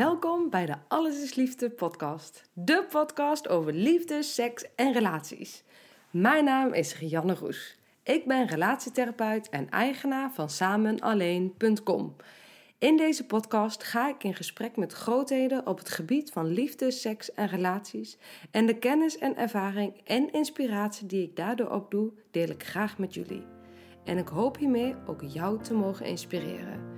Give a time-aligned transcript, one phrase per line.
[0.00, 2.50] Welkom bij de Alles is Liefde podcast.
[2.52, 5.64] De podcast over liefde, seks en relaties.
[6.10, 7.78] Mijn naam is Rianne Roes.
[8.02, 12.16] Ik ben relatietherapeut en eigenaar van samenalleen.com.
[12.78, 17.34] In deze podcast ga ik in gesprek met grootheden op het gebied van liefde, seks
[17.34, 18.18] en relaties.
[18.50, 23.14] En de kennis en ervaring en inspiratie die ik daardoor opdoe, deel ik graag met
[23.14, 23.46] jullie.
[24.04, 26.90] En ik hoop hiermee ook jou te mogen inspireren.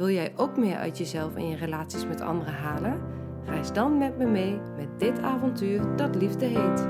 [0.00, 3.00] Wil jij ook meer uit jezelf en je relaties met anderen halen?
[3.44, 6.86] Reis dan met me mee met dit avontuur dat liefde heet.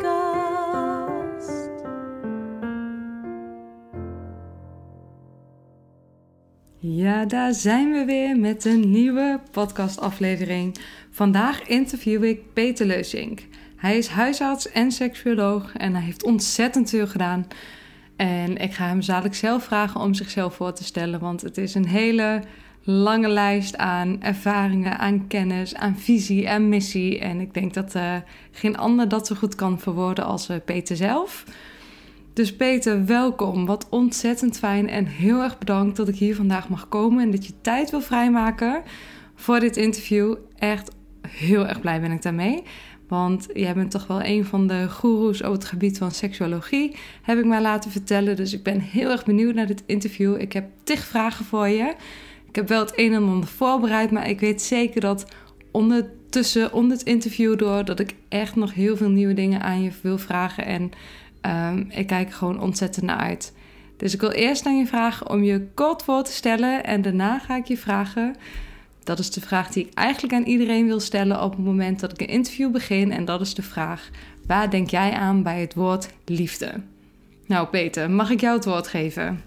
[6.78, 10.76] Ja, daar zijn we weer met een nieuwe podcastaflevering.
[11.10, 13.46] Vandaag interview ik Peter Leusink.
[13.84, 17.46] Hij is huisarts en seksuoloog en hij heeft ontzettend veel gedaan.
[18.16, 21.74] En ik ga hem zadelijk zelf vragen om zichzelf voor te stellen, want het is
[21.74, 22.42] een hele
[22.82, 27.18] lange lijst aan ervaringen, aan kennis, aan visie en missie.
[27.18, 28.16] En ik denk dat uh,
[28.50, 31.44] geen ander dat zo goed kan verwoorden als uh, Peter zelf.
[32.32, 33.66] Dus Peter, welkom.
[33.66, 37.46] Wat ontzettend fijn en heel erg bedankt dat ik hier vandaag mag komen en dat
[37.46, 38.82] je tijd wil vrijmaken
[39.34, 40.34] voor dit interview.
[40.58, 40.90] Echt
[41.28, 42.62] heel erg blij ben ik daarmee.
[43.14, 47.38] Want jij bent toch wel een van de goeroes op het gebied van seksuologie, heb
[47.38, 48.36] ik mij laten vertellen.
[48.36, 50.40] Dus ik ben heel erg benieuwd naar dit interview.
[50.40, 51.94] Ik heb tig vragen voor je.
[52.48, 55.26] Ik heb wel het een en ander voorbereid, maar ik weet zeker dat
[55.70, 59.90] ondertussen, onder het interview door, dat ik echt nog heel veel nieuwe dingen aan je
[60.02, 60.64] wil vragen.
[60.64, 60.90] En
[61.70, 63.52] um, ik kijk er gewoon ontzettend naar uit.
[63.96, 67.38] Dus ik wil eerst aan je vragen om je kort voor te stellen en daarna
[67.38, 68.36] ga ik je vragen.
[69.04, 72.12] Dat is de vraag die ik eigenlijk aan iedereen wil stellen op het moment dat
[72.12, 73.12] ik een interview begin.
[73.12, 74.10] En dat is de vraag:
[74.46, 76.80] waar denk jij aan bij het woord liefde?
[77.46, 79.42] Nou, Peter, mag ik jou het woord geven?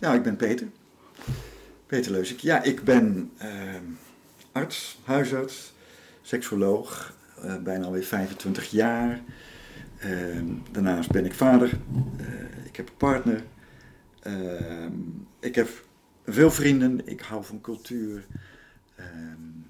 [0.00, 0.66] Ja, ik ben Peter.
[1.86, 2.38] Peter Leusik.
[2.40, 3.48] Ja, ik ben uh,
[4.52, 5.72] arts, huisarts,
[6.22, 9.20] seksuoloog, uh, bijna alweer 25 jaar.
[10.04, 11.70] Uh, daarnaast ben ik vader.
[12.64, 13.42] ik heb een partner.
[14.22, 14.92] Ehm,
[15.40, 15.68] ik heb
[16.26, 17.00] veel vrienden.
[17.04, 18.26] Ik hou van cultuur.
[19.02, 19.60] Ehm,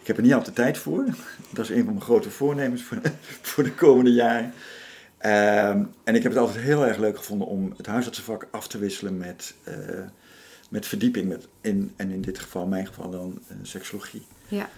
[0.00, 1.04] ik heb er niet altijd tijd voor.
[1.54, 3.10] Dat is een van mijn grote voornemens voor de,
[3.50, 4.52] voor de komende jaren.
[5.18, 8.78] Ehm, en ik heb het altijd heel erg leuk gevonden om het huisartsenvak af te
[8.78, 10.06] wisselen met, uh,
[10.70, 11.28] met verdieping.
[11.28, 14.26] Met in, en in dit geval, in mijn geval dan, uh, seksologie.
[14.48, 14.68] Ja.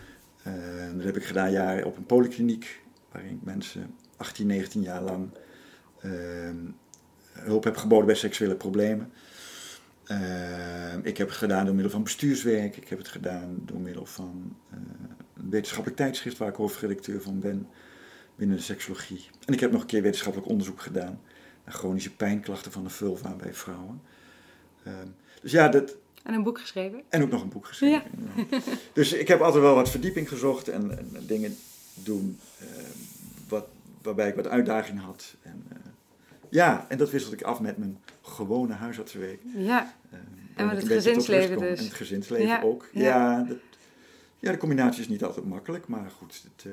[0.46, 0.54] Uh,
[0.94, 2.80] dat heb ik gedaan jaren op een polykliniek,
[3.12, 5.30] waarin ik mensen 18, 19 jaar lang
[7.32, 9.12] hulp heb geboden bij seksuele problemen.
[10.10, 12.76] Uh, ik heb het gedaan door middel van bestuurswerk.
[12.76, 14.78] Ik heb het gedaan door middel van uh,
[15.36, 17.68] een wetenschappelijk tijdschrift waar ik hoofdredacteur van ben
[18.36, 19.26] binnen de seksologie.
[19.44, 21.20] En ik heb nog een keer wetenschappelijk onderzoek gedaan
[21.64, 24.02] naar chronische pijnklachten van de vulva bij vrouwen.
[24.86, 24.92] Uh,
[25.42, 25.96] dus ja, dat.
[26.22, 27.02] En een boek geschreven?
[27.08, 28.02] En ook nog een boek geschreven.
[28.50, 28.58] Ja.
[28.92, 31.56] dus ik heb altijd wel wat verdieping gezocht en, en dingen
[31.94, 32.38] doen
[33.48, 33.66] wat,
[34.02, 35.34] waarbij ik wat uitdaging had.
[35.42, 35.66] En,
[36.50, 39.40] ja, en dat wisselde ik af met mijn gewone huisartsenweek.
[39.54, 40.18] Ja, uh,
[40.54, 41.78] en met het gezinsleven dus.
[41.78, 42.62] En het gezinsleven ja.
[42.62, 42.88] ook.
[42.92, 43.58] Ja, ja, dat,
[44.38, 46.72] ja, de combinatie is niet altijd makkelijk, maar goed, het, uh,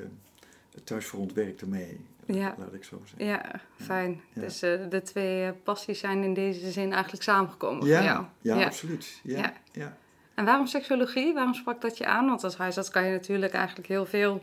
[0.74, 2.54] het thuisfront werkt ermee, ja.
[2.58, 3.26] laat ik zo zeggen.
[3.26, 4.20] Ja, fijn.
[4.32, 4.40] Ja.
[4.40, 8.24] Dus uh, de twee passies zijn in deze zin eigenlijk samengekomen ja, voor jou.
[8.40, 9.20] Ja, absoluut.
[9.22, 9.96] Ja, ja.
[10.34, 11.34] En waarom seksuologie?
[11.34, 12.26] Waarom sprak dat je aan?
[12.26, 14.42] Want als huisarts kan je natuurlijk eigenlijk heel veel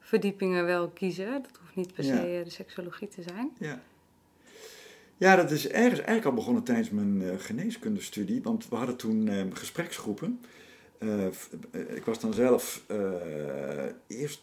[0.00, 1.32] verdiepingen wel kiezen.
[1.32, 3.50] Dat hoeft niet per se de seksuologie te zijn.
[3.58, 3.80] Ja.
[5.24, 8.42] Ja, dat is ergens eigenlijk al begonnen tijdens mijn uh, geneeskundestudie.
[8.42, 10.40] Want we hadden toen uh, gespreksgroepen.
[10.98, 11.26] Uh,
[11.72, 12.84] ik was dan zelf
[14.06, 14.42] eerst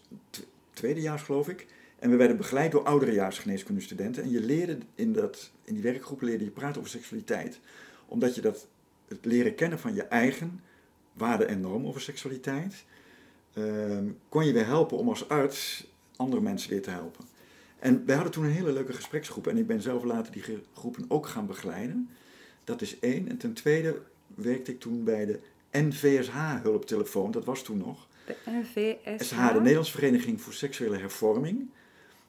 [0.73, 1.65] tweedejaars, geloof ik.
[1.99, 4.23] En we werden begeleid door ouderejaars geneeskundestudenten.
[4.23, 7.59] En je leerde in, dat, in die werkgroep leerde je praten over seksualiteit.
[8.07, 8.67] Omdat je dat,
[9.07, 10.61] het leren kennen van je eigen
[11.13, 12.85] waarden en normen over seksualiteit...
[13.53, 17.25] Ehm, kon je weer helpen om als arts andere mensen weer te helpen.
[17.81, 19.47] En wij hadden toen een hele leuke gespreksgroep.
[19.47, 20.43] En ik ben zelf later die
[20.73, 22.09] groepen ook gaan begeleiden.
[22.63, 23.29] Dat is één.
[23.29, 24.01] En ten tweede
[24.35, 25.39] werkte ik toen bij de
[25.71, 27.31] NVSH-hulptelefoon.
[27.31, 28.07] Dat was toen nog.
[28.25, 29.25] De NVSH?
[29.25, 31.69] SH, de Nederlandse Vereniging voor Seksuele Hervorming.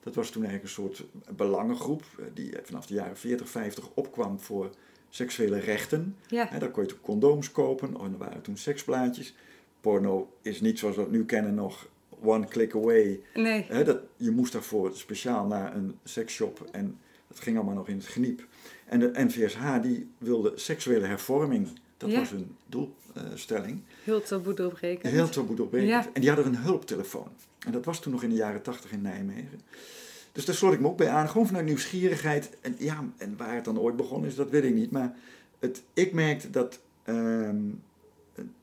[0.02, 1.04] Dat was toen eigenlijk een soort
[1.37, 4.70] belangengroep eh, die vanaf de jaren 40, 50 opkwam voor
[5.08, 6.16] seksuele rechten.
[6.26, 6.58] Ja.
[6.58, 9.34] Daar kon je toen condooms kopen en er waren toen seksplaatjes.
[9.81, 11.88] Porno is niet zoals we het nu kennen nog
[12.23, 13.21] one click away.
[13.35, 13.85] Nee.
[13.85, 16.99] Dat, je moest daarvoor speciaal naar een seksshop en
[17.29, 18.47] dat ging allemaal nog in het geniep.
[18.87, 21.69] En de NVSH die wilde seksuele hervorming.
[21.97, 22.19] Dat Ja.
[22.19, 23.81] was hun doelstelling.
[24.05, 25.13] Heel taboe doorbrekend.
[25.13, 25.91] Heel taboe doorbrekend.
[25.91, 26.07] Ja.
[26.13, 27.29] En die hadden een hulptelefoon.
[27.67, 29.61] En dat was toen nog in de jaren tachtig in Nijmegen.
[30.33, 31.29] Dus daar sloot ik me ook bij aan.
[31.29, 32.51] Gewoon vanuit nieuwsgierigheid.
[32.61, 34.91] En, ja, en waar het dan ooit begonnen is, dat weet ik niet.
[34.91, 35.17] Maar
[35.59, 37.61] het, ik merkte dat ehm,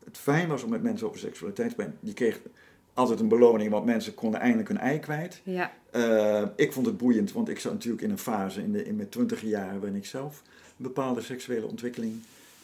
[0.04, 1.98] het fijn was om met mensen over seksualiteit te praten.
[2.00, 2.40] Je kreeg
[3.00, 5.42] altijd een beloning, want mensen konden eindelijk hun ei kwijt.
[5.44, 5.72] Ja.
[5.92, 8.96] Eh, ik vond het boeiend, want ik zat natuurlijk in een fase in, de, in
[8.96, 12.13] mijn twintige jaren waarin ik zelf een bepaalde seksuele ontwikkeling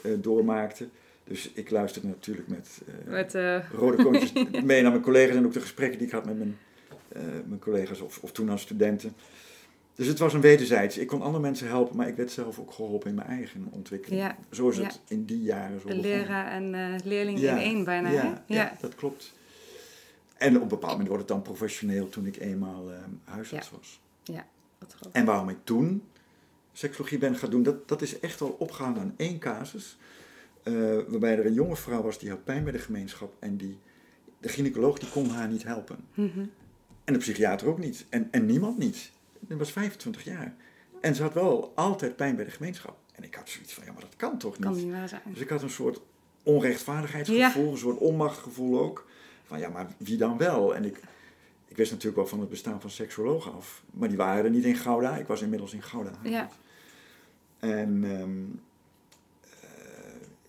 [0.01, 0.87] eh, doormaakte.
[1.23, 3.33] Dus ik luisterde natuurlijk met, eh, Met,
[3.81, 4.33] rode koontjes
[4.63, 6.57] mee naar mijn collega's en ook de gesprekken die ik had met mijn,
[7.45, 9.15] mijn collega's of, of toen als studenten.
[9.95, 10.97] Dus het was een wederzijds.
[10.97, 14.21] Ik kon andere mensen helpen, maar ik werd zelf ook geholpen in mijn eigen ontwikkeling.
[14.21, 14.83] Ja, Zo is ja.
[14.83, 18.09] het in die jaren zo leraar en eh, leerling Ja, in één bijna.
[18.09, 18.27] Ja, hè?
[18.27, 18.43] ja.
[18.47, 18.73] Ja.
[18.79, 19.33] dat klopt.
[20.37, 23.99] En op een bepaald moment wordt het dan professioneel toen ik eenmaal eh, huisarts was.
[24.79, 25.21] Wat grappig.
[25.21, 26.03] En waarom ik toen
[26.73, 29.97] seksologie ben gaan doen, dat, dat is echt wel opgehangen aan één casus.
[30.63, 30.73] eh,
[31.07, 33.79] waarbij er een jonge vrouw was die had pijn bij de gemeenschap en die,
[34.39, 35.97] de gynaecoloog die kon haar niet helpen.
[36.13, 36.45] Mhm.
[37.03, 38.05] En de psychiater ook niet.
[38.09, 39.11] En, en niemand niet.
[39.39, 40.55] Dat was 25 jaar.
[41.01, 42.97] En ze had wel altijd pijn bij de gemeenschap.
[43.11, 44.61] En ik had zoiets van, ja, maar dat kan toch niet?
[44.61, 45.21] Kan niet waar zijn.
[45.25, 45.99] Dus ik had een soort
[46.43, 49.07] onrechtvaardigheidsgevoel, een soort onmachtgevoel ook.
[49.45, 50.75] Van ja, maar wie dan wel?
[50.75, 51.01] En ik,
[51.67, 53.83] ik wist natuurlijk wel van het bestaan van seksologen af.
[53.91, 55.17] Maar die waren er niet in Gouda.
[55.17, 56.11] Ik was inmiddels in Gouda.
[56.23, 56.49] Ja.
[57.59, 58.43] En ehm,
[59.41, 59.69] eh,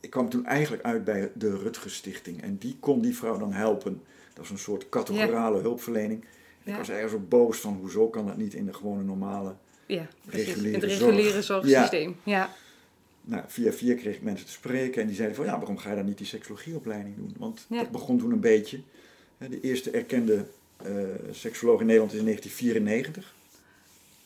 [0.00, 2.42] ik kwam toen eigenlijk uit bij de Rutgers Stichting.
[2.42, 4.02] En die kon die vrouw dan helpen.
[4.28, 6.24] Dat was een soort categorale hulpverlening.
[6.62, 9.54] Ik was ergens ook boos van, hoezo kan dat niet in de gewone normale...
[9.86, 10.06] Ja.
[10.28, 11.10] Reguliere het zorg.
[11.10, 12.16] reguliere zorgsysteem.
[12.22, 12.50] Ja.
[13.28, 15.90] Nou, via via kreeg ik mensen te spreken en die zeiden van, ja, waarom ga
[15.90, 17.34] je dan niet die seksologieopleiding doen?
[17.38, 17.78] Want Ja.
[17.78, 18.80] dat begon toen een beetje.
[19.38, 20.46] De eerste erkende
[20.76, 20.92] eh
[21.30, 23.34] seksoloog in Nederland is in 1994.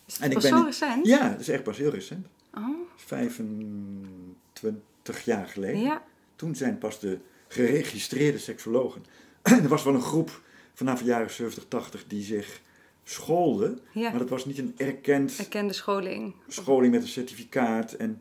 [0.07, 1.07] Is En het ik pas ben zo recent?
[1.07, 2.27] Ja, dat is echt pas heel recent.
[2.55, 5.81] Oh, 25 jaar geleden.
[5.81, 6.03] ja.
[6.37, 7.19] Toen zijn pas de
[7.49, 9.05] geregistreerde seksologen.
[9.43, 10.41] er was wel een groep
[10.75, 12.61] vanaf de jaren 70, 80 die zich
[13.05, 13.79] schoolde.
[13.93, 14.11] Ja.
[14.11, 16.35] Maar dat was niet een erkend Erkende scholing.
[16.49, 18.21] scholing met een certificaat en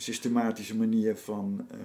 [0.00, 1.78] systematische manier van eh,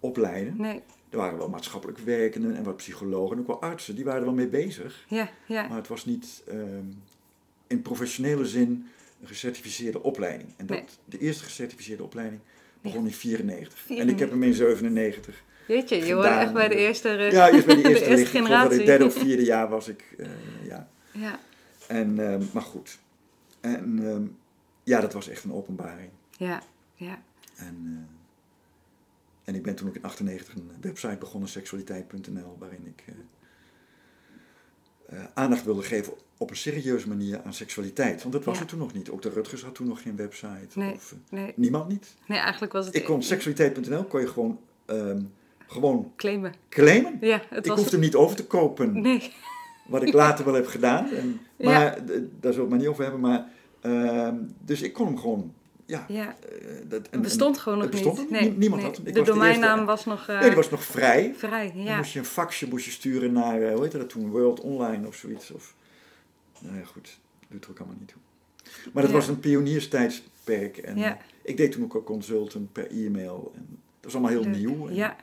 [0.00, 0.54] opleiden.
[0.56, 0.82] Nee.
[1.10, 4.26] Er waren wel maatschappelijk werkenden en wat psychologen en ook wel artsen, die waren er
[4.26, 5.04] wel mee bezig.
[5.08, 5.66] Ja, ja.
[5.68, 6.84] Maar het was niet ehm,
[7.66, 8.86] in professionele zin
[9.20, 10.48] een gecertificeerde opleiding.
[10.56, 10.86] En dat, Nee.
[11.04, 12.40] de eerste gecertificeerde opleiding
[12.80, 13.78] begon in 94.
[13.78, 14.14] En 94.
[14.14, 15.42] ik heb hem in 97.
[15.66, 18.26] Weet je, je hoorde echt bij de eerste, re- Ja, eerst bij de de eerste,
[18.26, 18.76] generatie.
[18.76, 20.14] het derde of vierde jaar was ik.
[20.18, 20.26] eh,
[20.68, 20.88] ja.
[21.12, 21.38] Ja,
[21.88, 22.98] en, ehm, maar goed.
[23.60, 24.22] En ehm,
[24.82, 26.08] ja, dat was echt een openbaring.
[26.36, 26.62] ja,
[26.94, 27.22] ja.
[27.56, 28.14] En, eh,
[29.44, 33.14] en ik ben toen ook in 98 een website begonnen, seksualiteit.nl, waarin ik eh,
[35.18, 38.20] eh, aandacht wilde geven op een serieuze manier aan seksualiteit.
[38.22, 38.60] Want dat was Ja.
[38.62, 39.10] er toen nog niet.
[39.10, 40.78] Ook de Rutgers had toen nog geen website.
[40.78, 40.94] Nee.
[40.94, 42.14] Of, Nee, niemand niet.
[42.26, 42.94] nee, eigenlijk was het...
[42.94, 45.22] Ik kon seksualiteit.nl kon je gewoon, ehm,
[45.66, 46.54] gewoon Claimen.
[46.68, 47.18] claimen.
[47.20, 49.00] Ja, het ik hoefde hem niet over te kopen.
[49.00, 49.32] Nee.
[49.88, 51.10] Wat ik later wel heb gedaan.
[51.10, 53.20] En, maar daar zullen we het maar niet over hebben.
[53.20, 53.48] Maar,
[53.80, 55.54] ehm, dus ik kon hem gewoon...
[55.86, 58.30] Ja, Ja, eh, dat, en- bestond gewoon nog bestond niet.
[58.30, 58.50] Nee.
[58.56, 58.90] Niemand nee.
[58.90, 59.06] had hem.
[59.06, 61.34] Ik de was de domeinnaam was nog eh, Nee, die was nog vrij.
[61.36, 61.72] vrij.
[61.74, 61.96] Dan Ja.
[61.96, 65.06] moest je een faxje moest je sturen naar, eh, hoe heette dat toen, World Online
[65.06, 65.50] of zoiets.
[65.50, 65.74] Of,
[66.60, 68.20] nou ja, goed, doet er ook allemaal niet toe.
[68.92, 69.18] Maar dat Ja.
[69.18, 70.76] was een pionierstijdperk.
[70.78, 71.10] En Ja.
[71.16, 73.52] eh, ik deed toen ook al consulten per e-mail.
[73.54, 74.56] En dat was allemaal heel Leuk.
[74.56, 74.88] nieuw.
[74.88, 75.16] En, Ja,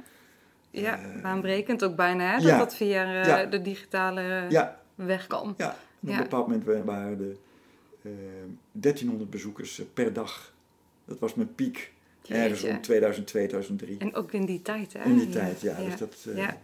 [0.72, 2.44] ja Eh, baanbrekend ook bijna, hè?
[2.48, 4.64] Dat dat via eh, de digitale eh,
[4.96, 5.54] weg kan.
[5.58, 5.70] ja.
[5.70, 6.18] En op Ja.
[6.18, 7.36] een bepaald moment wa- waren eh
[8.72, 10.54] 1300 bezoekers eh, per dag.
[11.06, 11.92] Dat was mijn piek.
[12.28, 13.98] Ergens om 2002, 2003.
[14.00, 15.04] En ook in die tijd, hè?
[15.04, 15.80] In die tijd, ja.
[15.80, 15.86] ja.
[15.90, 16.58] Dus dat, eh, Ja.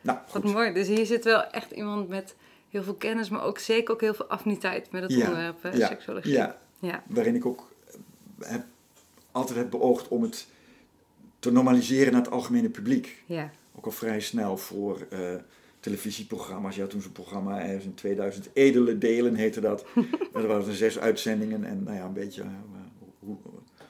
[0.00, 0.52] nou, Wat goed.
[0.52, 0.72] mooi.
[0.72, 2.34] Dus hier zit wel echt iemand met
[2.70, 5.86] heel veel kennis, maar ook zeker ook heel veel affiniteit met het onderwerp eh, ja,
[5.86, 6.32] seksologie.
[6.32, 7.02] Ja, Ja.
[7.08, 7.72] waarin ik ook
[8.38, 8.64] eh, heb,
[9.30, 10.46] altijd heb beoogd om het
[11.38, 13.22] te normaliseren naar het algemene publiek.
[13.26, 13.50] ja.
[13.74, 15.34] Ook al vrij snel voor eh,
[15.82, 16.76] televisieprogramma's.
[16.76, 19.84] Ja, toen zo'n programma ergens in 2000, Edele Delen heette dat.
[20.34, 22.48] er waren zes uitzendingen en nou ja, een beetje eh,
[23.18, 23.36] hoe,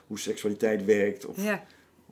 [0.06, 1.64] hoe seksualiteit werkt of Ja.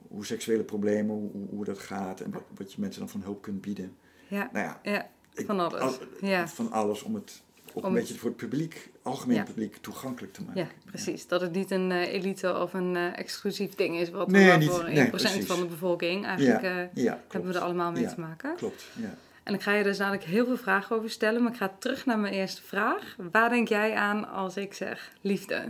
[0.08, 3.42] hoe seksuele problemen, hoe, hoe dat gaat en wat, wat je mensen dan van hulp
[3.42, 3.96] kunt bieden.
[4.28, 4.50] Ja.
[4.52, 5.08] Nou ja, Ja.
[5.46, 5.80] Van alles.
[5.80, 6.48] al- Ja.
[6.48, 7.42] van alles om het
[7.74, 9.42] ook Om- een beetje voor het publiek, algemeen Ja.
[9.42, 10.60] publiek, toegankelijk te maken.
[10.60, 11.26] Ja, precies.
[11.26, 14.58] Dat het niet een eh, elite of een eh, exclusief ding is, wat Nee, maar
[14.58, 15.46] niet- voor 1% nee, precies.
[15.46, 18.56] van de bevolking eigenlijk Ja, hebben we er allemaal mee te maken.
[18.56, 19.14] Klopt, ja.
[19.50, 22.06] En ik ga je dus dadelijk heel veel vragen over stellen, maar ik ga terug
[22.06, 23.16] naar mijn eerste vraag.
[23.30, 25.64] Waar denk jij aan als ik zeg liefde?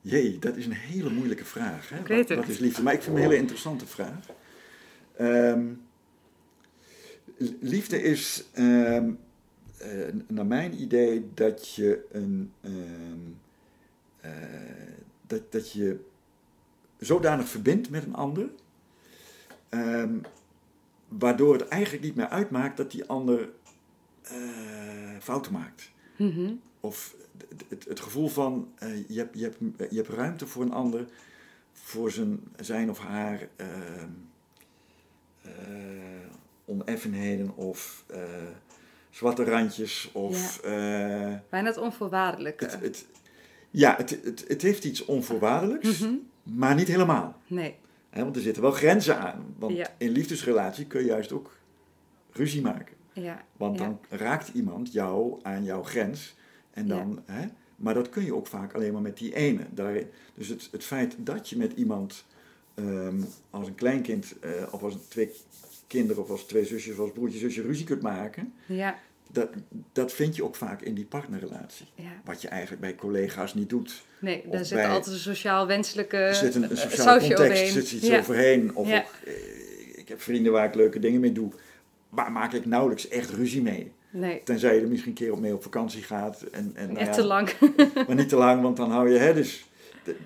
[0.00, 1.88] Jee, dat is een hele moeilijke vraag.
[1.88, 1.98] Hè?
[1.98, 2.38] Ik weet het.
[2.38, 2.82] wat is liefde?
[2.82, 4.26] Maar ik vind het een hele interessante vraag.
[5.16, 5.66] Ehm,
[7.60, 9.10] liefde is, ehm,
[9.78, 9.88] eh,
[10.26, 12.52] naar mijn idee, dat je een.
[12.60, 13.20] ehm,
[14.20, 14.32] eh,
[15.26, 16.00] dat, dat je
[16.98, 18.48] zodanig verbindt met een ander.
[21.18, 23.48] Waardoor het eigenlijk niet meer uitmaakt dat die ander
[24.22, 24.34] eh,
[25.20, 25.90] fouten maakt.
[26.16, 26.52] Mhm.
[26.80, 27.14] Of
[27.48, 30.72] het, het, het gevoel van eh, je, hebt, je, hebt, je hebt ruimte voor een
[30.72, 31.06] ander,
[31.72, 33.66] voor zijn, zijn of haar eh,
[36.64, 38.04] oneffenheden of
[39.10, 40.10] zwarte randjes.
[40.12, 40.70] Of, eh,
[41.48, 42.64] Bijna het onvoorwaardelijke.
[42.64, 43.06] het, het,
[43.70, 46.14] ja, het, het, het heeft iets onvoorwaardelijks, Mhm.
[46.42, 47.36] maar niet helemaal.
[47.46, 47.74] Nee,
[48.14, 49.54] Want er zitten wel grenzen aan.
[49.58, 49.94] Want Ja.
[49.98, 51.56] in liefdesrelatie kun je juist ook
[52.32, 52.94] ruzie maken.
[53.12, 53.44] ja.
[53.56, 53.84] Want Ja.
[53.84, 56.34] dan raakt iemand jou aan jouw grens.
[56.70, 59.66] En dan, hè, maar dat kun je ook vaak alleen maar met die ene.
[59.70, 60.06] Daarin.
[60.34, 62.24] Dus het, het feit dat je met iemand
[62.74, 65.30] ehm, als een kleinkind, eh, of als twee
[65.86, 68.52] kinderen, of als twee zusjes, of als broertje, zusje ruzie kunt maken.
[68.66, 68.98] Ja,
[69.32, 69.48] Dat,
[69.92, 71.86] dat vind je ook vaak in die partnerrelatie.
[71.94, 72.20] ja.
[72.24, 74.02] Wat je eigenlijk bij collega's niet doet.
[74.20, 77.62] Nee, daar zit bij- altijd een sociaal wenselijke Er zit een, een eh, sausje context,
[77.62, 78.18] er zit iets ja.
[78.18, 78.74] overheen.
[78.74, 78.98] Of Ja.
[78.98, 79.32] ook, eh,
[79.98, 81.50] ik heb vrienden waar ik leuke dingen mee doe.
[82.08, 83.92] Waar maak ik nauwelijks echt ruzie mee?
[84.10, 86.42] Nee, Tenzij je er misschien een keer op mee op vakantie gaat.
[86.42, 87.52] En, en, nou echt ja, te lang.
[88.06, 89.18] Maar niet te lang, want dan hou je...
[89.18, 89.64] Hè, dus,
[90.04, 90.16] de-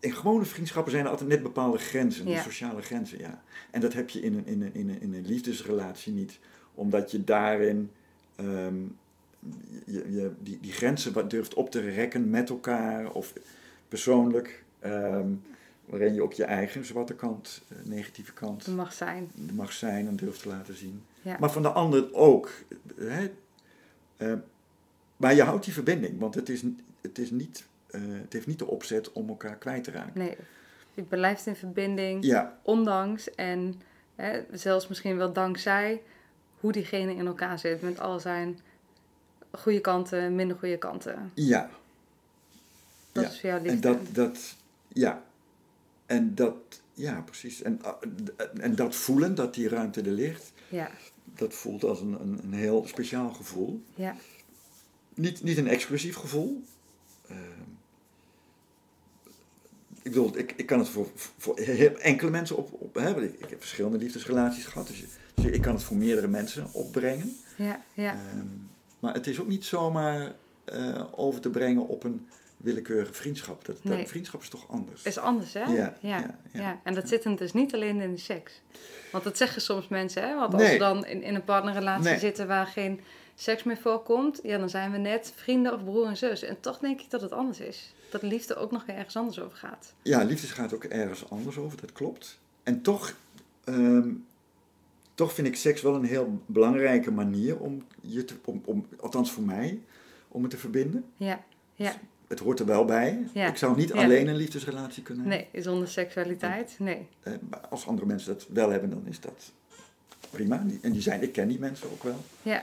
[0.00, 2.24] in gewone vriendschappen zijn er altijd net bepaalde grenzen.
[2.26, 3.42] Die sociale grenzen, ja.
[3.70, 6.38] En dat heb je in een, in een, in een, in een liefdesrelatie niet.
[6.74, 7.90] Omdat je daarin...
[8.38, 8.76] ehm,
[9.84, 13.32] je, je, die, die grenzen wat durft op te rekken met elkaar of
[13.88, 14.64] persoonlijk.
[14.78, 15.30] ehm,
[15.84, 19.30] waarin je ook je eigen zwarte kant, eh, negatieve kant mag zijn.
[19.52, 21.02] mag zijn en durft te laten zien.
[21.22, 21.36] Ja.
[21.40, 22.50] Maar van de ander ook.
[22.96, 23.30] Hè?
[24.16, 24.32] Eh,
[25.16, 26.62] maar je houdt die verbinding, want het, is,
[27.00, 30.18] het, is niet, eh, het heeft niet de opzet om elkaar kwijt te raken.
[30.20, 30.36] Nee,
[30.94, 33.74] je blijft in verbinding, Ja, ondanks en
[34.16, 36.02] hè, zelfs misschien wel dankzij
[36.60, 37.82] hoe diegene in elkaar zit.
[37.82, 38.58] Met al zijn
[39.50, 41.30] goede kanten, minder goede kanten.
[41.34, 41.70] ja.
[43.12, 43.80] Dat Ja, is voor jou En liefde.
[43.88, 44.54] dat, dat,
[44.88, 45.22] ja.
[46.06, 46.54] En dat,
[46.94, 47.62] ja, precies.
[47.62, 48.02] En, ah,
[48.60, 50.90] en dat voelen, dat die ruimte er ligt, Ja,
[51.24, 53.82] dat voelt als een, een, een heel speciaal gevoel.
[53.94, 54.16] ja,
[55.14, 56.62] Niet, niet een exclusief gevoel.
[57.28, 57.38] Ehm,
[60.02, 62.72] ik bedoel, ik, ik kan het voor, voor enkele mensen op...
[62.72, 65.06] op hè, ik, ik heb verschillende liefdesrelaties gehad, dus, je-
[65.42, 67.36] dus ik kan het voor meerdere mensen opbrengen.
[67.56, 68.12] ja, ja.
[68.12, 68.46] Ehm,
[68.98, 70.32] maar het is ook niet zomaar
[70.64, 72.26] eh, over te brengen op een
[72.56, 73.64] willekeurige vriendschap.
[73.64, 75.02] Dat, dat- vriendschap is toch anders.
[75.02, 75.60] Is anders, hè?
[75.64, 76.80] Ja, ja, ja.
[76.84, 78.60] En dat zit hem dus niet alleen in de seks.
[79.12, 80.34] Want dat zeggen soms mensen, hè?
[80.34, 80.72] Want als Nee.
[80.72, 82.18] we dan in, in een partnerrelatie Nee.
[82.18, 83.00] zitten waar geen
[83.34, 86.42] seks meer voorkomt, ja, dan zijn we net vrienden of broer en zus.
[86.42, 87.94] En toch denk ik dat het anders is.
[88.10, 89.94] Dat liefde ook nog ergens anders over gaat.
[90.02, 92.38] Ja, liefde gaat ook ergens anders over, dat klopt.
[92.62, 93.14] En toch,
[93.64, 94.08] ehm,
[95.18, 99.32] toch vind ik seks wel een heel belangrijke manier om je te, om, om, althans
[99.32, 99.80] voor mij,
[100.28, 101.04] om het te verbinden.
[101.16, 101.44] Ja,
[101.74, 101.92] ja.
[102.28, 103.26] Het hoort er wel bij.
[103.34, 103.48] Ja.
[103.48, 103.94] Ik zou niet Ja.
[104.04, 105.46] alleen een liefdesrelatie kunnen hebben.
[105.52, 107.06] Nee, zonder seksualiteit, nee.
[107.22, 109.52] Eh, maar als andere mensen dat wel hebben, dan is dat
[110.30, 110.64] prima.
[110.82, 112.18] En die zijn, ik ken die mensen ook wel.
[112.42, 112.62] Ja,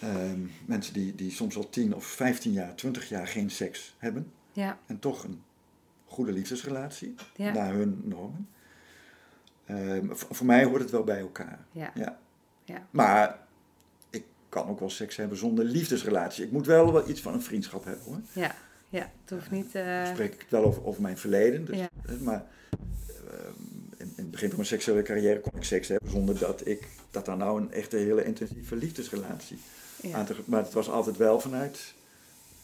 [0.00, 4.32] Ehm, mensen die, die soms al 10 of 15 jaar, 20 jaar geen seks hebben.
[4.52, 5.42] ja, En toch een
[6.06, 8.48] goede liefdesrelatie, ja, naar hun normen.
[9.68, 11.58] Ehm, voor, voor mij hoort het wel bij elkaar.
[11.72, 11.90] ja.
[11.94, 12.18] Ja.
[12.64, 12.86] Ja.
[12.90, 13.38] Maar
[14.10, 16.44] ik kan ook wel seks hebben zonder liefdesrelatie.
[16.44, 18.20] Ik moet wel wel iets van een vriendschap hebben hoor.
[18.32, 18.54] Ja,
[18.88, 19.10] ja.
[19.24, 19.74] Het hoeft niet...
[19.74, 21.64] eh, Dan spreek ik wel over, over mijn verleden.
[21.64, 21.88] Dus, Ja.
[22.20, 22.44] Maar
[23.08, 23.52] ehm,
[23.96, 26.88] in, in het begin van mijn seksuele carrière kon ik seks hebben zonder dat ik
[27.10, 29.58] dat daar nou een echte hele intensieve liefdesrelatie
[30.02, 30.16] ja.
[30.16, 30.34] aan te.
[30.44, 31.94] Maar het was altijd wel vanuit.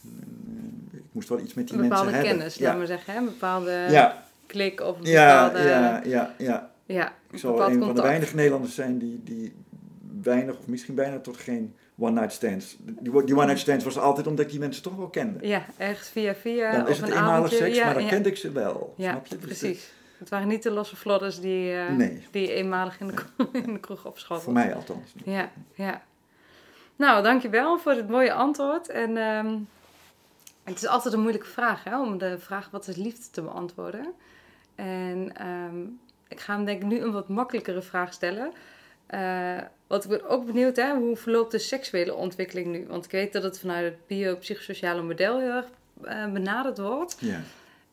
[0.01, 2.37] mm, Ik moest wel iets met die Een bepaalde mensen hebben.
[2.37, 2.63] kennis, ja.
[2.65, 3.13] laten we zeggen.
[3.13, 3.19] Hè?
[3.19, 4.13] Een bepaalde
[4.45, 5.59] klik of een bepaalde...
[5.59, 6.33] ja, ja, ja.
[6.37, 6.97] ja, Ik
[7.31, 8.07] een zal een van de contact.
[8.07, 9.55] weinige Nederlanders zijn die, die
[10.21, 12.77] weinig of misschien bijna tot geen one-night stands.
[12.79, 15.47] Die, die one-night stands was altijd omdat ik die mensen toch wel kende.
[15.47, 16.71] Ja, ergens via via.
[16.71, 17.57] Dan of is het een eenmalig avondje.
[17.57, 18.09] seks, ja, maar dan ja.
[18.09, 18.93] kende ik ze wel.
[18.97, 19.37] Ja, snap je?
[19.37, 19.93] Dus precies.
[20.17, 22.23] Het waren niet de losse vlodders die, eh, Nee.
[22.31, 23.13] die eenmalig in de,
[23.65, 24.43] in de kroeg opschoten.
[24.43, 25.13] voor mij althans.
[25.25, 26.01] Ja, ja.
[26.95, 28.89] Nou, dankjewel voor het mooie antwoord.
[28.89, 29.57] En ehm,
[30.63, 34.13] het is altijd een moeilijke vraag, hè, om de vraag wat is liefde te beantwoorden.
[34.75, 35.77] En ehm,
[36.27, 38.53] ik ga hem denk ik nu een wat makkelijkere vraag stellen.
[39.05, 42.85] Eh, want ik ben ook benieuwd, hè, hoe verloopt de seksuele ontwikkeling nu?
[42.87, 45.65] Want ik weet dat het vanuit het biopsychosociale model heel erg
[46.03, 47.17] eh, benaderd wordt.
[47.19, 47.41] Ja.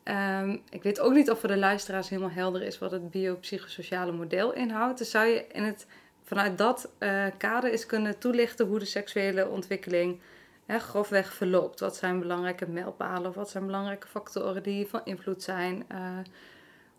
[0.03, 4.11] Ehm, ik weet ook niet of voor de luisteraars helemaal helder is wat het biopsychosociale
[4.11, 4.97] model inhoudt.
[4.97, 5.85] Dus zou je in het,
[6.23, 10.19] vanuit dat eh, kader is kunnen toelichten hoe de seksuele ontwikkeling
[10.65, 11.79] hè, grofweg verloopt.
[11.79, 15.85] Wat zijn belangrijke mijlpalen of wat zijn belangrijke factoren die van invloed zijn?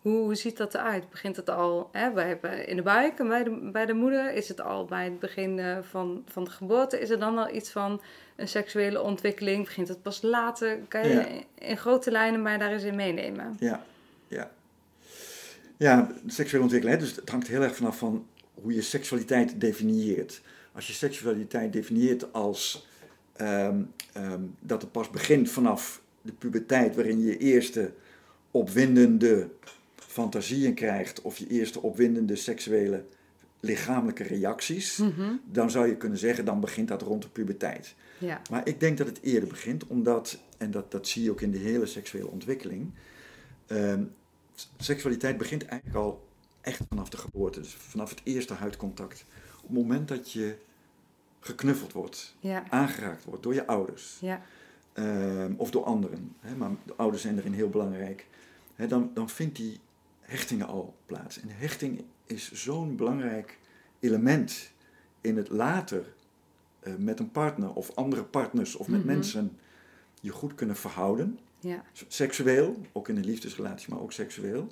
[0.05, 1.11] Hoe, ziet dat eruit?
[1.11, 4.33] Begint het al hè, bij, bij, in de buik en bij de, bij de moeder?
[4.33, 7.01] Is het al bij het begin eh, van, van de geboorte?
[7.01, 8.01] Is er dan al iets van
[8.37, 9.65] een seksuele ontwikkeling?
[9.65, 10.79] Begint het pas later?
[10.89, 11.27] Kan je Ja.
[11.27, 13.57] in, in grote lijnen mij daar eens in meenemen?
[13.59, 13.85] Ja,
[14.29, 14.51] ja.
[15.77, 17.01] Ja, seksuele ontwikkeling.
[17.01, 17.07] Hè?
[17.07, 20.41] Dus het hangt heel erg vanaf van hoe je seksualiteit definieert.
[20.73, 22.87] Als je seksualiteit definieert als
[23.37, 23.83] ehm,
[24.13, 27.93] ehm, dat het pas begint vanaf de puberteit, waarin je eerste
[28.51, 29.49] opwindende
[30.14, 33.04] fantasieën krijgt, of je eerste opwindende seksuele
[33.61, 35.33] lichamelijke reacties, Mhm.
[35.44, 37.94] dan zou je kunnen zeggen, dan begint dat rond de puberteit.
[38.18, 41.40] Ja, Maar ik denk dat het eerder begint, omdat, en dat, dat zie je ook
[41.40, 42.90] in de hele seksuele ontwikkeling,
[43.66, 44.02] ehm,
[44.76, 46.26] seksualiteit begint eigenlijk al
[46.61, 49.25] echt vanaf de geboorte, dus vanaf het eerste huidcontact.
[49.56, 50.54] Op het moment dat je
[51.40, 54.42] geknuffeld wordt, ja, aangeraakt wordt door je ouders ja,
[54.92, 58.26] ehm, of door anderen, hè, maar de ouders zijn erin heel belangrijk,
[58.75, 59.80] hè, dan, dan vindt die
[60.25, 61.40] hechtingen al plaats.
[61.40, 63.59] En hechting is zo'n belangrijk
[64.00, 64.71] element
[65.21, 66.12] in het later
[66.81, 69.07] eh, met een partner of andere partners of met Mhm.
[69.09, 69.59] mensen
[70.21, 71.38] je goed kunnen verhouden.
[71.61, 74.66] ja, Seksueel, ook in een liefdesrelatie, maar ook seksueel.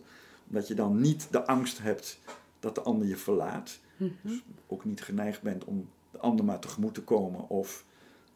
[0.49, 2.19] Omdat je dan niet de angst hebt
[2.61, 3.79] dat de ander je verlaat.
[3.97, 4.11] Mhm.
[4.23, 7.85] Dus ook niet geneigd bent om de ander maar tegemoet te komen of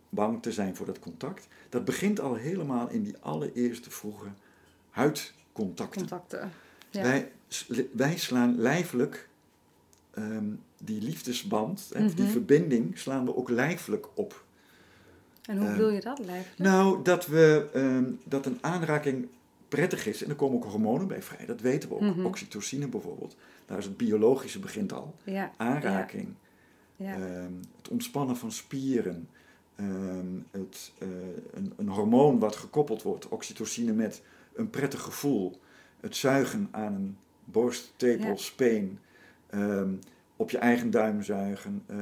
[0.08, 1.48] bang te zijn voor dat contact.
[1.68, 4.26] Dat begint al helemaal in die allereerste vroege
[4.90, 6.00] huidcontacten.
[6.00, 6.50] contacten.
[6.96, 7.02] Ja.
[7.02, 7.32] Wij,
[7.92, 9.28] wij slaan lijfelijk
[10.14, 10.44] ehm,
[10.78, 12.32] die liefdesband, hè, die Mhm.
[12.32, 14.44] verbinding, slaan we ook lijfelijk op.
[15.46, 16.52] En hoe eh, bedoel je dat, lijf?
[16.58, 19.28] Nou, dat, we, ehm, dat een aanraking
[19.68, 20.22] prettig is.
[20.22, 22.00] En er komen ook hormonen bij vrij, dat weten we ook.
[22.00, 22.24] Mhm.
[22.26, 23.36] Oxytocine bijvoorbeeld.
[23.66, 25.14] Daar is het biologische begint al.
[25.24, 26.28] Ja, Aanraking,
[26.96, 29.28] ja, ehm, het ontspannen van spieren.
[29.76, 31.08] ehm, het, eh,
[31.52, 34.22] een, een hormoon wat gekoppeld wordt, oxytocine, met
[34.54, 35.60] een prettig gevoel.
[36.00, 38.36] Het zuigen aan een borst, tepel, Ja.
[38.36, 38.98] speen.
[39.50, 39.90] ehm,
[40.36, 41.82] op je eigen duim zuigen.
[41.86, 41.98] ehm,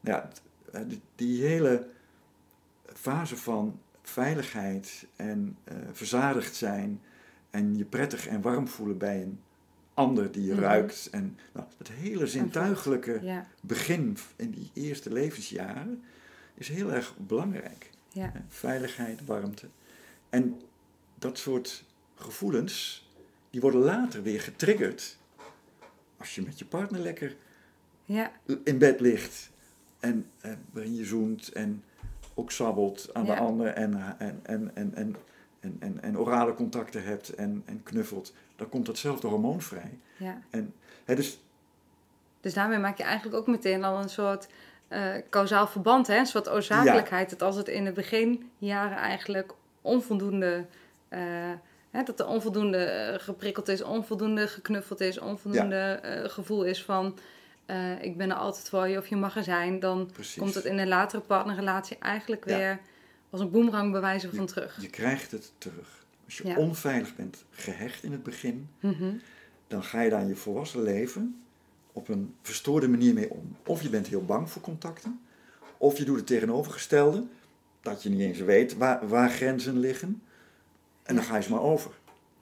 [0.00, 0.30] nou ja,
[0.72, 1.86] eh, die, die hele
[2.94, 7.00] fase van veiligheid en eh, verzadigd zijn
[7.50, 9.40] en je prettig en warm voelen bij een
[9.94, 10.60] ander die je Mhm.
[10.62, 11.08] ruikt.
[11.10, 16.02] En nou, dat hele zintuigelijke ja, begin in die eerste levensjaren
[16.54, 17.90] is heel erg belangrijk.
[18.12, 18.32] ja.
[18.48, 19.66] Veiligheid, warmte.
[20.30, 20.60] En
[21.14, 23.05] dat soort gevoelens,
[23.56, 25.16] die worden later weer getriggerd
[26.18, 27.36] als je met je partner lekker
[28.04, 28.30] ja,
[28.64, 29.50] in bed ligt
[30.00, 31.82] en eh, waarin je zoent en
[32.34, 33.34] ook sabbelt aan Ja.
[33.34, 35.16] de ander en, en, en, en, en,
[35.60, 39.98] en, en, en orale contacten hebt en, en knuffelt, dan komt datzelfde hormoon vrij.
[40.16, 40.42] ja.
[40.50, 41.40] En, hè, dus,
[42.40, 44.48] Dus daarmee maak je eigenlijk ook meteen al een soort
[44.88, 46.18] eh kausaal verband, hè?
[46.18, 47.30] een soort oorzakelijkheid.
[47.30, 50.66] Dat als het in de beginjaren eigenlijk onvoldoende,
[51.08, 51.50] eh,
[51.96, 57.18] hè, dat er onvoldoende eh, geprikkeld is, onvoldoende geknuffeld is, onvoldoende eh, gevoel is van
[57.66, 60.38] eh, ik ben er altijd voor je of je mag er zijn, dan precies.
[60.42, 62.56] komt het in een latere partnerrelatie eigenlijk Ja.
[62.56, 62.78] weer
[63.30, 64.78] als een boemerang bewijzen van terug.
[64.80, 66.04] Je krijgt het terug.
[66.24, 66.56] Als je Ja.
[66.56, 69.12] onveilig bent gehecht in het begin, Mhm.
[69.66, 71.40] dan ga je daar in je volwassen leven
[71.92, 73.56] op een verstoorde manier mee om.
[73.66, 75.20] Of je bent heel bang voor contacten,
[75.76, 77.24] of je doet het tegenovergestelde,
[77.82, 80.22] dat je niet eens weet waar, waar grenzen liggen,
[81.06, 81.90] en dan ga je ze maar over.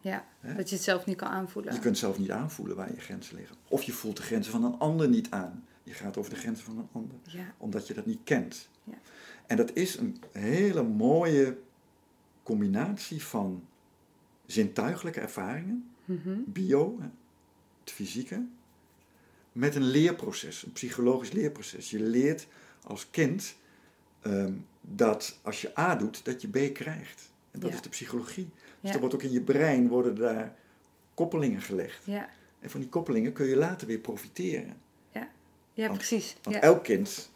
[0.00, 0.24] Ja,
[0.56, 1.74] dat je het zelf niet kan aanvoelen.
[1.74, 3.56] Je kunt zelf niet aanvoelen waar je grenzen liggen.
[3.68, 5.64] Of je voelt de grenzen van een ander niet aan.
[5.82, 8.68] Je gaat over de grenzen van een ander, Ja, omdat je dat niet kent.
[8.84, 8.94] Ja.
[9.46, 11.58] En dat is een hele mooie
[12.42, 13.64] combinatie van
[14.46, 16.36] zintuigelijke ervaringen, Mhm.
[16.46, 16.98] bio,
[17.80, 18.44] het fysieke,
[19.52, 21.90] met een leerproces, een psychologisch leerproces.
[21.90, 22.46] Je leert
[22.82, 23.56] als kind
[24.20, 27.32] ehm, dat als je A doet, dat je B krijgt.
[27.54, 27.76] En dat Ja.
[27.76, 28.48] is de psychologie.
[28.80, 28.92] Dus Ja.
[28.94, 30.54] er wordt ook in je brein worden daar
[31.14, 32.04] koppelingen gelegd.
[32.04, 32.28] ja,
[32.60, 34.82] En van die koppelingen kun je later weer profiteren.
[35.76, 36.36] ja Want- precies.
[36.42, 36.62] Want Ja.
[36.62, 37.30] elk kind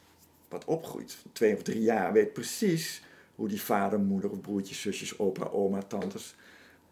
[0.48, 3.02] wat opgroeit, van twee of drie jaar, weet precies
[3.34, 6.34] hoe die vader, moeder of broertjes, zusjes, opa, oma, tantes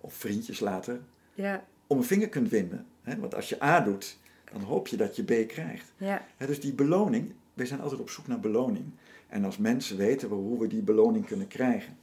[0.01, 1.01] of vriendjes later
[1.35, 2.87] Ja, om een vinger kunt winden.
[3.03, 3.17] Hè?
[3.19, 4.19] Want als je A doet,
[4.53, 5.93] dan hoop je dat je B krijgt.
[5.97, 8.85] ja, Hè, dus die beloning, wij zijn altijd op zoek naar beloning.
[9.29, 11.97] En als mensen weten we hoe we die beloning kunnen krijgen.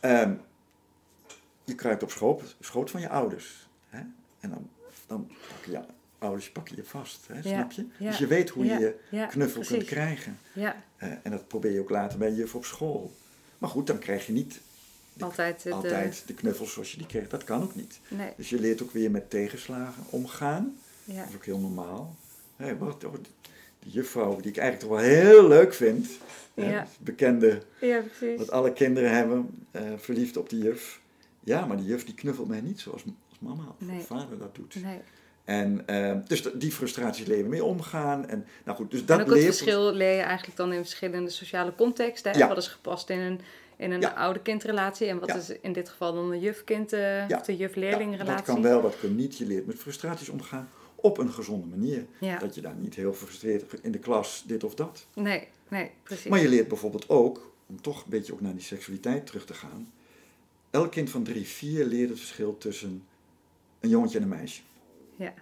[0.00, 0.34] Ehm,
[1.64, 3.68] je kruipt op schoot, schoot van je ouders.
[3.88, 3.98] Hè?
[4.40, 4.68] En dan,
[5.06, 5.80] dan pakken je
[6.18, 7.26] ouders pakken je vast.
[7.26, 7.42] Hè?
[7.42, 7.86] Snap je?
[7.98, 10.38] ja, dus je weet hoe ja, je ja, knuffel kunt krijgen.
[10.52, 13.12] Ja, Eh, en dat probeer je ook later bij je juf op school.
[13.58, 14.60] Maar goed, dan krijg je niet
[15.12, 15.62] De- altijd.
[15.62, 17.28] de- altijd de knuffels zoals je die kreeg.
[17.28, 18.00] Dat kan ook niet.
[18.08, 20.76] nee, Dus je leert ook weer met tegenslagen omgaan.
[21.04, 22.14] ja, Dat is ook heel normaal.
[22.56, 23.14] Hé, wat, oh,
[23.84, 26.08] de juffrouw die ik eigenlijk toch wel heel leuk vind.
[26.54, 26.62] Ja.
[26.64, 28.38] het bekende Ja, precies.
[28.38, 31.00] wat alle kinderen hebben, eh, verliefd op die juf.
[31.44, 34.00] Ja, maar die juf die knuffelt mij niet zoals, als mama of Nee.
[34.00, 34.82] vader dat doet.
[34.82, 34.98] Nee.
[35.44, 38.28] En eh, dus die frustraties leren mee omgaan.
[38.28, 40.80] En, nou goed, dus En dat ook het leert- verschil leer je eigenlijk dan in
[40.80, 42.32] verschillende sociale contexten.
[42.32, 42.38] Hè?
[42.38, 42.48] Ja.
[42.48, 43.40] Wat is gepast in een,
[43.76, 44.10] in een Ja.
[44.10, 45.34] oude-kindrelatie en wat Ja.
[45.36, 48.34] is in dit geval dan een juf-kind eh, of de Ja, juf-leerlingrelatie.
[48.34, 49.38] dat kan wel, dat kan niet.
[49.38, 50.68] Je leert met frustraties omgaan
[51.04, 52.06] op een gezonde manier.
[52.18, 52.38] Ja.
[52.38, 55.06] Dat je daar niet heel gefrustreerd in de klas dit of dat.
[55.14, 56.30] Nee, nee, precies.
[56.30, 59.54] Maar je leert bijvoorbeeld ook, om toch een beetje ook naar die seksualiteit terug te
[59.54, 59.92] gaan.
[60.70, 63.04] Elk kind van drie, vier leert het verschil tussen
[63.80, 64.62] een jongetje en een meisje.
[65.16, 65.34] Ja.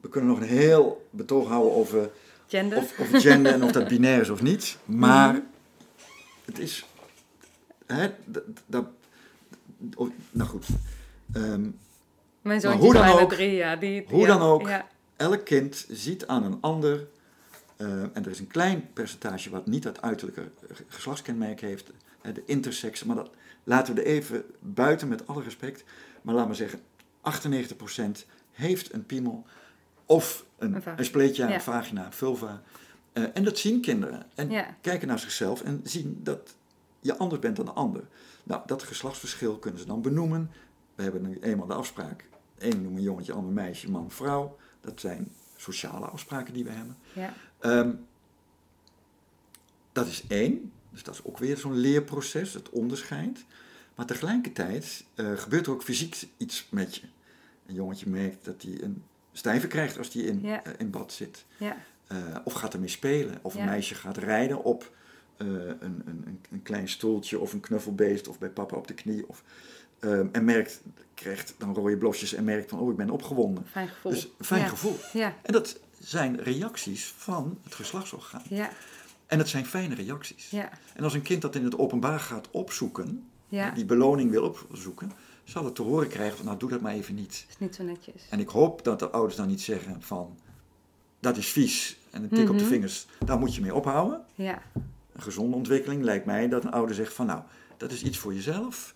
[0.00, 2.10] We kunnen nog een heel betoog houden over
[2.46, 2.78] Gender.
[2.78, 4.78] of, of gender en of dat binair is of niet.
[4.84, 5.42] Maar Mhm.
[6.44, 6.86] het is.
[7.86, 8.84] Hè, dat, dat,
[10.30, 10.66] nou goed.
[11.32, 11.68] Ehm,
[12.42, 13.76] Mijn Maar zoontje hoe is dan bijna ook- drie, ja.
[13.76, 14.68] Die, hoe ja, dan ook.
[14.68, 17.06] Ja, elk kind ziet aan een ander.
[17.76, 20.50] eh, en er is een klein percentage wat niet dat uiterlijke
[20.88, 21.90] geslachtskenmerk heeft.
[22.22, 23.04] de intersex.
[23.04, 23.30] Maar dat
[23.64, 25.84] laten we er even buiten met alle respect.
[26.22, 26.80] Maar laten we zeggen,
[27.20, 29.44] 98% heeft een piemel.
[30.06, 31.54] Of Een een, een spleetje, Ja.
[31.54, 32.62] een vagina, vulva.
[33.12, 34.26] Eh, en dat zien kinderen.
[34.34, 36.54] En ja, kijken naar zichzelf en zien dat
[37.00, 38.02] je anders bent dan de ander.
[38.44, 40.50] Nou, dat geslachtsverschil kunnen ze dan benoemen.
[40.98, 42.28] We hebben nu eenmaal de afspraak.
[42.58, 44.56] Eén noemen jongetje, ander meisje, man, vrouw.
[44.80, 46.96] Dat zijn sociale afspraken die we hebben.
[47.12, 47.90] ja, Ehm,
[49.92, 50.72] dat is één.
[50.90, 53.44] Dus dat is ook weer zo'n leerproces, het onderscheid.
[53.94, 57.06] Maar tegelijkertijd eh, gebeurt er ook fysiek iets met je.
[57.66, 60.64] Een jongetje merkt dat hij een stijve krijgt als hij in, Ja.
[60.64, 61.44] eh, in bad zit.
[61.58, 63.38] ja, Eh, of gaat ermee spelen.
[63.42, 64.92] Of een meisje gaat rijden op
[65.36, 65.48] een,
[65.84, 69.28] een, een, een klein stoeltje of een knuffelbeest of bij papa op de knie.
[69.28, 69.42] Of,
[70.00, 70.80] ehm, en merkt,
[71.14, 73.66] krijgt dan rode blosjes en merkt van, oh ik ben opgewonden.
[73.70, 74.12] fijn gevoel.
[74.12, 74.68] Dus fijn ja.
[74.68, 74.96] gevoel.
[75.12, 78.42] Ja, En dat zijn reacties van het geslachtsorgaan.
[78.48, 78.70] ja,
[79.26, 80.50] En dat zijn fijne reacties.
[80.50, 83.70] ja, En als een kind dat in het openbaar gaat opzoeken, ja.
[83.70, 85.12] die beloning wil opzoeken,
[85.44, 87.46] zal het te horen krijgen van, nou doe dat maar even niet.
[87.48, 88.22] is niet zo netjes.
[88.30, 90.38] En ik hoop dat de ouders dan niet zeggen van,
[91.20, 92.72] dat is vies en een tik op de Mhm.
[92.72, 94.24] vingers, daar moet je mee ophouden.
[94.34, 94.62] Ja,
[95.12, 97.42] Een gezonde ontwikkeling lijkt mij dat een ouder zegt van, nou,
[97.76, 98.94] dat is iets voor jezelf.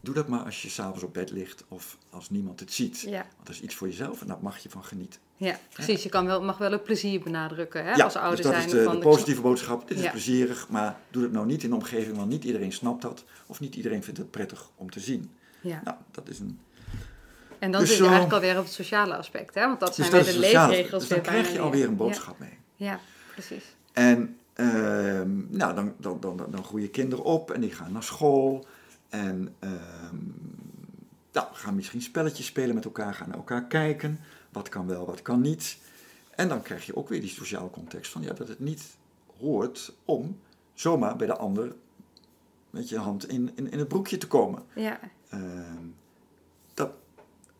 [0.00, 3.00] Doe dat maar als je s'avonds op bed ligt of als niemand het ziet.
[3.00, 5.20] ja, Want dat is iets voor jezelf en daar mag je van genieten.
[5.36, 6.02] ja, precies.
[6.02, 8.66] Je kan wel, mag wel het plezier benadrukken hè, ja, als ouder dus dat zijn.
[8.66, 9.88] is de, van, positieve boodschap.
[9.88, 10.10] Dit is Ja.
[10.10, 13.24] plezierig, maar doe het nou niet in de omgeving, want niet iedereen snapt dat.
[13.46, 15.30] Of niet iedereen vindt het prettig om te zien.
[15.60, 15.80] Ja.
[15.84, 16.60] Nou, dat is een...
[17.58, 19.66] En dan Dus zit je zo- eigenlijk alweer op het sociale aspect, hè?
[19.66, 21.00] Want dat Dus zijn dat weer de leefregels.
[21.00, 22.58] Dus dan krijg je alweer een boodschap mee.
[22.76, 23.00] Ja, ja,
[23.32, 23.64] precies.
[23.92, 28.66] En ehm, nou, dan, dan, dan, dan groeien kinderen op en die gaan naar school.
[29.08, 30.16] En ehm,
[31.32, 34.20] nou, gaan misschien spelletjes spelen met elkaar, gaan naar elkaar kijken.
[34.52, 35.78] Wat kan wel, wat kan niet.
[36.30, 38.82] En dan krijg je ook weer die sociale context van ja, dat het niet
[39.38, 40.38] hoort om
[40.74, 41.74] zomaar bij de ander
[42.70, 44.62] met je hand in, in, in het broekje te komen.
[44.74, 45.84] Ja, Ehm,
[46.74, 46.90] dat,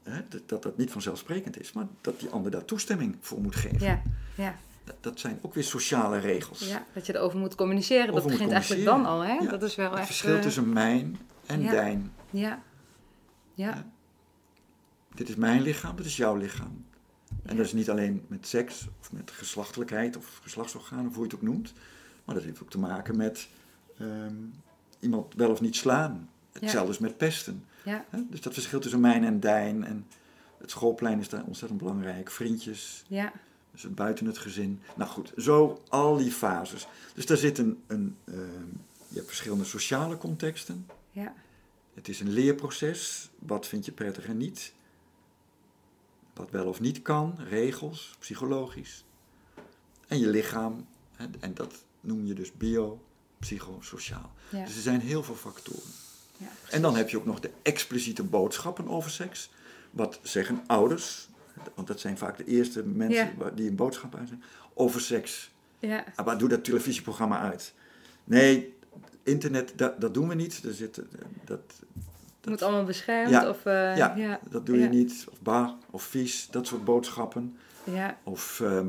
[0.02, 3.56] hè, dat, dat dat niet vanzelfsprekend is, maar dat die ander daar toestemming voor moet
[3.56, 3.80] geven.
[3.86, 4.02] ja,
[4.34, 6.68] ja, Dat, dat zijn ook weer sociale regels.
[6.68, 6.86] ja.
[6.92, 8.06] Dat je erover moet communiceren.
[8.06, 9.32] Dat Over begint eigenlijk dan al, hè?
[9.32, 10.06] Ja, Dat is wel Het echt...
[10.06, 11.70] verschil eh, tussen mijn en ja.
[11.70, 12.12] dijn.
[12.30, 12.62] Ja,
[13.54, 13.86] ja.
[15.14, 16.84] Dit is mijn lichaam, dit is jouw lichaam.
[17.42, 21.30] En dat is niet alleen met seks of met geslachtelijkheid of geslachtsorganen, of hoe je
[21.30, 21.72] het ook noemt.
[22.24, 23.48] Maar dat heeft ook te maken met
[23.98, 24.34] ehm,
[25.00, 26.30] iemand wel of niet slaan.
[26.52, 27.64] Hetzelfde is met pesten.
[28.30, 29.84] Dus dat verschil tussen mijn en dijn.
[29.84, 30.06] En
[30.58, 32.30] het schoolplein is daar ontzettend belangrijk.
[32.30, 33.32] Vriendjes, ja,
[33.70, 34.80] dus het buiten het gezin.
[34.96, 36.86] Nou goed, zo al die fases.
[37.14, 38.66] Dus daar zit een, een ehm,
[39.08, 40.86] je hebt verschillende sociale contexten.
[41.10, 41.34] Ja,
[41.94, 43.30] Het is een leerproces.
[43.38, 44.72] Wat vind je prettig en niet?
[46.34, 49.04] Wat wel of niet kan, regels, psychologisch.
[50.08, 50.86] En je lichaam,
[51.40, 53.02] en dat noem je dus bio,
[53.38, 54.32] psychosociaal.
[54.48, 54.64] ja.
[54.64, 55.90] Dus er zijn heel veel factoren.
[56.36, 59.50] ja, En dan heb je ook nog de expliciete boodschappen over seks.
[59.90, 61.28] Wat zeggen ouders,
[61.74, 63.50] want dat zijn vaak de eerste mensen Ja.
[63.50, 65.50] die een boodschap uitzenden, over seks.
[65.78, 67.74] Ja, Ah, maar doe dat televisieprogramma uit.
[68.24, 68.74] Nee,
[69.28, 70.60] internet, dat, dat doen we niet.
[70.64, 71.04] Er zit, eh,
[71.44, 71.60] dat,
[72.40, 73.64] het moet allemaal beschermd Ja, of...
[73.66, 74.88] eh, ja, ja, dat doe je ja.
[74.88, 75.26] niet.
[75.30, 77.56] Of bar, of vies, dat soort boodschappen.
[77.84, 78.16] ja.
[78.24, 78.88] Of, ehm,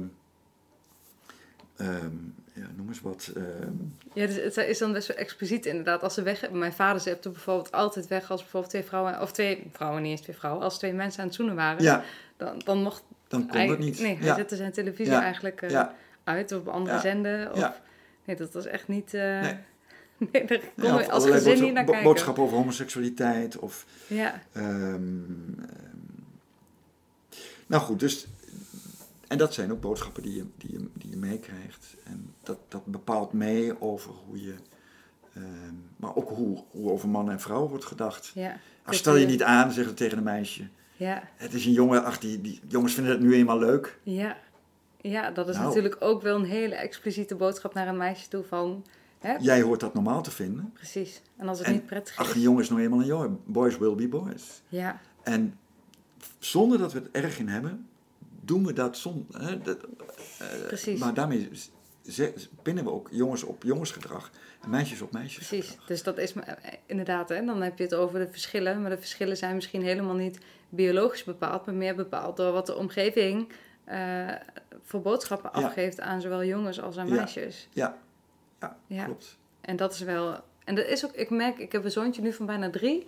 [1.78, 2.16] ehm,
[2.54, 3.32] ja, noem eens wat.
[3.36, 3.72] ehm,
[4.14, 6.04] Ja, dus het is dan best wel expliciet inderdaad.
[6.04, 6.52] Als ze weg...
[6.52, 9.22] Mijn vader zette bijvoorbeeld altijd weg als bijvoorbeeld twee vrouwen...
[9.22, 10.64] Of twee vrouwen, niet eens twee vrouwen.
[10.64, 11.84] Als twee mensen aan het zoenen waren.
[11.84, 12.04] ja,
[12.38, 14.00] Dan, dan mocht dan kon dat niet.
[14.00, 15.86] Nee, hij zette zijn televisie eigenlijk eh,
[16.24, 17.54] uit op andere zenden.
[17.54, 17.82] Of...
[18.26, 19.12] Nee, dat was echt niet...
[19.12, 19.56] Nee.
[20.32, 22.04] nee, daar kon ja, je of als gezin niet naar kijken.
[22.04, 23.58] boodschappen over homoseksualiteit.
[23.60, 25.04] Of, Ja, ehm, ehm,
[27.68, 28.28] nou goed, dus
[29.28, 31.96] en dat zijn ook boodschappen die je, die je, die je meekrijgt.
[32.04, 34.54] En dat, dat bepaalt mee over hoe je,
[35.36, 38.32] ehm, maar ook hoe, hoe over mannen en vrouwen wordt gedacht.
[38.36, 38.58] Ja.
[38.86, 40.68] Als stel je niet aan, zeggen tegen een meisje.
[40.96, 44.00] Ja, Het is een jongen, ach, die, die jongens vinden het nu eenmaal leuk.
[44.04, 44.38] ja.
[45.02, 45.68] Ja, dat is Nou.
[45.68, 48.86] natuurlijk ook wel een hele expliciete boodschap naar een meisje toe van...
[49.20, 49.36] Hè?
[49.40, 50.72] Jij hoort dat normaal te vinden.
[50.74, 51.22] Precies.
[51.38, 52.36] En als het En, niet prettig Ach, is...
[52.36, 53.40] een jongen is nou eenmaal een jongen.
[53.46, 54.62] Boys will be boys.
[54.68, 55.58] Ja, En
[56.40, 57.88] zonder dat we het erg in hebben,
[58.42, 59.42] doen we dat zonder.
[59.48, 59.78] Hè, dat,
[60.40, 61.00] eh, Precies.
[61.00, 61.50] Maar daarmee
[62.62, 65.48] pinnen we ook jongens op jongensgedrag en meisjes op meisjes.
[65.48, 65.78] precies.
[65.88, 66.54] Dus dat is eh,
[66.86, 68.82] inderdaad, hè, dan heb je het over de verschillen.
[68.82, 70.38] Maar de verschillen zijn misschien helemaal niet
[70.70, 73.50] biologisch bepaald, maar meer bepaald door wat de omgeving
[73.84, 74.28] eh,
[74.84, 75.66] voor boodschappen Ja.
[75.68, 77.14] afgeeft aan zowel jongens als aan Ja.
[77.16, 77.68] meisjes.
[77.74, 77.98] Ja,
[78.60, 79.04] ja, Ja.
[79.06, 79.38] klopt.
[79.62, 80.36] En dat is wel.
[80.66, 83.08] En dat is ook, ik merk, ik heb een zoontje nu van bijna drie.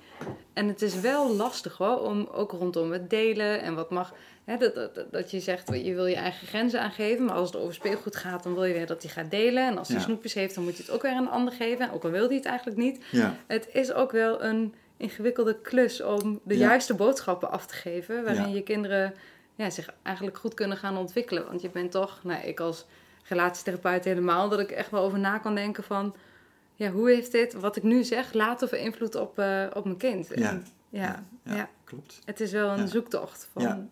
[0.54, 4.14] En het is wel lastig hoor, om ook rondom het delen en wat mag.
[4.44, 7.26] Hè, dat, dat, dat je zegt, je wil je eigen grenzen aangeven.
[7.26, 9.68] Maar als het over speelgoed gaat, dan wil je weer dat hij gaat delen.
[9.68, 10.04] En als hij Ja.
[10.04, 11.92] snoepjes heeft, dan moet je het ook weer aan een ander geven.
[11.92, 13.04] Ook al wil hij het eigenlijk niet.
[13.12, 18.24] Ja, Het is ook wel een ingewikkelde klus om de juiste boodschappen af te geven.
[18.24, 19.14] Waarin je kinderen
[19.56, 21.46] ja, zich eigenlijk goed kunnen gaan ontwikkelen.
[21.46, 22.86] Want je bent toch, nou, ik als
[23.23, 26.15] relatietherapeut helemaal, dat ik echt wel over na kan denken van...
[26.75, 30.27] Ja, hoe heeft dit, wat ik nu zeg, later invloed op, eh, op mijn kind?
[30.36, 30.49] Ja.
[30.49, 32.19] En, ja, ja, ja, klopt.
[32.25, 32.86] het is wel een Ja.
[32.86, 33.49] zoektocht.
[33.53, 33.89] Van.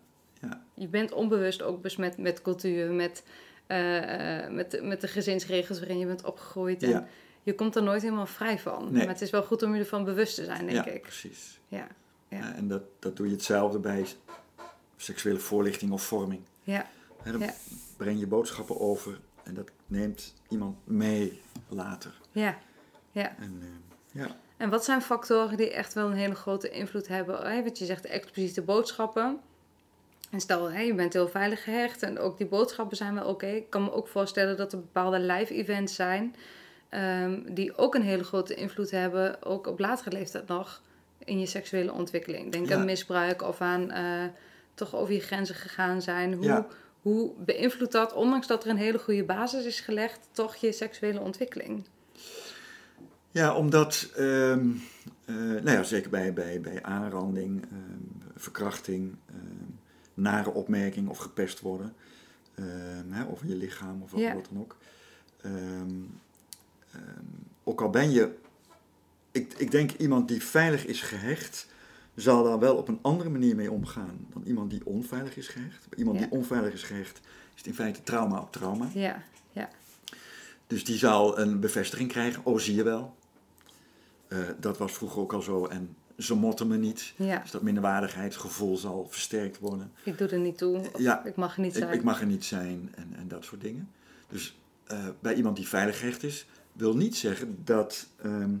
[0.74, 3.22] Je bent onbewust ook besmet met cultuur, met,
[3.66, 6.82] eh, eh, met, met de gezinsregels waarin je bent opgegroeid.
[6.82, 7.08] En
[7.42, 8.84] je komt er nooit helemaal vrij van.
[8.84, 8.92] Nee.
[9.04, 11.02] Maar het is wel goed om je ervan bewust te zijn, denk ja, ik.
[11.02, 11.60] precies.
[11.68, 11.86] Ja,
[12.28, 12.38] Ja.
[12.38, 14.06] Ja, en dat, dat doe je hetzelfde bij
[14.96, 16.40] seksuele voorlichting of vorming.
[16.62, 16.86] ja,
[17.22, 17.52] Hè, dan Ja.
[17.96, 22.20] breng je boodschappen over en dat neemt iemand mee later.
[22.32, 22.58] ja.
[23.12, 23.36] ja.
[23.38, 24.36] En, eh, ja.
[24.56, 27.50] En wat zijn factoren die echt wel een hele grote invloed hebben?
[27.52, 29.40] Hè, Want je zegt expliciete boodschappen.
[30.30, 33.46] En stel, je bent heel veilig gehecht en ook die boodschappen zijn wel oké.
[33.46, 36.34] Ik kan me ook voorstellen dat er bepaalde live events zijn...
[36.88, 40.82] ehm, die ook een hele grote invloed hebben, ook op latere leeftijd nog...
[41.18, 42.52] in je seksuele ontwikkeling.
[42.52, 42.76] Denk Ja.
[42.76, 44.24] aan misbruik of aan eh,
[44.74, 46.32] toch over je grenzen gegaan zijn.
[46.34, 46.66] Hoe, Ja.
[47.02, 50.28] Hoe beïnvloedt dat, ondanks dat er een hele goede basis is gelegd...
[50.32, 51.86] toch je seksuele ontwikkeling?
[53.30, 54.70] Ja, omdat, ehm,
[55.24, 59.70] eh, nou ja, zeker bij, bij, bij aanranding, ehm, verkrachting, ehm,
[60.14, 61.94] nare opmerking of gepest worden
[63.10, 64.34] hè, over je lichaam of Ja.
[64.34, 64.76] wat dan ook.
[67.64, 68.34] Ook al ben je,
[69.30, 71.66] ik, ik denk iemand die veilig is gehecht,
[72.20, 75.88] zal daar wel op een andere manier mee omgaan dan iemand die onveilig is gehecht.
[75.88, 76.24] Bij iemand Ja.
[76.26, 77.20] die onveilig is gehecht,
[77.54, 78.88] is het in feite trauma op trauma.
[78.94, 79.68] Ja, ja,
[80.66, 82.44] Dus die zal een bevestiging krijgen.
[82.44, 83.14] Oh, zie je wel.
[84.28, 85.66] Eh, dat was vroeger ook al zo.
[85.66, 87.12] En ze motten me niet.
[87.16, 87.38] ja.
[87.38, 89.92] Dus dat minderwaardigheidsgevoel zal versterkt worden.
[90.04, 90.90] Ik doe er niet toe.
[90.98, 91.92] Ja, ik mag er niet zijn.
[91.92, 93.90] ik mag er niet zijn en, en dat soort dingen.
[94.28, 98.54] Dus eh, bij iemand die veilig gehecht is, wil niet zeggen dat ehm,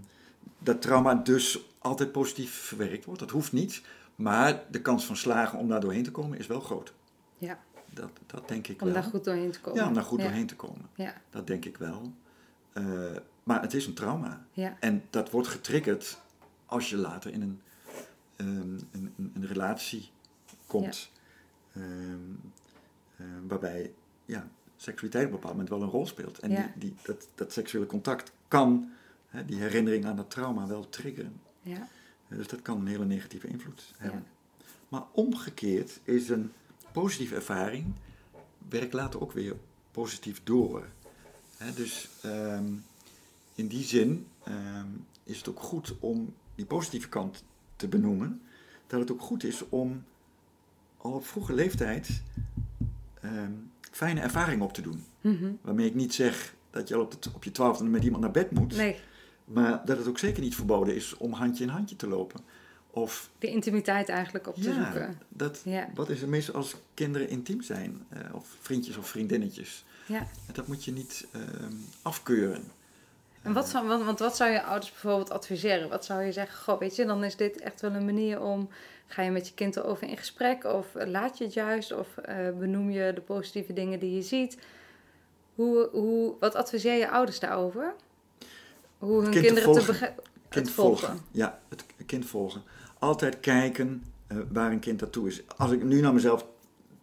[0.58, 3.20] dat trauma dus altijd positief verwerkt wordt.
[3.20, 3.82] Dat hoeft niet.
[4.16, 6.92] Maar de kans van slagen om daar doorheen te komen is wel groot.
[7.38, 7.58] Ja,
[7.90, 8.94] Dat, dat denk ik om wel.
[9.02, 9.80] daar goed doorheen te komen.
[9.80, 10.24] ja, om daar goed ja.
[10.24, 10.88] doorheen te komen.
[10.94, 12.12] Ja, Dat denk ik wel.
[12.72, 12.84] Eh,
[13.42, 14.44] maar het is een trauma.
[14.52, 16.20] ja, En dat wordt getriggerd
[16.66, 17.60] als je later in een,
[18.36, 18.48] ehm,
[18.92, 20.10] een, een, een relatie
[20.66, 21.10] komt.
[21.72, 21.84] Ehm,
[23.16, 23.92] eh, waarbij
[24.24, 26.38] ja, seksualiteit op een bepaald moment wel een rol speelt.
[26.38, 28.90] En die, die, dat, dat seksuele contact kan
[29.28, 31.40] hè, die herinnering aan dat trauma wel triggeren.
[31.62, 31.88] Ja,
[32.28, 34.24] Dus dat kan een hele negatieve invloed hebben.
[34.58, 34.64] ja.
[34.88, 36.52] Maar omgekeerd is een
[36.92, 37.94] positieve ervaring,
[38.68, 39.56] werkt later ook weer
[39.90, 40.88] positief door.
[41.74, 42.72] Dus ehm,
[43.54, 44.86] in die zin ehm,
[45.24, 47.44] is het ook goed om die positieve kant
[47.76, 48.42] te benoemen.
[48.86, 50.04] Dat het ook goed is om
[50.96, 52.22] al op vroege leeftijd
[53.20, 53.52] ehm,
[53.90, 55.04] fijne ervaringen op te doen.
[55.20, 55.52] Mhm.
[55.60, 58.50] Waarmee ik niet zeg dat je al op, op je twaalfde met iemand naar bed
[58.50, 58.76] moet.
[58.76, 58.96] Nee,
[59.52, 62.40] Maar dat het ook zeker niet verboden is om handje in handje te lopen.
[62.90, 65.18] Of de intimiteit eigenlijk op te zoeken.
[65.28, 65.88] Dat, Ja.
[65.94, 68.06] Wat is het meestal als kinderen intiem zijn?
[68.08, 69.84] eh, of vriendjes of vriendinnetjes.
[70.06, 70.26] Ja.
[70.52, 72.62] Dat moet je niet ehm, afkeuren.
[73.42, 75.88] En wat zou, want, want wat zou je ouders bijvoorbeeld adviseren?
[75.88, 76.62] Wat zou je zeggen?
[76.62, 78.68] Goh, weet je, dan is dit echt wel een manier om...
[79.06, 80.64] Ga je met je kind erover in gesprek?
[80.64, 81.92] Of eh, laat je het juist?
[81.92, 84.58] Of eh, benoem je de positieve dingen die je ziet?
[85.54, 87.94] Hoe, hoe, wat adviseer je ouders daarover?
[89.00, 90.14] Hoe hun kinderen te, volgen.
[90.48, 91.06] Kind volgen.
[91.08, 91.24] volgen.
[91.30, 92.62] Ja, het kind volgen.
[92.98, 95.42] Altijd kijken eh, waar een kind naartoe is.
[95.56, 96.46] Als ik nu naar mezelf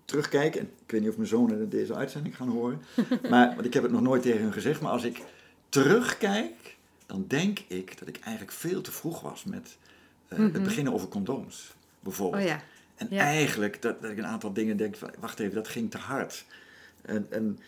[0.05, 2.81] terugkijk, en ik weet niet of mijn zonen deze uitzending gaan horen,
[3.29, 5.21] maar, want ik heb het nog nooit tegen hun gezegd, maar als ik
[5.69, 9.77] terugkijk, dan denk ik dat ik eigenlijk veel te vroeg was met
[10.27, 10.53] eh, Mhm.
[10.53, 12.43] het beginnen over condooms, bijvoorbeeld.
[12.43, 12.61] Oh ja,
[12.95, 13.21] En Ja.
[13.23, 16.45] eigenlijk, dat, dat ik een aantal dingen denk, van, wacht even, dat ging te hard.
[17.01, 17.59] En, en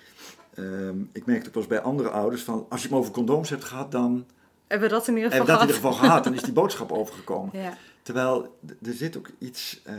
[0.64, 3.64] ehm, ik merkte eens bij andere ouders van, als je het maar over condooms hebt
[3.64, 4.26] gehad, dan
[4.68, 5.94] Hebben we dat in ieder geval je dat in ieder gehad?
[5.96, 6.24] geval gehad.
[6.24, 7.50] Dan is die boodschap overgekomen.
[7.62, 9.96] Ja, Terwijl, er zit ook iets, eh,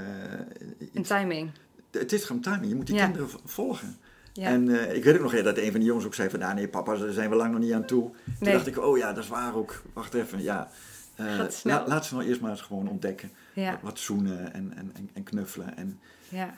[0.93, 1.51] iets- timing.
[1.91, 2.67] het is gewoon timing.
[2.69, 3.05] Je moet die Ja.
[3.05, 3.97] kinderen volgen.
[4.33, 4.47] Ja.
[4.49, 6.39] En eh, ik weet ook nog ja, dat een van die jongens ook zei van,
[6.39, 8.03] nou nee papa, daar zijn we lang nog niet aan toe.
[8.25, 8.53] Toen Nee.
[8.53, 9.83] dacht ik, oh ja, dat is waar ook.
[9.93, 10.71] Wacht even, ja.
[11.15, 13.31] Eh, la- laat ze nou eerst maar eens gewoon ontdekken.
[13.55, 15.77] Ja, Wat, wat zoenen en, en, en, en knuffelen.
[15.77, 16.55] En, ja,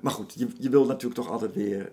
[0.00, 1.90] maar goed, je, je wil natuurlijk toch altijd weer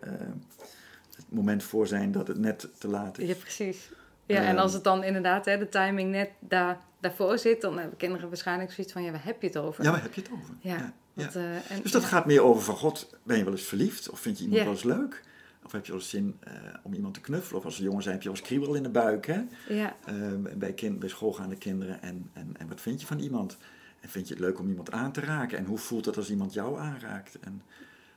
[1.16, 3.28] het moment voor zijn dat het net te laat is.
[3.28, 3.90] ja, precies.
[4.26, 4.58] Ja, en Ehm.
[4.58, 8.72] als het dan inderdaad hè, de timing net daar, daarvoor zit, dan hebben kinderen waarschijnlijk
[8.72, 9.84] zoiets van, ja, waar heb je het over?
[9.84, 10.54] Ja, waar heb je het over?
[10.60, 10.94] Ja, ja.
[11.14, 12.08] wat, eh, en, Dus dat ja.
[12.08, 14.10] gaat meer over van, god, ben je wel eens verliefd?
[14.10, 15.24] Of vind je iemand wel eens leuk?
[15.66, 17.60] Of heb je wel eens zin eh, om iemand te knuffelen?
[17.60, 19.42] Of als een jongen zijn, heb je wel eens kriebel in de buik, hè?
[19.70, 20.16] Ja, Eh,
[20.58, 22.02] bij, kind, bij schoolgaande kinderen.
[22.02, 23.58] En, en, en wat vind je van iemand?
[24.00, 25.58] En vind je het leuk om iemand aan te raken?
[25.58, 27.40] En hoe voelt het als iemand jou aanraakt?
[27.40, 27.62] En,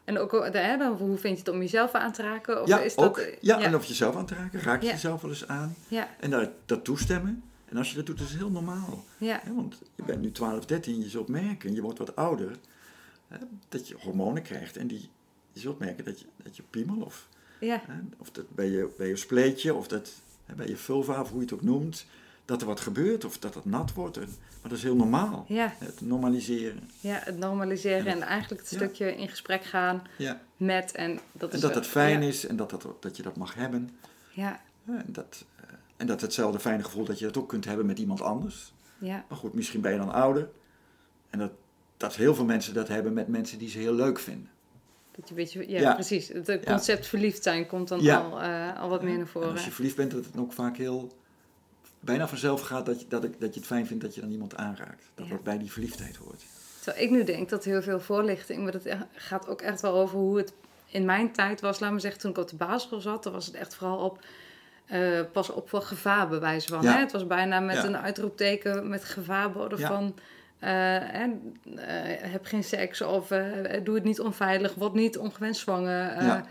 [0.09, 2.63] en ook hè, dan, hoe vind je het om jezelf aan te raken?
[2.63, 3.19] Of ja, is dat, ook.
[3.19, 4.61] eh, Ja, ja, en of je zelf aan te raken.
[4.61, 4.93] Raak je Ja.
[4.93, 5.75] jezelf wel eens aan?
[5.89, 7.43] ja, En dat, dat toestemmen.
[7.65, 9.05] En als je dat doet, is het heel normaal.
[9.19, 9.55] ja, Hè?
[9.55, 12.57] Want je bent nu 12, 13, je zult merken, je wordt wat ouder,
[13.29, 13.37] hè,
[13.69, 14.77] dat je hormonen krijgt.
[14.77, 15.09] En die,
[15.53, 17.29] je zult merken dat je, dat je piemel of
[17.61, 20.11] ja, Hè, Of dat bij je, bij je spleetje, of dat,
[20.45, 22.07] hè, bij je vulva, of hoe je het ook noemt,
[22.49, 24.17] dat er wat gebeurt, of dat het nat wordt.
[24.17, 24.23] En-
[24.61, 25.45] Maar dat is heel normaal.
[25.49, 26.91] ja, Het normaliseren.
[27.01, 28.77] ja, het normaliseren En en eigenlijk het ja.
[28.77, 30.41] stukje in gesprek gaan Ja.
[30.57, 33.37] met en dat En is dat het fijn is en dat, dat, dat je dat
[33.37, 33.91] mag hebben.
[34.31, 35.63] Ja, En dat, eh,
[35.97, 38.73] en dat hetzelfde fijne gevoel dat je dat ook kunt hebben met iemand anders.
[38.99, 40.49] ja, Maar goed, misschien ben je dan ouder.
[41.31, 41.51] En dat,
[41.97, 44.49] dat heel veel mensen dat hebben met mensen die ze heel leuk vinden.
[45.17, 45.95] dat je weet je, ja, Ja.
[45.95, 46.29] precies.
[46.29, 49.51] Het concept verliefd zijn komt dan al, eh, al wat meer naar En voren.
[49.51, 51.13] als je verliefd bent, dat het ook vaak heel
[52.01, 54.31] bijna vanzelf gaat dat je, dat, ik, dat je het fijn vindt dat je dan
[54.31, 55.05] iemand aanraakt.
[55.15, 55.33] Dat Ja.
[55.33, 56.43] dat bij die verliefdheid hoort.
[56.83, 59.95] Terwijl ik nu denk dat heel veel voorlichting, maar dat echt- gaat ook echt wel
[59.95, 60.53] over hoe het
[60.91, 61.81] in mijn tijd was.
[61.81, 64.25] Laat me zeggen, toen ik op de basisschool zat, dan was het echt vooral op.
[64.87, 66.83] eh, pas op voor gevaar bij wijze van.
[66.83, 66.93] Ja.
[66.93, 66.99] Hè?
[67.01, 67.85] Het was bijna met Ja.
[67.85, 70.15] een uitroepteken met gevaarborden van.
[70.59, 71.31] eh, eh,
[72.21, 73.29] heb geen seks of
[73.85, 76.23] doe het niet onveilig, word niet ongewenst zwanger.
[76.25, 76.45] Ja.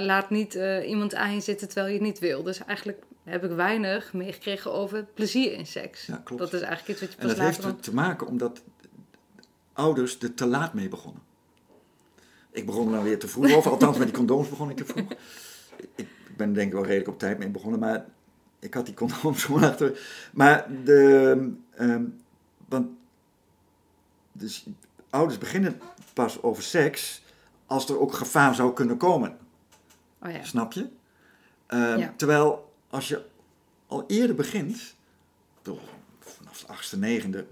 [0.00, 2.42] laat niet iemand aan je zitten terwijl je het niet wil.
[2.42, 6.06] Dus eigenlijk heb ik weinig meegekregen over plezier in seks.
[6.06, 6.42] Ja, klopt.
[6.42, 7.80] Dat is eigenlijk iets wat je En pas dat heeft later dan...
[7.80, 8.62] te maken omdat
[9.72, 11.22] ouders er te laat mee begonnen.
[12.50, 15.06] Ik begon dan weer te vroeg over, althans met die condooms begon ik te vroeg.
[15.96, 18.04] Ik ben denk ik wel redelijk op tijd mee begonnen, maar
[18.58, 20.00] ik had die condooms gewoon achter.
[20.32, 22.04] Maar de, ehm,
[22.68, 22.86] want
[24.32, 24.66] dus
[25.10, 25.80] ouders beginnen
[26.12, 27.22] pas over seks
[27.66, 29.36] als er ook gevaar zou kunnen komen.
[30.22, 30.44] Oh ja.
[30.44, 30.88] Snap je?
[31.66, 32.14] Ehm, Ja.
[32.16, 33.22] Terwijl als je
[33.86, 34.94] al eerder begint,
[35.62, 35.80] toch,
[36.20, 37.46] vanaf de achtste, negende,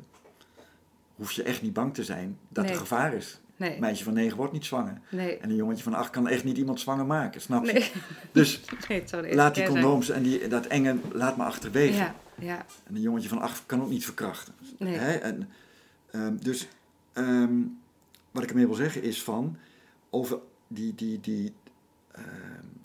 [1.15, 2.73] hoef je echt niet bang te zijn dat Nee.
[2.73, 3.41] er gevaar is.
[3.57, 5.01] Nee, Een meisje van negen wordt niet zwanger.
[5.11, 7.91] nee, En een jongetje van acht kan echt niet iemand zwanger maken, snap je?
[8.33, 8.61] Dus
[9.31, 11.97] laat die condooms en die, dat enge, laat maar achterwege.
[11.97, 14.55] Ja, ja, En een jongetje van acht kan ook niet verkrachten.
[14.79, 15.13] Hè?
[15.15, 15.49] En,
[16.11, 16.69] ehm, dus
[17.13, 17.53] ehm,
[18.31, 19.57] wat ik ermee wil zeggen is van
[20.11, 21.53] over, die, die, die,
[22.13, 22.27] ehm,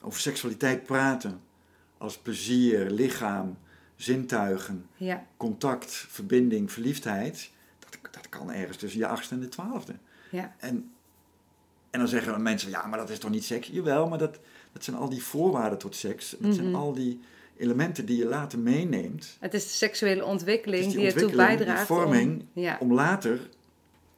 [0.01, 1.39] over seksualiteit praten
[1.97, 3.57] als plezier, lichaam,
[3.95, 7.51] zintuigen, Ja, contact, verbinding, verliefdheid.
[7.79, 9.93] Dat, dat kan ergens tussen je achtste en de twaalfde.
[10.31, 10.91] ja, En,
[11.89, 13.67] en dan zeggen mensen, ja, maar dat is toch niet seks?
[13.67, 14.39] Jawel, maar dat,
[14.71, 16.35] dat zijn al die voorwaarden tot seks.
[16.39, 16.75] Dat zijn Mhm.
[16.75, 17.19] al die
[17.57, 19.37] elementen die je later meeneemt.
[19.39, 22.93] het is de seksuele ontwikkeling die, die ertoe ontwikkeling, die bijdraagt vorming om ja, Om
[22.93, 23.49] later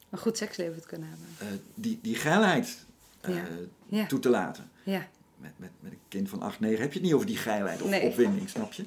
[0.10, 1.28] een goed seksleven te kunnen hebben.
[1.40, 2.86] eh, die, die geilheid
[3.22, 3.36] eh.
[3.86, 4.70] Ja, toe te laten.
[4.84, 5.08] ja,
[5.42, 7.82] Met, met, met een kind van 8, 9 heb je het niet over die geilheid
[7.82, 8.02] of Nee.
[8.02, 8.84] opwinding, snap je?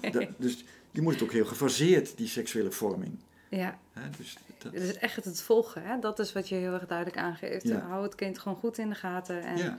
[0.10, 3.18] Dat, dus je moet het ook heel gefaseerd, die seksuele vorming.
[3.48, 3.78] ja.
[4.18, 5.98] Dus dat, Het is echt het volgen, hè?
[5.98, 7.64] dat is wat je heel erg duidelijk aangeeft.
[7.68, 7.78] Ja.
[7.78, 9.78] Hou het kind gewoon goed in de gaten en ja,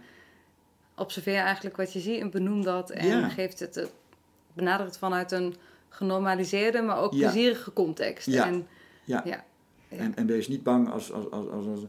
[0.95, 2.89] observeer eigenlijk wat je ziet en benoem dat.
[2.89, 3.29] En Ja.
[3.29, 3.91] geeft het, het,
[4.53, 5.55] benader het vanuit een
[5.89, 8.25] genormaliseerde, maar ook plezierige context.
[8.27, 8.45] Ja.
[8.47, 8.67] En,
[9.03, 9.43] ja.
[9.89, 11.79] En, en wees niet bang als, als, als, als, als,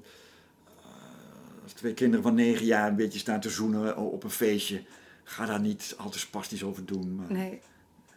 [1.70, 4.82] als twee kinderen van 9 jaar een beetje staan te zoenen op een feestje.
[5.24, 7.14] Ga daar niet al te spastisch over doen.
[7.14, 7.60] Maar, Nee.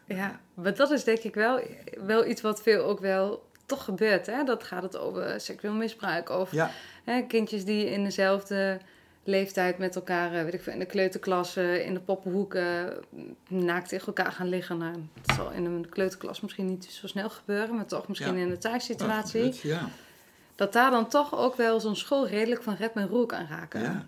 [0.06, 1.60] Ja, maar dat is denk ik wel,
[2.06, 4.26] wel iets wat veel ook wel toch gebeurt.
[4.26, 4.44] Hè?
[4.44, 6.30] Dat gaat het over seksueel misbruik.
[6.30, 6.72] Of Ja,
[7.04, 8.80] hè, kindjes die in dezelfde
[9.24, 13.90] leeftijd met elkaar, eh, weet ik veel, in de kleuterklassen, in de poppenhoeken, mm, naakt
[13.90, 14.78] tegen elkaar gaan liggen.
[14.78, 18.40] Nou, dat zal in een kleuterklas misschien niet zo snel gebeuren, maar toch misschien Ja.
[18.40, 19.60] in een dat thuissituatie.
[19.64, 19.90] ja.
[20.56, 23.82] Dat daar dan toch ook wel zo'n school redelijk van rep en roer kan raken.
[23.82, 24.08] ja.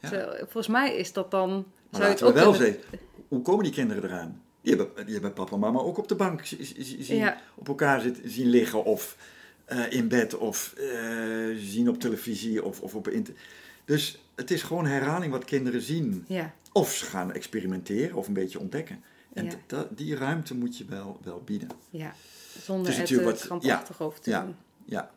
[0.00, 0.36] ja.
[0.38, 1.50] Volgens mij is dat dan...
[1.50, 1.64] Maar
[2.02, 2.82] zou je het laten we wel zeggen,
[3.28, 4.42] hoe komen die kinderen eraan?
[4.60, 7.16] Die hebben, die hebben papa en mama ook op de bank zi- zi- zi- zien,
[7.18, 7.40] Ja.
[7.54, 9.16] op elkaar zit, zien liggen of
[9.64, 13.42] eh, in bed of eh, zien op televisie of, of op internet.
[13.84, 16.24] Dus het is gewoon herhaling wat kinderen zien.
[16.28, 19.02] Ja, Of ze gaan experimenteren of een beetje ontdekken.
[19.32, 19.86] En Ja.
[19.90, 21.68] die ruimte moet je wel, wel bieden.
[21.90, 22.14] ja.
[22.62, 24.42] Zonder Dus het uh, wat- krampachtig over te ja.
[24.44, 24.56] doen.
[24.84, 25.10] Ja.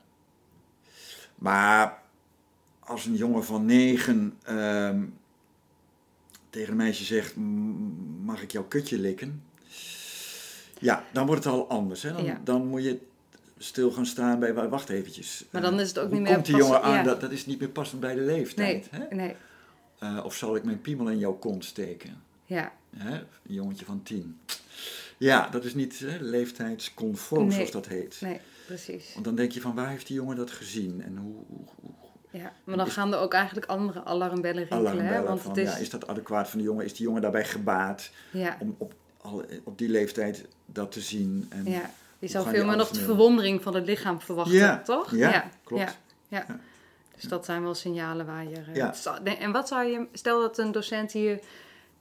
[1.37, 2.01] Maar
[2.79, 5.03] als een jongen van negen ehm,
[6.49, 9.43] tegen een meisje zegt: "M- Mag ik jouw kutje likken?
[10.79, 12.01] Ja, dan wordt het al anders.
[12.01, 12.13] Hè?
[12.13, 12.41] Dan, Ja.
[12.43, 12.99] dan moet je
[13.57, 15.45] stil gaan staan bij: "Wa- Wacht eventjes.
[15.51, 16.93] Maar dan Eh, is het ook hoe niet meer komt die jongen aan?
[16.93, 17.03] ja.
[17.03, 18.91] Dat, dat is niet meer passend bij de leeftijd.
[18.91, 19.15] Nee, Hè?
[19.15, 19.35] nee.
[19.99, 22.21] Eh, of zal ik mijn piemel in jouw kont steken?
[22.45, 23.15] Ja, Hè?
[23.17, 24.39] Een jongetje van tien.
[25.17, 27.51] Ja, dat is niet hè, leeftijdsconform, Nee.
[27.55, 28.17] zoals dat heet.
[28.21, 29.11] nee, precies.
[29.13, 31.91] Want dan denk je van waar heeft die jongen dat gezien en hoe, hoe, hoe
[32.31, 32.53] Ja.
[32.63, 34.83] Maar dan Is- gaan er ook eigenlijk andere alarmbellen rinkelen.
[34.83, 34.89] hè?
[34.91, 36.85] alarmbellen Want van het is, ja, is dat adequaat van de jongen?
[36.85, 41.45] Is die jongen daarbij gebaat ja, om op, al, op die leeftijd dat te zien?
[41.49, 41.89] En, ja.
[42.19, 45.15] Je zou veel die meer nog de verwondering van het lichaam verwachten, Ja, toch?
[45.15, 45.81] ja, klopt.
[45.83, 45.89] Ja,
[46.27, 46.45] ja.
[46.47, 46.59] Ja.
[47.15, 48.55] Dus dat zijn wel signalen waar je...
[48.55, 48.93] eh, Ja.
[49.39, 50.07] En wat zou je...
[50.13, 51.39] Stel dat een docent hier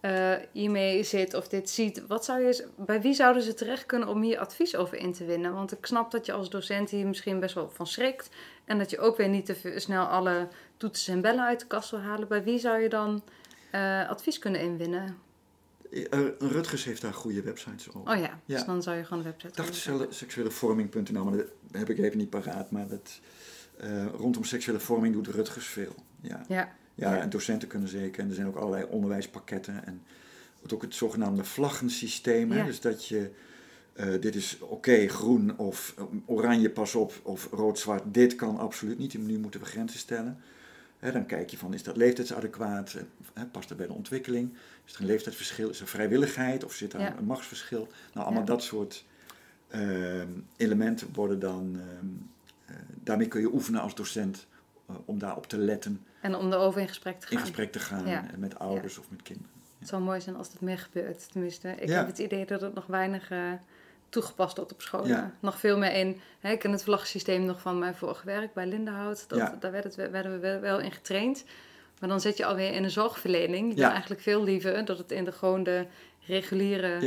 [0.00, 2.06] eh, hiermee zit of dit ziet.
[2.06, 5.24] Wat zou je, bij wie zouden ze terecht kunnen om hier advies over in te
[5.24, 5.52] winnen?
[5.54, 8.28] Want ik snap dat je als docent hier misschien best wel van schrikt.
[8.64, 11.90] En dat je ook weer niet te snel alle toetsen en bellen uit de kast
[11.90, 12.28] wil halen.
[12.28, 13.22] Bij wie zou je dan
[13.70, 15.16] eh, advies kunnen inwinnen?
[15.90, 18.12] Eh, Rutgers heeft daar goede websites over.
[18.12, 18.66] Oh ja, dus Ja.
[18.66, 20.14] dan zou je gewoon een website zetten.
[20.14, 22.70] seksuelevorming.nl, maar dat heb ik even niet paraat.
[22.70, 23.20] Maar dat,
[24.16, 25.94] rondom seksuele vorming doet Rutgers veel.
[26.20, 26.44] Ja.
[26.48, 27.20] Ja, Ja, Ja.
[27.20, 28.22] en docenten kunnen zeker.
[28.22, 29.84] En er zijn ook allerlei onderwijspakketten.
[29.86, 30.02] En
[30.72, 32.50] ook het zogenaamde vlaggensysteem.
[32.52, 32.64] Hè?
[32.64, 33.30] Dus dat je,
[33.92, 37.12] eh, dit is oké, groen of eh, oranje, pas op.
[37.22, 39.14] Of rood-zwart, dit kan absoluut niet.
[39.14, 40.38] En nu moeten we grenzen stellen.
[40.98, 42.94] Hè, dan kijk je van, is dat leeftijdsadequaat?
[43.34, 44.52] Hè, past dat bij de ontwikkeling?
[44.86, 45.68] Is er een leeftijdsverschil?
[45.68, 46.64] Is er vrijwilligheid?
[46.64, 47.16] Of zit er Ja.
[47.18, 47.88] een machtsverschil?
[48.14, 49.04] Nou, allemaal dat soort
[49.68, 51.76] ehm, elementen worden dan...
[51.80, 52.06] ehm,
[52.64, 54.46] eh, daarmee kun je oefenen als docent
[55.04, 57.36] om daarop te letten en om erover in gesprek te gaan.
[57.36, 58.24] in gesprek te gaan Ja.
[58.30, 59.50] eh, met ouders of met kinderen.
[59.78, 61.32] Het zou mooi zijn als dat meer gebeurt.
[61.32, 63.38] Tenminste, ik heb het idee dat het nog weinig eh,
[64.08, 65.34] toegepast wordt op scholen.
[65.40, 66.20] Nog veel meer in.
[66.40, 69.28] Hè, ik ken het vlaggensysteem nog van mijn vorige werk bij Lindenhout.
[69.28, 69.60] Dat.
[69.60, 71.44] Daar werd het, werden we wel- in getraind.
[72.00, 73.74] Maar dan zit je alweer in een zorgverlening.
[73.74, 75.86] Wil eigenlijk veel liever dat het in de gewoon de
[76.26, 76.98] reguliere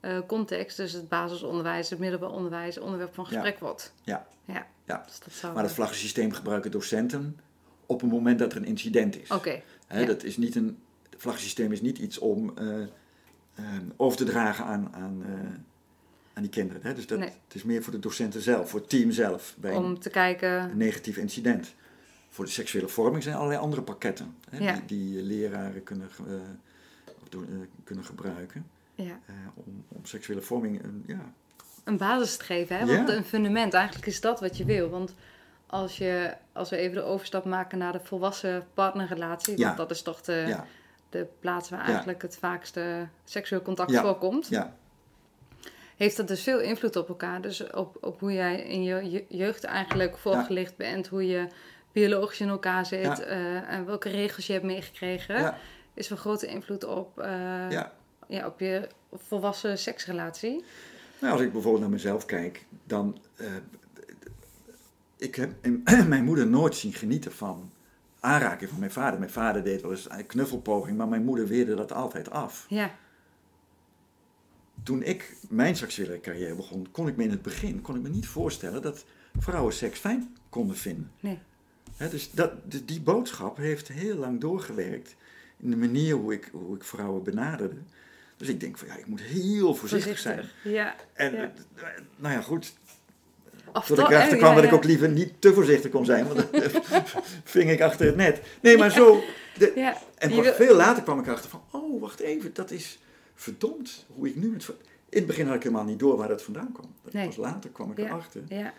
[0.00, 3.92] eh, context, dus het basisonderwijs, het middelbaar onderwijs, onderwerp van gesprek wordt.
[4.02, 4.26] Ja.
[4.44, 4.66] ja.
[4.84, 5.02] Ja.
[5.06, 5.54] Dus dat zou.
[5.54, 7.40] maar dat vlaggensysteem gebruiken docenten
[7.86, 9.30] op het moment dat er een incident is.
[9.30, 9.62] Oké.
[9.86, 10.06] Hè, ja.
[10.06, 10.78] dat is niet een,
[11.10, 12.88] het vlaggensysteem is niet iets om eh, eh,
[13.96, 15.32] over te dragen aan, aan, eh,
[16.32, 16.82] aan die kinderen.
[16.82, 16.94] Hè.
[16.94, 17.28] Dus dat, Nee.
[17.28, 20.10] het is meer voor de docenten zelf, voor het team zelf, bij Om een, te
[20.10, 20.50] kijken.
[20.70, 21.74] een negatief incident.
[22.28, 24.72] Voor de seksuele vorming zijn allerlei andere pakketten hè, Ja.
[24.72, 26.34] die, die leraren kunnen, eh,
[27.32, 27.38] eh,
[27.84, 29.20] kunnen gebruiken Ja.
[29.26, 31.32] eh, om, om seksuele vorming ja,
[31.84, 32.78] een basis te geven.
[32.78, 32.86] Hè?
[32.96, 34.88] Want een fundament, eigenlijk is dat wat je wil.
[34.90, 35.14] Want
[35.66, 39.64] als, je, als we even de overstap maken naar de volwassen partnerrelatie, Ja.
[39.64, 40.66] want dat is toch de, ja,
[41.10, 41.86] de plaats waar Ja.
[41.86, 44.74] eigenlijk het vaakste seksueel contact voorkomt, ja,
[45.96, 47.40] heeft dat dus veel invloed op elkaar.
[47.40, 51.46] Dus op, op hoe jij in je je- jeugd eigenlijk voorgelicht bent, hoe je
[51.92, 55.54] biologisch in elkaar zit eh, en welke regels je hebt meegekregen,
[55.94, 57.70] is van grote invloed op, eh,
[58.28, 60.64] ja, op je volwassen seksrelatie.
[61.24, 63.18] Nou, als ik bijvoorbeeld naar mezelf kijk, dan.
[63.36, 63.46] eh,
[65.16, 65.52] ik heb
[66.08, 67.70] mijn moeder nooit zien genieten van
[68.20, 69.18] aanraking van mijn vader.
[69.18, 72.66] Mijn vader deed wel eens een knuffelpoging, maar mijn moeder weerde dat altijd af.
[72.68, 72.94] Ja,
[74.82, 78.08] Toen ik mijn seksuele carrière begon, kon ik me in het begin kon ik me
[78.08, 79.04] niet voorstellen dat
[79.38, 81.10] vrouwen seks fijn konden vinden.
[81.20, 81.38] nee.
[82.10, 82.52] Dus dat,
[82.84, 85.16] die boodschap heeft heel lang doorgewerkt
[85.56, 87.76] in de manier hoe ik, hoe ik vrouwen benaderde.
[88.44, 90.44] Dus ik denk van ja, ik moet heel voorzichtig, zijn.
[90.62, 90.94] Ja.
[91.12, 91.42] En Ja.
[91.74, 91.82] eh,
[92.16, 92.72] nou ja, goed,
[93.72, 96.04] Of Tot ik erachter eh, kwam ja, dat ik ook liever niet te voorzichtig kon
[96.04, 96.60] zijn, want dan
[97.44, 98.40] ving ik achter het net.
[98.62, 99.22] Nee, maar zo.
[99.58, 102.98] De, Ja, en pas veel later kwam ik erachter van, oh, wacht even, dat is
[103.34, 104.68] verdomd hoe ik nu met...
[105.08, 106.94] In het begin had ik helemaal niet door waar dat vandaan kwam.
[107.10, 107.26] Nee.
[107.26, 108.72] Pas later kwam ik erachter Ja,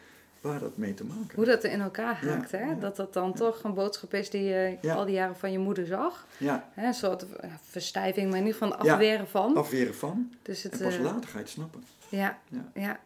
[0.45, 2.59] waar dat mee te maken hoe dat in elkaar Ja, haakt, hè?
[2.65, 2.73] ja.
[2.73, 5.85] Dat dat dan toch een boodschap is die je al die jaren van je moeder
[5.85, 6.25] zag.
[6.37, 6.87] Ja, Hè?
[6.87, 7.25] Een soort
[7.69, 9.55] verstijving, maar in ieder geval afweren van.
[9.57, 10.33] afweren van.
[10.41, 11.83] Dus het, En pas eh, later ga je het snappen.
[12.09, 12.37] ja,
[12.73, 12.99] Ja.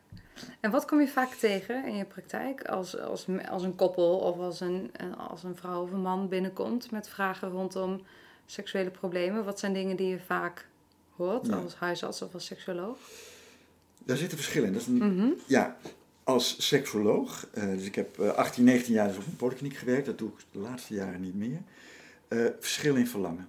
[0.60, 4.38] En wat kom je vaak tegen in je praktijk als, als, als een koppel of
[4.38, 8.02] als een, eh, als een vrouw of een man binnenkomt met vragen rondom
[8.46, 9.44] seksuele problemen?
[9.46, 10.68] Wat zijn dingen die je vaak
[11.16, 12.98] hoort als huisarts of als seksuoloog?
[14.04, 14.74] Daar zitten verschillen in.
[14.74, 15.28] Dat is een, Mhm.
[15.48, 15.78] Ja,
[16.30, 20.06] als seksoloog, eh, dus ik heb eh, 18, 19 jaar dus op een polykliniek gewerkt,
[20.06, 21.62] dat doe ik de laatste jaren niet meer.
[22.28, 23.48] Eh, verschil in verlangen,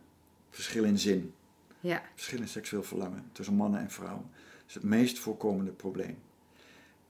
[0.50, 1.32] verschil in zin,
[1.80, 4.30] Ja, verschil in seksueel verlangen tussen mannen en vrouwen.
[4.32, 6.18] Dat is het meest voorkomende probleem.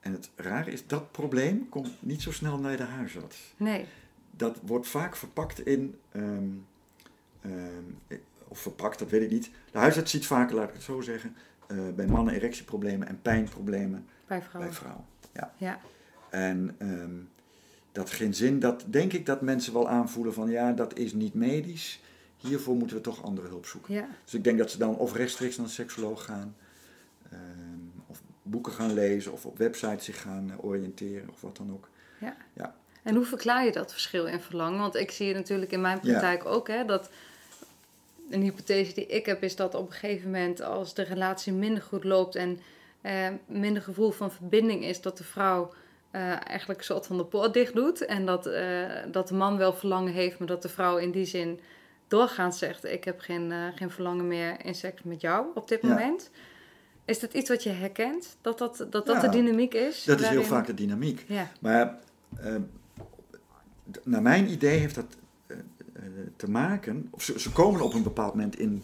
[0.01, 3.55] En het rare is, dat probleem komt niet zo snel naar de huisarts.
[3.57, 3.87] Nee.
[4.31, 6.49] Dat wordt vaak verpakt in, ehm,
[7.41, 8.18] ehm,
[8.49, 9.51] of verpakt, dat weet ik niet.
[9.73, 14.07] De huisarts ziet vaker, laat ik het zo zeggen, eh, bij mannen erectieproblemen en pijnproblemen
[14.27, 14.71] Bij vrouwen.
[14.71, 15.05] bij vrouwen.
[15.33, 15.53] Ja.
[15.57, 15.81] Ja.
[16.31, 17.14] En ehm,
[17.93, 21.35] dat geen zin, dat denk ik dat mensen wel aanvoelen van ja, dat is niet
[21.35, 22.01] medisch.
[22.37, 23.95] Hiervoor moeten we toch andere hulp zoeken.
[23.95, 24.09] Ja.
[24.24, 26.57] Dus ik denk dat ze dan of rechtstreeks naar een seksoloog gaan,
[27.31, 27.41] ehm,
[28.07, 31.89] of boeken gaan lezen, of op websites zich gaan eh, oriënteren, of wat dan ook.
[33.03, 34.78] En hoe verklaar je dat verschil in verlangen?
[34.78, 37.11] Want ik zie het natuurlijk in mijn praktijk ook, hè, dat
[38.31, 41.83] een hypothese die ik heb is dat op een gegeven moment als de relatie minder
[41.83, 42.61] goed loopt en
[43.01, 45.73] eh, minder gevoel van verbinding is, dat de vrouw
[46.11, 48.05] eh, eigenlijk een soort van de poort dicht doet.
[48.05, 51.25] En dat, eh, dat de man wel verlangen heeft, maar dat de vrouw in die
[51.25, 51.61] zin
[52.09, 55.89] doorgaans zegt: Ik heb geen, geen verlangen meer in seks met jou op dit Ja.
[55.89, 56.31] moment.
[57.05, 58.37] Is dat iets wat je herkent?
[58.41, 60.05] Dat dat, dat, dat Ja, de dynamiek is?
[60.05, 61.25] Dat is heel vaak de dynamiek.
[61.29, 61.99] Ja, Maar
[64.03, 65.17] naar mijn idee heeft dat
[66.37, 68.83] te maken, of ze, ze komen op een bepaald moment in,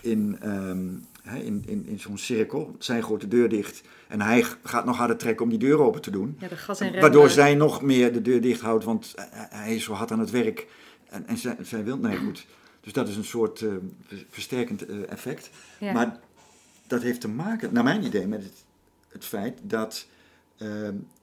[0.00, 0.88] in, ehm,
[1.22, 2.76] in, in, in zo'n cirkel.
[2.78, 6.00] Zij gooit de deur dicht en hij gaat nog harder trekken om die deur open
[6.00, 6.36] te doen.
[6.40, 9.74] ja de gas en Waardoor zij nog meer de deur dicht houdt, want eh, hij
[9.74, 10.66] is zo hard aan het werk
[11.08, 12.46] en, en zij, zij wil, nee goed.
[12.80, 13.70] Dus dat is een soort eh,
[14.06, 15.50] ver- versterkend eh, effect.
[15.78, 15.92] Ja.
[15.92, 16.18] Maar
[16.86, 18.64] dat heeft te maken, naar mijn idee, met het,
[19.08, 20.06] het feit dat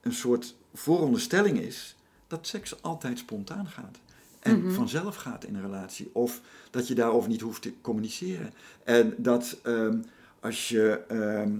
[0.01, 1.95] een soort vooronderstelling is
[2.27, 3.97] dat seks altijd spontaan gaat.
[4.39, 4.71] En Mhm.
[4.73, 6.09] vanzelf gaat in een relatie.
[6.13, 8.53] Of dat je daarover niet hoeft te communiceren.
[8.83, 9.97] En dat ehm,
[10.39, 11.01] als je.
[11.07, 11.51] ehm,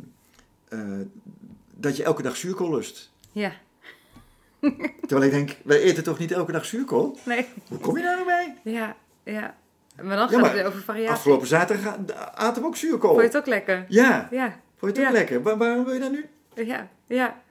[0.68, 1.06] eh,
[1.76, 3.12] dat je elke dag zuurkool lust.
[3.32, 3.52] Ja,
[5.08, 7.18] Terwijl ik denk, wij eten toch niet elke dag zuurkool?
[7.26, 7.46] nee.
[7.68, 8.58] Hoe kom je daar nou bij?
[8.74, 9.56] Ja, ja.
[10.02, 11.12] Maar dan gaat Ja, het over variatie.
[11.14, 11.98] Afgelopen zaterdag
[12.36, 13.10] aten we ook zuurkool.
[13.10, 13.86] Vond je het ook lekker?
[13.90, 15.42] Ja, Ja, vond je het ook lekker?
[15.42, 16.26] Waar- waarom wil je dat nu?
[16.66, 17.42] ja, ja.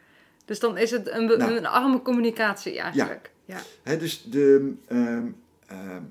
[0.44, 1.56] Dus dan is het een, Nou.
[1.56, 3.30] een arme communicatie eigenlijk.
[3.32, 3.37] Ja.
[3.82, 5.26] Hè, dus de, ehm,
[5.66, 6.02] ehm,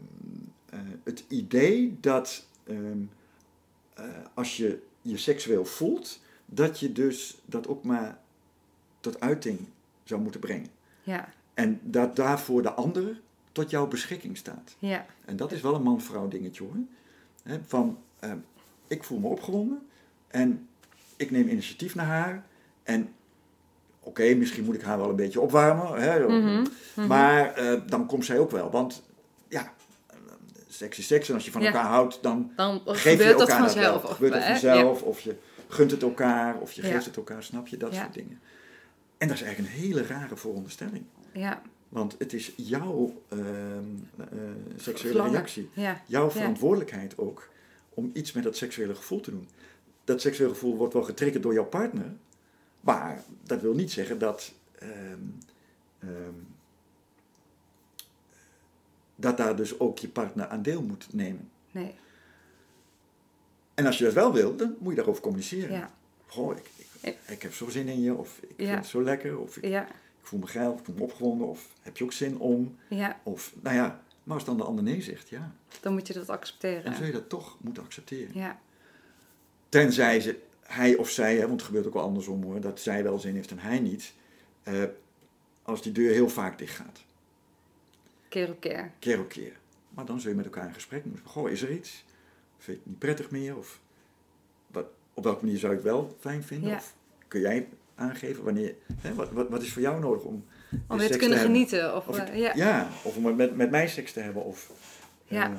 [0.70, 3.02] eh, het idee dat ehm,
[3.94, 8.20] eh, als je je seksueel voelt, dat je dus dat ook maar
[9.00, 9.60] tot uiting
[10.04, 10.70] zou moeten brengen.
[11.04, 13.22] Ja, En dat daarvoor de ander
[13.52, 14.76] tot jouw beschikking staat.
[14.80, 16.76] ja, En dat is wel een man-vrouw dingetje hoor.
[17.68, 17.98] Van,
[18.88, 19.88] ik voel me opgewonden
[20.28, 20.68] en
[21.16, 22.46] ik neem initiatief naar haar.
[22.84, 23.14] En
[24.08, 26.02] oké, misschien moet ik haar wel een beetje opwarmen.
[26.02, 27.08] Hè, Mhm, mhm.
[27.08, 28.70] Maar eh, dan komt zij ook wel.
[28.72, 29.04] Want
[29.48, 29.74] ja,
[30.68, 31.28] seks is seks.
[31.30, 31.68] En als je van Ja.
[31.68, 34.04] elkaar houdt, dan dan geef je dat elkaar dat vanzelf.
[34.04, 35.02] Of, gebeurt dat vanzelf.
[35.02, 35.36] Of je
[35.68, 36.58] gunt het elkaar.
[36.60, 37.44] Of je geeft het elkaar.
[37.44, 37.78] Snap je?
[37.78, 38.40] Dat soort dingen.
[39.18, 41.04] En dat is eigenlijk een hele rare vooronderstelling.
[41.32, 43.40] Ja, Want het is jouw ehm,
[44.18, 44.26] eh,
[44.76, 45.70] seksuele reactie.
[45.74, 47.50] ja, Jouw verantwoordelijkheid ook
[47.90, 49.48] om iets met dat seksuele gevoel te doen.
[50.04, 52.06] Dat seksuele gevoel wordt wel getriggerd door jouw partner,
[52.82, 55.20] maar dat wil niet zeggen dat, ehm,
[56.00, 56.34] ehm,
[59.16, 61.50] dat daar dus ook je partner aan deel moet nemen.
[61.72, 61.96] nee,
[63.74, 65.72] En als je dat wel wil, dan moet je daarover communiceren.
[65.76, 65.92] ja,
[66.28, 66.70] Goh, ik,
[67.02, 68.66] ik, ik heb zo zin in je, of ik Ja.
[68.66, 69.94] vind het zo lekker, of ik, ja, ik
[70.34, 73.20] voel me geil, of ik voel me opgewonden, of heb je ook zin om, ja.
[73.24, 75.52] of nou ja, maar als dan de ander nee zegt, ja,
[75.82, 76.84] Dan moet je dat accepteren.
[76.84, 78.32] dan zul je dat toch moeten accepteren.
[78.40, 78.60] Ja,
[79.70, 83.04] Tenzij ze, hij of zij, hè, want het gebeurt ook wel andersom hoor, dat zij
[83.04, 84.14] wel zin heeft en hij niet.
[84.64, 84.84] eh,
[85.64, 87.00] als die deur heel vaak dicht gaat,
[88.30, 88.92] keer op keer.
[89.00, 89.52] keer op keer.
[89.90, 91.26] Maar dan zul je met elkaar in gesprek moeten.
[91.26, 92.06] Goh, is er iets?
[92.58, 93.58] Vind je het niet prettig meer?
[93.58, 93.80] Of
[94.68, 96.70] wat, op welke manier zou je het wel fijn vinden?
[96.70, 96.76] Ja.
[96.76, 96.96] Of
[97.28, 100.46] kun jij aangeven wanneer, hè, wat, wat, wat is voor jou nodig om
[100.88, 101.96] Om weer te kunnen genieten.
[101.96, 102.52] Of, Of eh, ik- ja.
[102.56, 104.44] ja, of om met, met mij seks te hebben.
[104.44, 104.72] Of,
[105.26, 105.58] Ja.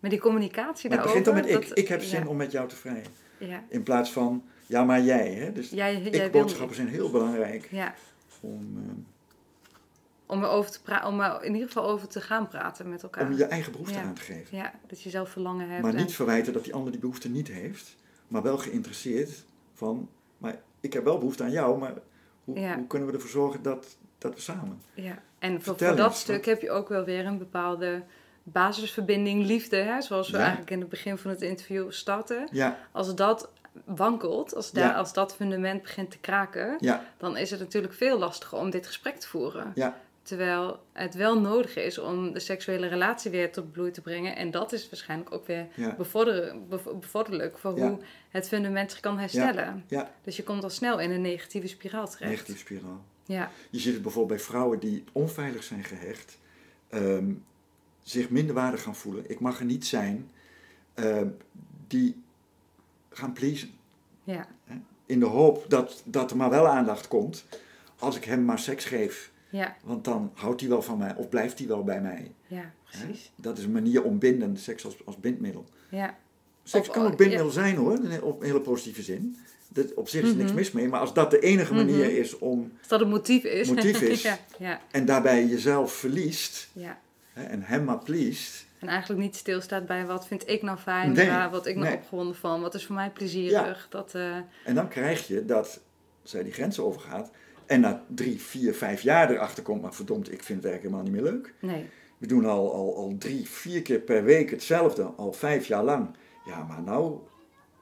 [0.00, 1.32] Maar die communicatie maar het daarover.
[1.32, 1.68] begint dan met ik.
[1.68, 3.04] dat- Ik heb zin ja, om met jou te vrijen.
[3.38, 5.32] Ja, In plaats van, ja maar jij.
[5.32, 5.52] Hè?
[5.52, 7.94] Dus jij, ik boodschappen zijn heel belangrijk Ja,
[8.40, 8.98] om, ehm,
[10.26, 13.26] om er over te om er in ieder geval over te gaan praten met elkaar.
[13.26, 14.56] om je eigen behoefte aan te geven.
[14.56, 15.82] Ja, dat je zelf verlangen hebt.
[15.82, 17.96] Maar en- niet verwijten dat die ander die behoefte niet heeft,
[18.28, 20.08] maar wel geïnteresseerd van,
[20.38, 21.94] maar ik heb wel behoefte aan jou, maar
[22.44, 24.82] hoe, hoe kunnen we ervoor zorgen dat, dat we samen...
[24.94, 28.02] Ja, en voor, dat stuk heb je ook wel weer een bepaalde
[28.52, 30.42] basisverbinding, liefde, hè, zoals we Ja.
[30.42, 32.48] eigenlijk in het begin van het interview starten.
[32.52, 33.48] Ja, Als dat
[33.84, 34.94] wankelt, als, daar, Ja.
[34.94, 36.78] als dat fundament begint te kraken,
[37.18, 39.72] dan is het natuurlijk veel lastiger om dit gesprek te voeren.
[40.22, 44.36] Terwijl het wel nodig is om de seksuele relatie weer tot bloei te brengen.
[44.36, 45.66] En dat is waarschijnlijk ook weer
[47.00, 47.98] bevorderlijk voor hoe
[48.30, 49.84] het fundament zich kan herstellen.
[50.22, 52.30] Dus je komt al snel in een negatieve spiraal terecht.
[52.30, 53.04] negatief spiraal.
[53.24, 56.38] Ja, Je ziet het bijvoorbeeld bij vrouwen die onveilig zijn gehecht,
[56.88, 57.30] ehm,
[58.10, 59.30] zich minder waardig gaan voelen.
[59.30, 60.30] Ik mag er niet zijn,
[60.94, 61.26] ehm,
[61.86, 62.22] die
[63.10, 63.70] gaan pleasen.
[64.24, 64.46] ja,
[65.06, 67.44] in de hoop dat, dat er maar wel aandacht komt
[67.98, 69.30] als ik hem maar seks geef.
[69.50, 72.32] Ja, Want dan houdt hij wel van mij of blijft hij wel bij mij.
[72.46, 73.32] ja, precies.
[73.36, 75.64] Dat is een manier om binden, seks als, als bindmiddel.
[75.90, 76.16] Ja,
[76.62, 79.36] Seks Of- kan ook bindmiddel zijn hoor, op een hele positieve zin.
[79.68, 80.58] Dat, op zich is er niks Mhm.
[80.58, 82.16] mis mee, maar als dat de enige manier Mhm.
[82.16, 83.68] is om, als dat een motief is.
[83.68, 84.22] Motief is.
[84.30, 86.98] ja, ja, en daarbij jezelf verliest ja.
[87.46, 91.28] En hem maar pleest, En eigenlijk niet stilstaat bij wat vind ik nou fijn, Nee,
[91.28, 91.96] waar wat ik nou nee.
[91.96, 93.86] opgewonden van, wat is voor mij plezierig.
[93.90, 95.80] Dat, eh, En dan krijg je dat
[96.22, 97.30] zij die grenzen overgaat.
[97.66, 101.12] En na drie, vier, vijf jaar erachter komt, maar verdomd, ik vind werk helemaal niet
[101.12, 101.54] meer leuk.
[101.60, 101.86] nee,
[102.18, 106.16] We doen al, al, al drie, vier keer per week hetzelfde, al vijf jaar lang.
[106.44, 107.18] Ja, maar nou,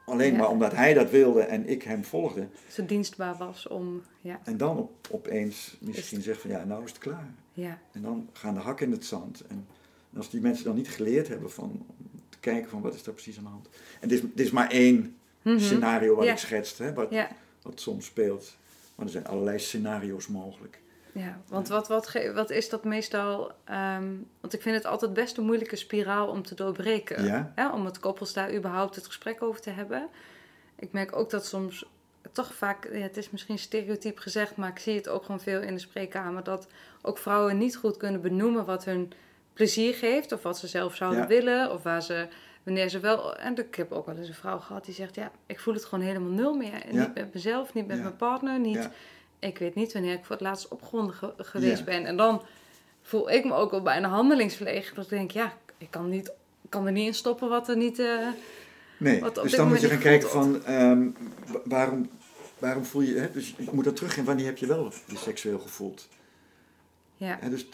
[0.07, 0.39] alleen Ja.
[0.39, 2.47] maar omdat hij dat wilde en ik hem volgde.
[2.69, 6.91] zo dienstbaar was om, ja, En dan op, opeens misschien zegt van ja, nou is
[6.91, 7.35] het klaar.
[7.53, 9.43] ja, En dan gaan de hakken in het zand.
[9.49, 9.67] En
[10.17, 11.87] als die mensen dan niet geleerd hebben van
[12.29, 13.69] te kijken van wat is daar precies aan de hand.
[14.01, 15.59] En dit is, dit is maar één Mhm.
[15.59, 16.33] scenario wat Ja.
[16.33, 17.15] ik schetst, hè, wat,
[17.63, 18.57] wat soms speelt.
[18.95, 20.81] Maar er zijn allerlei scenario's mogelijk.
[21.17, 23.53] Ja, want wat, wat, wat is dat meestal?
[23.65, 27.25] ehm, want ik vind het altijd best een moeilijke spiraal om te doorbreken.
[27.25, 27.53] Ja.
[27.55, 30.09] Hè, om met koppels daar überhaupt het gesprek over te hebben.
[30.79, 31.85] Ik merk ook dat soms
[32.33, 35.61] toch vaak, ja, het is misschien stereotyp gezegd, maar ik zie het ook gewoon veel
[35.61, 36.67] in de spreekkamer, dat
[37.03, 39.13] ook vrouwen niet goed kunnen benoemen wat hun
[39.53, 41.27] plezier geeft, of wat ze zelf zouden Ja.
[41.27, 42.29] willen, of waar ze,
[42.63, 43.37] wanneer ze wel.
[43.37, 45.85] En ik heb ook wel eens een vrouw gehad die zegt, ja, ik voel het
[45.85, 46.93] gewoon helemaal nul meer.
[46.95, 47.01] Ja.
[47.01, 48.89] Niet met mezelf, niet met mijn partner, niet.
[49.39, 51.85] Ik weet niet wanneer ik voor het laatst opgewonden ge- geweest Ja.
[51.85, 52.07] ben.
[52.07, 52.43] En dan
[53.03, 54.95] voel ik me ook wel bijna handelingsverlegen.
[54.95, 56.29] Dat ik denk, ja, ik kan, niet,
[56.63, 57.99] ik kan er niet in stoppen wat er niet...
[57.99, 58.29] eh,
[58.99, 61.09] Nee, Wat dus dan moet je gaan kijken van ehm,
[61.47, 62.11] wa- waarom,
[62.59, 65.17] waarom voel je, hè, dus je moet dan terug in wanneer heb je wel je
[65.17, 66.09] seksueel gevoeld.
[67.17, 67.67] ja, Hè, dus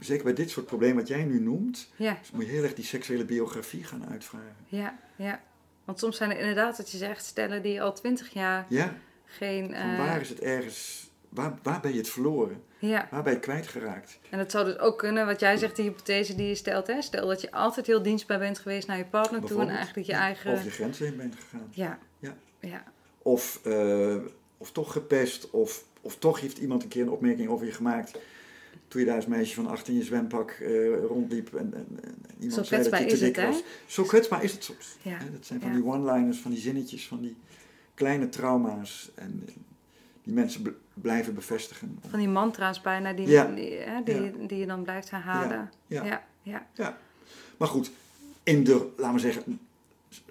[0.00, 2.74] zeker bij dit soort problemen wat jij nu noemt, ja, dus moet je heel erg
[2.74, 4.56] die seksuele biografie gaan uitvragen.
[4.66, 5.40] ja, ja.
[5.84, 8.94] Want soms zijn er inderdaad, wat je zegt, stellen die al twintig jaar Ja,
[9.36, 9.64] geen...
[9.66, 12.62] van eh, waar is het ergens, waar, waar ben je het verloren?
[12.78, 14.18] ja, Waar ben je kwijtgeraakt?
[14.30, 16.86] en het zou dus ook kunnen, wat jij zegt, die hypothese die je stelt.
[16.86, 17.02] Hè?
[17.02, 20.12] Stel dat je altijd heel dienstbaar bent geweest naar je partner toe en eigenlijk je
[20.12, 20.52] eigen...
[20.52, 21.68] Over je grenzen heen bent gegaan.
[21.70, 22.36] Ja, Ja.
[22.60, 22.84] ja,
[23.22, 24.16] Of, eh,
[24.58, 28.18] of toch gepest, of, of toch heeft iemand een keer een opmerking over je gemaakt.
[28.88, 30.68] Toen je daar als meisje van acht in je zwempak eh,
[31.08, 33.62] rondliep en, en, en iemand Zo zei dat je te dik het, was.
[33.86, 34.96] Zo kwetsbaar is het soms.
[35.02, 35.74] Ja, Hè, Dat zijn van ja.
[35.74, 37.36] die one-liners, van die zinnetjes, van die
[37.94, 39.10] kleine trauma's.
[39.14, 39.54] En eh,
[40.22, 41.98] die mensen bl- blijven bevestigen.
[42.08, 43.44] van die mantra's bijna die, Ja.
[43.46, 45.70] die, hè, die, die je dan blijft herhalen.
[45.86, 46.04] Ja.
[46.04, 46.66] ja, ja.
[46.72, 46.98] Ja.
[47.56, 47.90] Maar goed,
[48.42, 49.60] in de, laten we zeggen,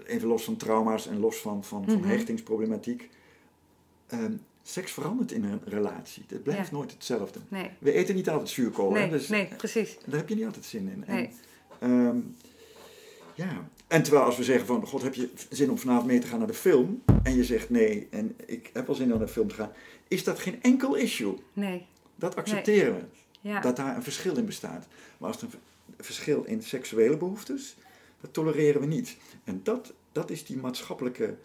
[0.06, 2.08] even los van trauma's en los van, van, van Mhm.
[2.08, 3.10] hechtingsproblematiek.
[4.08, 4.34] ehm,
[4.64, 6.24] seks verandert in een relatie.
[6.28, 7.40] Het blijft nooit hetzelfde.
[7.48, 8.94] Nee, We eten niet altijd zuurkool.
[8.94, 9.98] hè, nee, dus nee, precies.
[10.06, 11.04] Daar heb je niet altijd zin in.
[11.08, 11.30] En, Nee.
[11.80, 12.18] ehm,
[13.36, 13.68] ja.
[13.94, 16.38] En terwijl als we zeggen van, god, heb je zin om vanavond mee te gaan
[16.38, 17.04] naar de film?
[17.24, 19.72] En je zegt nee, en ik heb wel zin om naar de film te gaan.
[20.08, 21.34] Is dat geen enkel issue?
[21.54, 21.86] Nee,
[22.16, 23.02] Dat accepteren we.
[23.50, 23.60] ja.
[23.60, 24.88] Dat daar een verschil in bestaat.
[25.18, 25.60] Maar als er een
[26.06, 27.76] verschil in seksuele behoeftes,
[28.22, 29.18] dat tolereren we niet.
[29.44, 31.36] En dat, dat is die maatschappelijke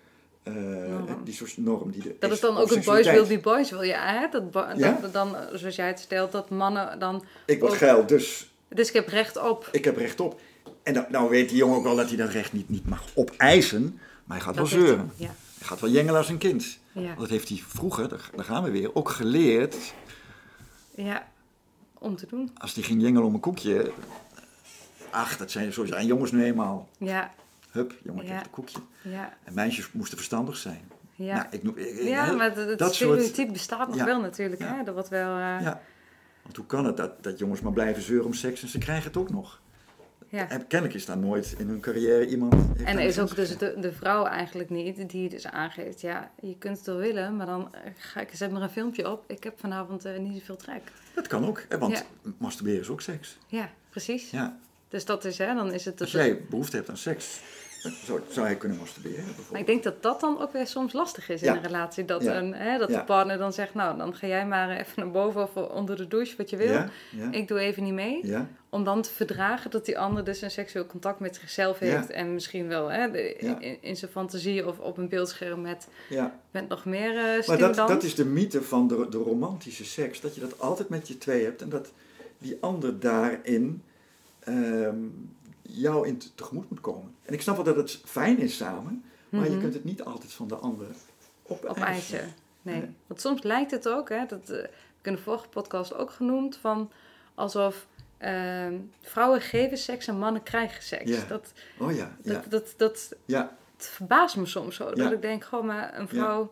[0.43, 1.25] eh, Norm.
[1.25, 3.83] die soort norm die er Dat is dan ook een boys will be boys, wil
[3.83, 4.29] je hè?
[4.31, 4.99] Dat, bo- Ja?
[5.01, 7.25] dat dan, zoals jij het stelt, dat mannen dan...
[7.47, 9.69] Ik word ook- geil, dus Dus ik heb recht op.
[9.73, 10.41] ik heb recht op.
[10.89, 13.99] En nou weet die jongen ook wel dat hij dat recht niet, niet mag opeisen,
[14.25, 14.99] maar hij gaat Dat wel zeuren.
[15.17, 16.79] hij- Ja, Hij gaat wel jengelen als een kind.
[16.93, 19.77] ja, Want dat heeft hij vroeger, daar, gaan we weer, ook geleerd.
[20.95, 21.29] ja.
[21.99, 22.51] Om te doen.
[22.59, 23.93] Als hij ging jengelen om een koekje.
[25.11, 26.89] Ach, dat zijn, zo zijn jongens nu eenmaal.
[26.99, 27.31] Ja,
[27.71, 28.41] Hup, jongen Ja.
[28.41, 28.79] een koekje.
[29.03, 30.81] ja, En meisjes moesten verstandig zijn.
[31.15, 31.35] ja.
[31.35, 34.05] Nou, ik, noem- ik- ik- ja, heel- maar dat soort- stereotype bestaat nog Ja.
[34.05, 34.63] wel natuurlijk.
[34.63, 34.83] Hè?
[34.85, 35.29] Dat wordt wel...
[35.31, 35.81] eh, Ja.
[36.43, 39.05] Want hoe kan het dat, dat jongens maar blijven zeuren om seks en ze krijgen
[39.07, 39.61] het ook nog?
[40.29, 40.49] Ja.
[40.51, 42.55] En kennelijk is daar nooit in hun carrière iemand...
[42.85, 46.57] En er is ook dus de, de vrouw eigenlijk niet die dus aangeeft, ja, je
[46.59, 49.25] kunt het wel willen, maar dan eh, ga ik, zet maar een filmpje op.
[49.31, 50.83] Ik heb vanavond eh, niet zoveel trek.
[51.15, 52.31] Dat kan ook, hè, want Ja.
[52.39, 53.39] masturberen is ook seks.
[53.47, 54.31] Ja, precies.
[54.31, 54.59] Ja.
[54.89, 56.01] Dus dat is, hè, dan is het...
[56.01, 57.41] Als dat- jij behoefte hebt aan seks,
[57.83, 61.29] zou, zou hij kunnen masturberen Maar ik denk dat dat dan ook weer soms lastig
[61.29, 61.51] is Ja.
[61.51, 62.05] in een relatie.
[62.05, 62.37] Dat, Ja.
[62.37, 62.99] een, hè, dat Ja.
[62.99, 66.09] de partner dan zegt, nou, dan ga jij maar even naar boven of onder de
[66.09, 66.85] douche, wat je wil.
[67.31, 68.35] Ik doe even niet mee.
[68.71, 72.11] Om dan te verdragen dat die ander dus een seksueel contact met zichzelf heeft.
[72.11, 76.41] En misschien wel hè, de- in, in zijn fantasie of op een beeldscherm met, ja.
[76.51, 80.21] met nog meer eh Maar dat, dat is de mythe van de, de romantische seks.
[80.21, 81.93] Dat je dat altijd met je twee hebt en dat
[82.39, 83.83] die ander daarin
[84.41, 84.97] ehm,
[85.71, 87.15] jou in te- tegemoet moet komen.
[87.23, 89.61] En ik snap wel dat het fijn is samen, maar je Mhm.
[89.61, 90.87] kunt het niet altijd van de ander
[91.43, 91.71] opeisen.
[91.71, 92.35] op eisen.
[92.63, 92.81] Nee.
[92.81, 92.91] Nee.
[93.07, 96.11] Want soms lijkt het ook, hè, dat eh, heb ik in de vorige podcast ook
[96.11, 96.91] genoemd, van
[97.35, 97.87] alsof
[98.19, 101.11] ehm, vrouwen geven seks en mannen krijgen seks.
[101.11, 101.25] Ja.
[101.29, 104.93] Dat, Oh ja, ja, dat, dat, dat, ja, het verbaast me soms zo.
[104.93, 106.51] Dat ik denk, gewoon maar een vrouw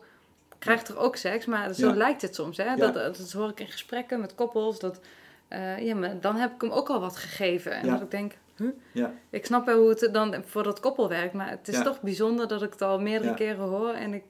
[0.59, 2.57] krijgt er ook seks, maar zo lijkt het soms.
[2.57, 2.77] Hè?
[2.77, 4.79] Dat, dat, hoor ik in gesprekken met koppels.
[4.79, 5.01] Dat,
[5.49, 7.73] eh, ja, maar dan heb ik hem ook al wat gegeven.
[7.73, 8.69] En dat ik denk, huh?
[8.93, 9.15] Ja.
[9.31, 11.33] ik snap wel hoe het dan voor dat koppel werkt.
[11.35, 11.83] Maar het is Ja.
[11.83, 13.37] toch bijzonder dat ik het al meerdere Ja.
[13.37, 13.91] keren hoor.
[13.93, 14.23] En ik,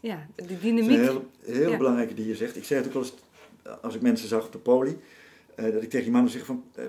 [0.00, 0.90] ja, die is dynamiek.
[0.98, 1.76] een heel, heel Ja.
[1.76, 2.56] belangrijke die je zegt.
[2.56, 3.14] Ik zeg het ook wel eens,
[3.82, 4.98] als ik mensen zag op de poli,
[5.54, 6.84] eh, dat ik tegen die mannen zeg van, eh,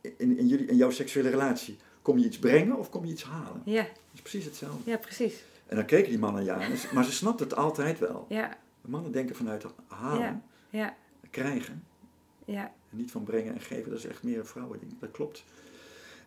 [0.00, 3.24] in, in, jullie, in jouw seksuele relatie, kom je iets brengen of kom je iets
[3.24, 3.62] halen?
[3.64, 4.90] Ja, Dat is precies hetzelfde.
[4.90, 5.42] ja, precies.
[5.66, 8.26] En dan keken die mannen ja, ze- maar ze snapt het altijd wel.
[8.28, 8.48] Ja,
[8.82, 10.40] De mannen denken vanuit halen, Ja.
[10.70, 10.94] ja,
[11.30, 11.84] krijgen,
[12.44, 12.62] ja.
[12.90, 13.90] en niet van brengen en geven.
[13.90, 15.44] Dat is echt meer een vrouwending, dat klopt.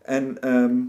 [0.03, 0.79] En ehm,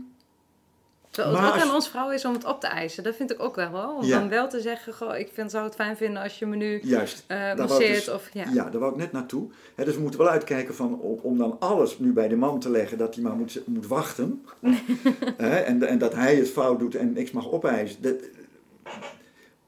[1.10, 3.02] Terwijl het Maar ook als- aan ons vrouw is om het op te eisen.
[3.04, 3.94] Dat vind ik ook wel hoor.
[3.96, 4.18] Om Ja.
[4.18, 6.80] dan wel te zeggen, goh, ik vind, zou het fijn vinden als je me nu
[6.82, 7.94] juist, eh masseert.
[8.04, 8.44] dus- of, ja.
[8.52, 9.50] Ja, daar wou ik net naartoe.
[9.74, 12.60] Hè, dus we moeten wel uitkijken van, om, om dan alles nu bij de man
[12.60, 14.44] te leggen dat hij maar moet, moet wachten.
[15.36, 18.02] En, en dat hij het fout doet en niks mag opeisen.
[18.02, 18.14] Dat,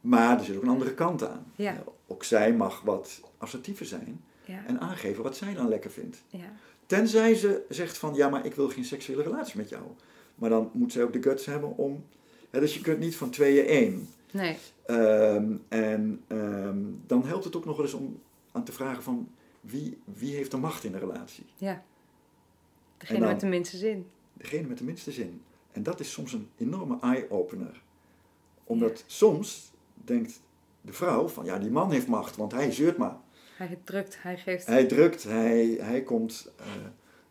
[0.01, 1.45] maar er zit ook een andere kant aan.
[1.57, 1.75] Ja.
[2.07, 4.25] Ook zij mag wat assertiever zijn
[4.67, 6.23] en aangeven wat zij dan lekker vindt.
[6.87, 9.83] Tenzij ze zegt van, ja, maar ik wil geen seksuele relatie met jou.
[10.35, 12.05] Maar dan moet zij ook de guts hebben om...
[12.51, 14.09] Hè, dus je kunt niet van tweeën één.
[14.33, 14.57] nee,
[14.87, 18.19] Ehm, en ehm, dan helpt het ook nog wel eens om
[18.53, 19.29] aan te vragen van
[19.61, 21.45] wie, wie heeft de macht in de relatie?
[21.57, 21.83] ja.
[22.99, 24.07] Degene dan- met de minste zin.
[24.33, 25.43] Degene met de minste zin.
[25.73, 27.83] En dat is soms een enorme eye-opener.
[28.65, 30.41] Omdat soms denkt
[30.81, 33.17] de vrouw van ja, die man heeft macht, want hij zeurt maar.
[33.57, 34.67] Hij drukt, hij geeft.
[34.67, 36.67] Hij drukt, hij, hij komt, eh,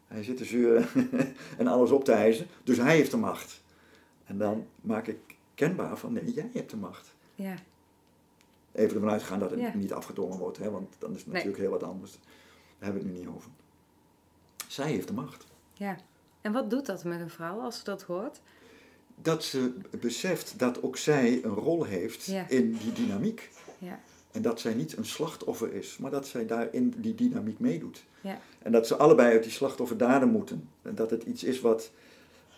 [0.08, 0.88] hij zit te zeuren
[1.58, 2.48] en alles op te eisen.
[2.64, 3.62] Dus hij heeft de macht.
[4.26, 5.18] En dan maak ik
[5.56, 7.16] kenbaar van nee, jij hebt de macht.
[7.36, 7.56] Ja,
[8.72, 9.74] Even ervan uitgaan dat het Ja.
[9.76, 11.34] niet afgedwongen wordt, hè, want dan is het Nee.
[11.36, 12.12] natuurlijk heel wat anders.
[12.12, 12.22] Daar
[12.80, 13.50] hebben we het nu niet over.
[14.68, 15.46] Zij heeft de macht.
[15.74, 15.98] ja.
[16.42, 18.42] En wat doet dat met een vrouw als ze dat hoort?
[19.16, 22.50] Dat ze beseft dat ook zij een rol heeft Ja.
[22.50, 23.50] in die dynamiek.
[23.78, 24.00] Ja,
[24.34, 28.04] En dat zij niet een slachtoffer is, maar dat zij daarin die dynamiek meedoet.
[28.22, 30.70] ja, En dat ze allebei uit die slachtofferdaden moeten.
[30.82, 31.92] En dat het iets is wat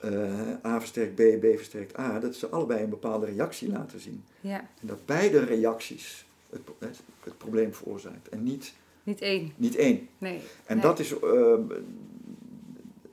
[0.02, 2.20] eh, A versterkt B, B versterkt A.
[2.20, 4.24] Dat ze allebei een bepaalde reactie laten zien.
[4.42, 4.60] ja.
[4.82, 8.30] En dat beide reacties het, het, het probleem veroorzaakt.
[8.30, 8.74] En niet,
[9.04, 9.54] Niet één.
[9.56, 10.08] niet één.
[10.18, 10.40] Nee.
[10.66, 10.86] En Nee.
[10.86, 11.62] dat is, ehm,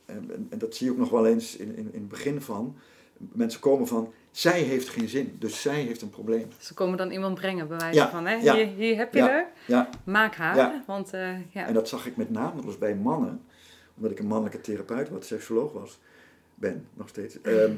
[0.07, 2.41] en, en- en dat zie je ook nog wel eens in, in, in het begin
[2.41, 2.77] van,
[3.19, 6.49] mensen komen van, zij heeft geen zin, dus zij heeft een probleem.
[6.59, 8.35] Ze komen dan iemand brengen, bij wijze Ja, van, hè?
[8.35, 8.55] ja.
[8.55, 9.47] Hier, hier heb je Ja.
[9.69, 9.89] er.
[10.05, 10.83] Maak haar.
[10.87, 11.67] Want, eh, ja.
[11.67, 13.43] en dat zag ik met name eens bij mannen,
[13.97, 15.99] omdat ik een mannelijke therapeut, wat seksoloog was,
[16.55, 17.41] ben nog steeds.
[17.43, 17.73] Ehm,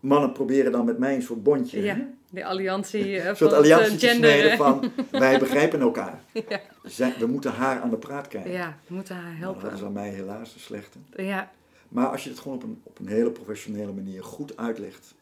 [0.00, 1.96] mannen proberen dan met mij een soort bondje, ja,
[2.30, 4.56] die alliantie soort van eh, alliantie te gender.
[4.56, 6.20] van, wij begrijpen elkaar.
[6.48, 6.60] Ja.
[6.84, 8.50] Zij- we moeten haar aan de praat krijgen.
[8.50, 9.86] Ja, we moeten haar Nou, dat is helpen.
[9.86, 10.98] aan mij helaas de slechte.
[11.16, 11.50] Ja,
[11.88, 15.14] Maar als je het gewoon op een, op een hele professionele manier goed uitlegt.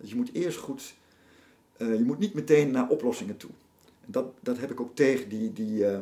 [0.00, 0.94] Dus je moet eerst goed,
[1.76, 3.50] eh, je moet niet meteen naar oplossingen toe.
[4.06, 5.94] Dat, dat heb ik ook tegen die, die eh,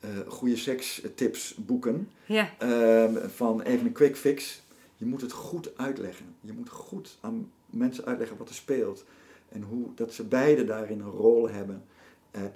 [0.00, 2.08] eh, goede sekstips boeken.
[2.26, 4.62] ja, Ehm, van even een quick fix.
[4.96, 6.26] Je moet het goed uitleggen.
[6.40, 9.04] Je moet goed aan mensen uitleggen wat er speelt.
[9.48, 11.84] En hoe dat ze beide daarin een rol hebben.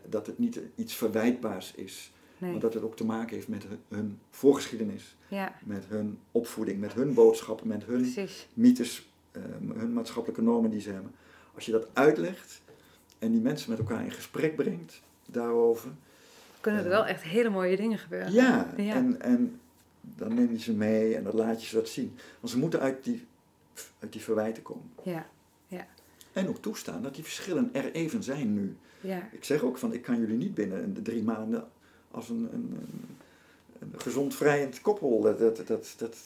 [0.08, 2.10] Dat het niet iets verwijtbaars is.
[2.38, 2.50] nee.
[2.50, 6.92] Maar dat het ook te maken heeft met hun, voorgeschiedenis Ja, met hun opvoeding, met
[6.92, 8.48] hun boodschappen, met hun precies.
[8.54, 9.08] mythes,
[9.74, 11.14] hun maatschappelijke normen die ze hebben.
[11.54, 12.60] Als je dat uitlegt
[13.18, 15.90] en die mensen met elkaar in gesprek brengt daarover,
[16.60, 18.32] Kunnen er wel echt hele mooie dingen gebeuren.
[18.32, 18.94] ja, Ja.
[18.94, 19.60] En, en
[20.00, 22.16] dan neem je ze mee en dan laat je ze dat zien.
[22.40, 23.26] Want ze moeten uit die,
[23.98, 24.90] uit die verwijten komen.
[25.02, 25.26] Ja,
[26.32, 28.76] En ook toestaan dat die verschillen er even zijn nu.
[29.00, 31.68] ja, Ik zeg ook van, ik kan jullie niet binnen de drie maanden
[32.10, 33.16] als een, een, een,
[33.78, 35.20] een gezond vrijend koppel.
[35.20, 36.16] Dat, dat, dat, dat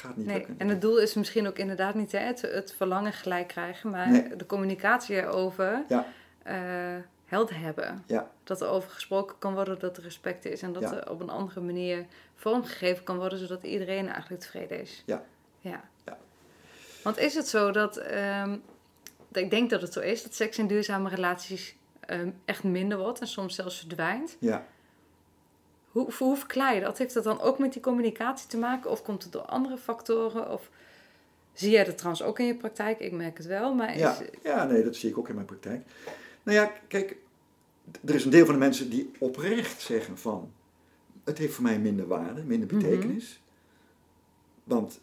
[0.00, 0.36] gaat niet nee.
[0.36, 0.54] lukken.
[0.58, 4.10] En het doel is misschien ook inderdaad niet hè, het, het verlangen gelijk krijgen, maar
[4.10, 4.36] Nee.
[4.36, 6.06] de communicatie erover Ja.
[6.42, 6.56] eh,
[7.26, 8.02] helder hebben.
[8.06, 8.30] Ja.
[8.44, 10.94] Dat er over gesproken kan worden, dat er respect is en dat Ja.
[10.94, 15.02] er op een andere manier vormgegeven kan worden, zodat iedereen eigenlijk tevreden is.
[15.06, 15.22] Ja.
[15.58, 15.80] Ja.
[16.04, 16.18] Ja.
[17.02, 18.56] Want is het zo dat, ehm,
[19.32, 23.20] ik denk dat het zo is, dat seks in duurzame relaties ehm, echt minder wordt
[23.20, 24.36] en soms zelfs verdwijnt?
[24.40, 24.64] Ja.
[25.90, 26.98] Hoe, hoe verklaar je dat?
[26.98, 28.90] Heeft dat dan ook met die communicatie te maken?
[28.90, 30.52] Of komt het door andere factoren?
[30.52, 30.70] Of
[31.52, 32.98] zie jij dat trouwens ook in je praktijk?
[33.00, 35.46] Ik merk het wel, maar is, Ja, ja, nee, dat zie ik ook in mijn
[35.46, 35.82] praktijk.
[36.42, 37.16] Nou ja, kijk,
[38.06, 40.52] er is een deel van de mensen die oprecht zeggen van...
[41.24, 42.78] het heeft voor mij minder waarde, minder Mhm.
[42.82, 43.40] betekenis.
[44.64, 45.00] Want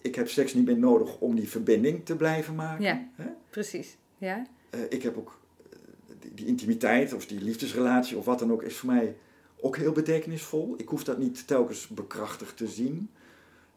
[0.00, 2.84] ik heb seks niet meer nodig om die verbinding te blijven maken.
[2.84, 3.08] Ja.
[3.14, 3.26] Hè?
[3.50, 3.96] precies.
[4.18, 4.46] Ja?
[4.70, 5.38] Eh, ik heb ook
[5.70, 5.78] eh,
[6.20, 8.62] die, die intimiteit of die liefdesrelatie of wat dan ook...
[8.62, 9.16] is voor mij
[9.60, 10.74] ook heel betekenisvol.
[10.76, 13.10] Ik hoef dat niet telkens bekrachtigd te zien.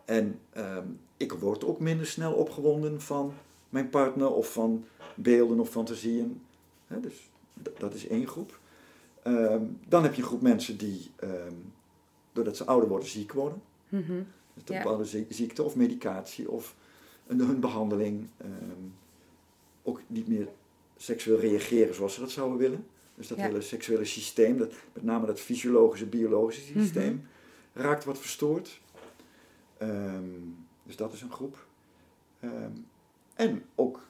[0.06, 0.86] En ehm,
[1.18, 3.34] ik word ook minder snel opgewonden van
[3.70, 6.42] mijn partner of van beelden of fantasieën.
[7.02, 7.30] Dus
[7.78, 8.60] dat is één groep.
[9.24, 11.54] Ehm, dan heb je een groep mensen die, ehm,
[12.34, 13.62] doordat ze ouder worden, ziek worden.
[13.90, 14.14] Mhm.
[14.54, 16.76] Dus een bepaalde zie- ziekte of medicatie of
[17.28, 18.28] een, hun behandeling.
[19.84, 20.48] ook niet meer
[20.98, 22.86] seksueel reageren zoals ze dat zouden willen.
[23.22, 23.44] Dus dat Ja.
[23.46, 26.80] hele seksuele systeem, dat, met name dat fysiologische, biologische Mhm.
[26.82, 27.28] systeem,
[27.74, 28.82] raakt wat verstoord.
[29.78, 30.24] Ehm,
[30.84, 31.66] dus dat is een groep.
[32.40, 32.72] Ehm,
[33.36, 34.08] en ook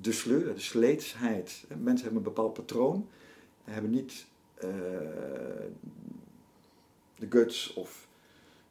[0.00, 1.64] de sleur, de sleetsheid.
[1.68, 3.08] Mensen hebben een bepaald patroon,
[3.64, 4.68] hebben niet eh,
[7.18, 8.08] de guts of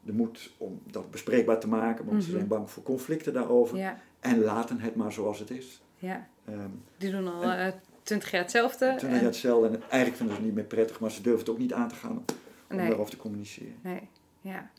[0.01, 2.37] de moed om dat bespreekbaar te maken, want ze Mhm.
[2.37, 3.77] zijn bang voor conflicten daarover.
[3.77, 5.81] Ja, En laten het maar zoals het is.
[5.97, 6.27] ja.
[6.45, 7.81] Ehm Die doen al En-
[8.11, 8.85] eh, twintig jaar hetzelfde.
[8.85, 11.21] toen had je en- hetzelfde en eigenlijk vinden ze het niet meer prettig, maar ze
[11.21, 12.87] durven het ook niet aan te gaan om Nee.
[12.87, 13.75] daarover te communiceren.
[13.81, 14.07] Nee,
[14.41, 14.69] ja.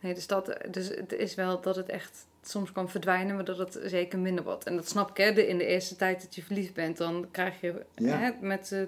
[0.00, 3.58] Nee, dus, dat, dus het is wel dat het echt soms kan verdwijnen, maar dat
[3.58, 4.64] het zeker minder wordt.
[4.64, 5.30] En dat snap ik, hè.
[5.42, 8.16] In de eerste tijd dat je verliefd bent, dan krijg je, Ja.
[8.18, 8.80] hè, met, eh,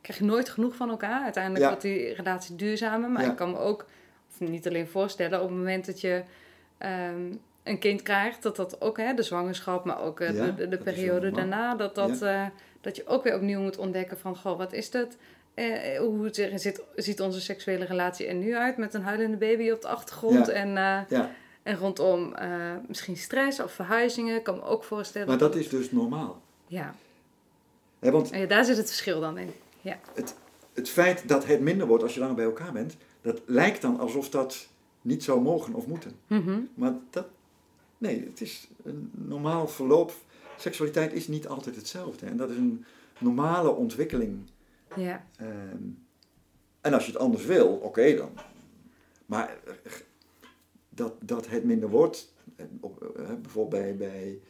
[0.00, 1.22] krijg je nooit genoeg van elkaar.
[1.22, 1.68] Uiteindelijk Ja.
[1.70, 3.10] wordt die relatie duurzamer.
[3.10, 3.30] Maar Ja.
[3.30, 3.86] ik kan me ook,
[4.32, 6.22] of niet alleen voorstellen, op het moment dat je
[6.78, 7.32] ehm,
[7.62, 11.30] een kind krijgt, dat dat ook, hè, de zwangerschap, maar ook eh, Ja, de, periode
[11.30, 12.46] daarna, dat, dat, eh,
[12.80, 15.16] dat je ook weer opnieuw moet ontdekken van, goh, wat is dat?
[15.54, 19.70] Eh, hoe zit, zit, ziet onze seksuele relatie er nu uit met een huilende baby
[19.70, 20.52] op de achtergrond Ja.
[20.52, 20.76] en,
[21.62, 22.34] en rondom
[22.88, 24.36] misschien stress of verhuizingen?
[24.36, 25.28] Ik kan me ook voorstellen.
[25.28, 26.42] maar dat is dus normaal.
[26.66, 26.94] Ja.
[27.98, 29.50] Hè, want ja, daar zit het verschil dan in.
[29.80, 29.98] Ja.
[30.74, 33.98] het feit dat het minder wordt als je langer bij elkaar bent, dat lijkt dan
[33.98, 34.68] alsof dat
[35.02, 36.12] niet zou mogen of moeten.
[36.26, 36.60] Mhm.
[36.74, 37.26] Maar dat,
[38.02, 40.12] nee, het is een normaal verloop.
[40.58, 42.26] Seksualiteit is niet altijd hetzelfde.
[42.26, 42.84] En dat is een
[43.18, 44.38] normale ontwikkeling.
[44.96, 45.26] ja.
[45.36, 45.82] Ehm,
[46.80, 48.30] en als je het anders wil, oké dan.
[49.26, 49.92] Maar eh,
[50.88, 54.40] dat, dat het minder wordt, eh, eh, bijvoorbeeld bij, bij,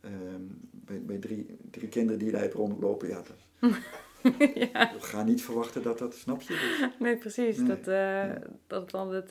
[0.00, 3.70] ehm, bij, bij drie, drie kinderen die daar rondlopen, ja, dat,
[4.72, 4.92] ja.
[4.98, 6.52] ga niet verwachten dat dat, snap je?
[6.52, 7.56] Dus, Nee, precies.
[7.56, 7.66] Nee.
[7.66, 8.30] Dat, eh,
[8.66, 9.30] dat, dan het,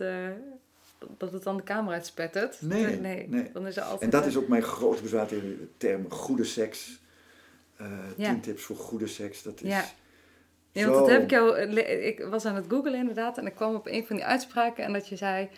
[1.18, 2.62] dat het dan de camera uitspettert.
[2.62, 3.28] Nee, nee.
[3.30, 3.50] nee.
[3.54, 4.02] Dan is er altijd...
[4.02, 7.00] en dat is ook mijn grote bezwaar tegen de term goede seks.
[7.78, 7.88] Eh
[8.18, 8.30] Ja.
[8.32, 9.70] Tien tips voor goede seks, dat is...
[9.70, 9.86] Ja.
[10.72, 11.58] Ja, want dat heb ik jou...
[11.58, 14.84] eh, Ik was aan het googlen inderdaad en ik kwam op een van die uitspraken
[14.84, 15.50] en dat je zei...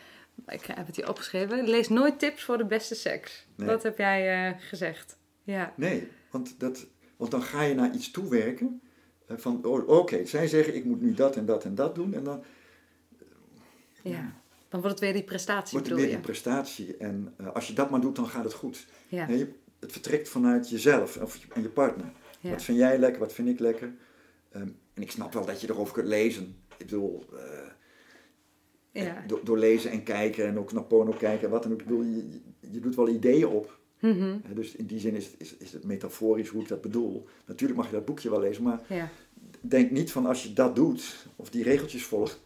[0.48, 1.70] Ik heb het hier opgeschreven.
[1.70, 3.46] Lees nooit tips voor de beste seks.
[3.56, 3.68] Nee.
[3.68, 5.18] Dat heb jij eh, gezegd.
[5.44, 5.74] Ja.
[5.76, 6.86] Nee, want, dat,
[7.18, 8.82] want dan ga je naar iets toewerken.
[9.28, 12.14] eh, Van, oh, oké, zij zeggen ik moet nu dat en dat en dat doen.
[12.14, 12.44] En dan
[14.04, 14.34] ja.
[14.74, 16.98] Dan wordt het weer die prestatie, wordt het weer die prestatie.
[16.98, 18.86] En eh, als je dat maar doet, dan gaat het goed.
[19.08, 19.28] Ja.
[19.28, 22.12] Nee, je- het vertrekt vanuit jezelf of je, en je partner.
[22.40, 22.50] Ja.
[22.50, 23.94] Wat vind jij lekker, wat vind ik lekker?
[24.52, 26.56] Ehm, en ik snap wel dat je erover kunt lezen.
[26.78, 27.26] Ik bedoel,
[28.92, 29.24] eh, Ja.
[29.28, 31.80] door, door lezen en kijken en ook naar porno kijken en wat dan ook.
[31.82, 33.80] Ik bedoel, je, je- doet wel ideeën op.
[34.00, 34.38] Mhm.
[34.54, 37.28] Dus in die zin is, het- is, is het metaforisch hoe ik dat bedoel.
[37.46, 39.10] Natuurlijk mag je dat boekje wel lezen, maar ja.
[39.62, 42.40] denk niet van als je dat doet, of die regeltjes volgt.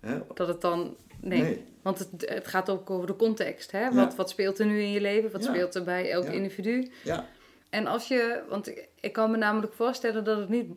[0.00, 0.96] Hè, Dat het dan...
[1.20, 1.40] Nee.
[1.42, 1.64] nee.
[1.82, 3.70] Want het, het gaat ook over de context.
[3.72, 3.80] Hè?
[3.80, 3.92] Ja.
[3.94, 5.30] Wat, wat speelt er nu in je leven?
[5.30, 5.50] Wat Ja.
[5.50, 6.30] speelt er bij elk Ja.
[6.30, 6.90] individu?
[7.04, 7.26] Ja,
[7.70, 8.42] En als je...
[8.48, 10.70] Want ik, ik kan me namelijk voorstellen dat het niet...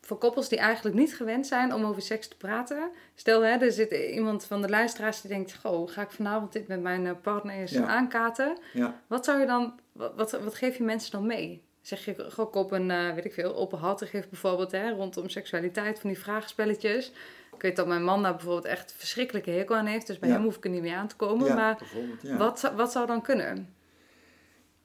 [0.00, 2.90] Voor koppels die eigenlijk niet gewend zijn om over seks te praten.
[3.14, 5.54] Stel, hè, er zit iemand van de luisteraars die denkt...
[5.54, 8.58] Goh, hoe ga ik vanavond dit met mijn eh, partner eens aankaten?
[8.72, 9.74] ja, Wat zou je dan...
[9.92, 11.62] Wat, wat geef je mensen dan mee?
[11.80, 14.72] Zeg je ook op een, eh, weet ik veel, open harten geeft bijvoorbeeld...
[14.72, 17.12] Hè, rondom seksualiteit, van die vraagspelletjes...
[17.56, 20.06] Ik weet dat mijn man daar bijvoorbeeld echt verschrikkelijke hekel aan heeft.
[20.06, 20.34] Dus bij Ja.
[20.34, 21.46] hem hoef ik er niet meer aan te komen.
[21.46, 21.82] ja, maar.
[22.22, 23.74] Ja, wat, zou- wat zou dan kunnen?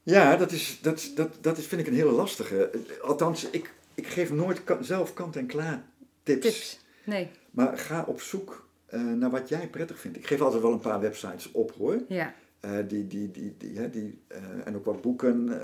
[0.04, 2.70] ja dat, is, dat, dat, dat is, vind ik een hele lastige.
[3.02, 5.84] Althans, ik, ik geef nooit zelf kant-en-klaar
[6.24, 6.42] tips.
[6.46, 6.80] Tips?
[7.04, 7.30] Nee.
[7.52, 10.18] Maar ga op zoek eh, naar wat jij prettig vindt.
[10.18, 12.02] Ik geef altijd wel een paar websites op hoor.
[12.08, 12.34] Ja.
[12.60, 14.22] Eh, die, die, die, die, hè, die,
[14.66, 15.62] en ook wat boeken,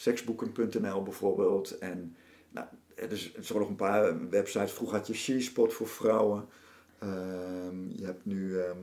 [0.00, 1.78] seksboeken.nl bijvoorbeeld.
[1.78, 2.16] En
[2.50, 4.72] nou, er is- er zijn nog een paar websites.
[4.72, 6.48] Vroeger had je She-Spot voor vrouwen.
[6.98, 8.76] Ehm, je hebt nu ehm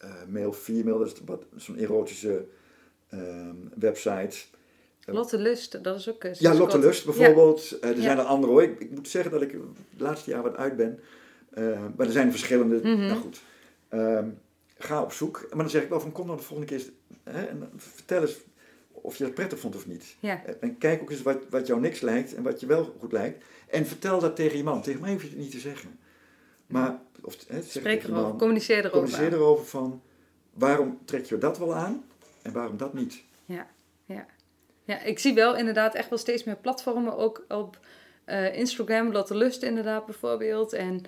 [0.00, 2.46] eh, male-female, dat is wat- zo'n erotische
[3.08, 4.36] ehm, website.
[5.06, 6.24] Lotte Lust, dat is ook...
[6.24, 6.78] eh, Ja, Lotte.
[6.78, 7.78] Lust bijvoorbeeld.
[7.80, 8.02] Eh, er Ja.
[8.02, 8.62] zijn er andere hoor.
[8.62, 11.00] Ik, ik moet zeggen dat ik het laatste jaar wat uit ben.
[11.50, 12.76] Eh, maar er zijn verschillende.
[12.76, 13.06] Mhm.
[13.06, 13.42] Nou goed.
[14.78, 15.46] Ga op zoek.
[15.50, 16.86] Maar dan zeg ik wel van kom dan de volgende keer
[17.24, 18.36] hè, en vertel eens
[19.02, 20.16] of je het prettig vond of niet.
[20.20, 20.42] Ja.
[20.44, 23.12] Eh, En kijk ook eens wat, wat jou niks lijkt en wat je wel goed
[23.12, 23.44] lijkt.
[23.68, 24.82] En vertel dat tegen je man.
[24.82, 25.98] Tegen mij hoef je het niet te zeggen.
[26.66, 28.90] Maar, of, hè, zeg Spreek erover, man, communiceer erover.
[28.90, 30.02] communiceer erover van
[30.52, 32.04] waarom trek je dat wel aan
[32.42, 33.22] en waarom dat niet.
[33.44, 33.66] Ja,
[34.04, 34.26] ja.
[34.84, 37.16] ja, ik zie wel inderdaad echt wel steeds meer platformen.
[37.16, 37.78] Ook op
[38.24, 40.72] eh, Instagram, Lotte Lust inderdaad bijvoorbeeld.
[40.72, 41.00] En,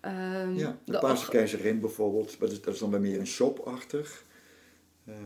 [0.00, 3.26] ehm, Ja, de de Paarse Keizerin bijvoorbeeld, dat is, dat is dan bij meer een
[3.26, 4.24] shop-achtig.
[5.06, 5.16] Ehm,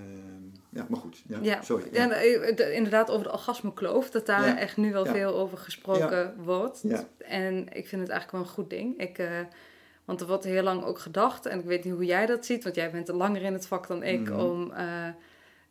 [0.75, 1.23] ja, maar goed.
[1.29, 1.85] Ja, Ja, sorry.
[1.93, 2.11] ja.
[2.11, 6.85] eh, de- inderdaad over de orgasmekloof, dat daar echt nu wel veel over gesproken wordt.
[7.19, 8.99] En ik vind het eigenlijk wel een goed ding.
[9.01, 9.29] Ik, eh,
[10.05, 12.63] want er wordt heel lang ook gedacht, en ik weet niet hoe jij dat ziet,
[12.65, 14.41] want jij bent langer in het vak dan ik, Mhm.
[14.41, 15.09] om eh,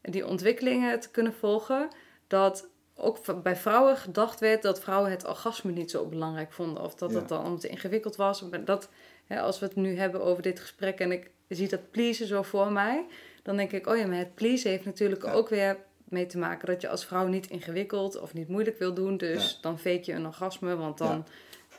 [0.02, 1.88] die ontwikkelingen te kunnen volgen.
[2.28, 6.84] Dat ook bij vrouwen gedacht werd dat vrouwen het orgasme niet zo belangrijk vonden.
[6.84, 8.42] Of dat het dan om te ingewikkeld was.
[8.42, 8.90] Maar Dat,
[9.26, 12.42] hè, als we het nu hebben over dit gesprek en ik zie dat pleasen zo
[12.42, 13.06] voor mij,
[13.44, 15.32] dan denk ik, oh ja, maar het pleasen heeft natuurlijk Ja.
[15.32, 18.94] ook weer mee te maken dat je als vrouw niet ingewikkeld of niet moeilijk wil
[18.94, 19.18] doen.
[19.18, 19.58] Dus Ja.
[19.62, 21.26] dan fake je een orgasme, want dan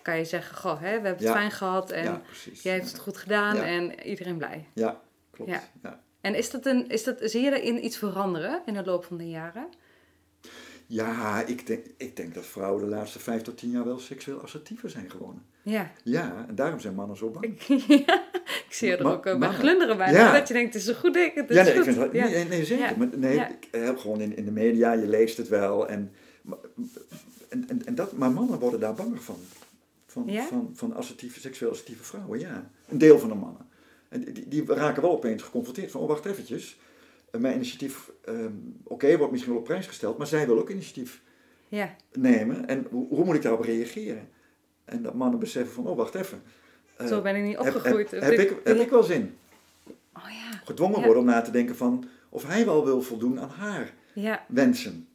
[0.02, 1.32] kan je zeggen, goh, hè, we hebben het Ja.
[1.32, 2.20] fijn gehad en ja,
[2.62, 3.64] jij hebt het goed gedaan Ja.
[3.64, 4.66] en iedereen blij.
[4.74, 5.00] Ja,
[5.30, 5.50] klopt.
[5.50, 5.62] Ja.
[5.82, 6.00] Ja.
[6.20, 9.16] En is dat een, is dat, zie je daarin iets veranderen in de loop van
[9.16, 9.68] de jaren?
[10.94, 14.40] Ja, ik denk, ik denk dat vrouwen de laatste vijf tot tien jaar wel seksueel
[14.40, 15.42] assertiever zijn geworden.
[15.62, 15.92] Ja.
[16.04, 17.60] Ja, en daarom zijn mannen zo bang.
[18.06, 19.58] ja, ik zie er ook eh, bij mannen.
[19.58, 20.18] glunderen bijna.
[20.18, 20.32] Ja.
[20.32, 21.34] Dat je denkt, het is een goed ding.
[21.34, 21.86] Het is ja, nee, goed.
[21.86, 22.28] ik vind dat, ja.
[22.28, 22.84] nee, nee, zeker.
[22.84, 22.96] Ja.
[22.96, 25.88] Maar nee, ik heb gewoon in, in de media, je leest het wel.
[25.88, 26.58] En, maar-
[27.48, 29.38] en, en, en dat, maar mannen worden daar banger van.
[30.06, 30.44] Van, Ja?
[30.44, 32.70] van, van assertieve, seksueel assertieve vrouwen, ja.
[32.88, 33.66] Een deel van de mannen.
[34.08, 36.78] En die, die raken wel opeens geconfronteerd van, oh wacht eventjes.
[37.34, 38.52] Eh, Mijn initiatief, ehm,
[38.84, 41.22] oké, wordt misschien wel op prijs gesteld, maar zij wil ook initiatief
[41.68, 41.96] ja.
[42.12, 42.66] nemen.
[42.68, 44.28] En hoe, hoe moet ik daarop reageren?
[44.84, 46.42] En dat mannen beseffen van, oh wacht even.
[46.96, 48.10] Eh, Zo ben ik niet heb, heb, opgegroeid.
[48.10, 49.36] heb, ik, heb ik wel zin?
[50.16, 50.60] Oh ja.
[50.64, 51.04] Gedwongen Ja.
[51.04, 55.08] worden om na te denken van of hij wel wil voldoen aan haar Ja, wensen.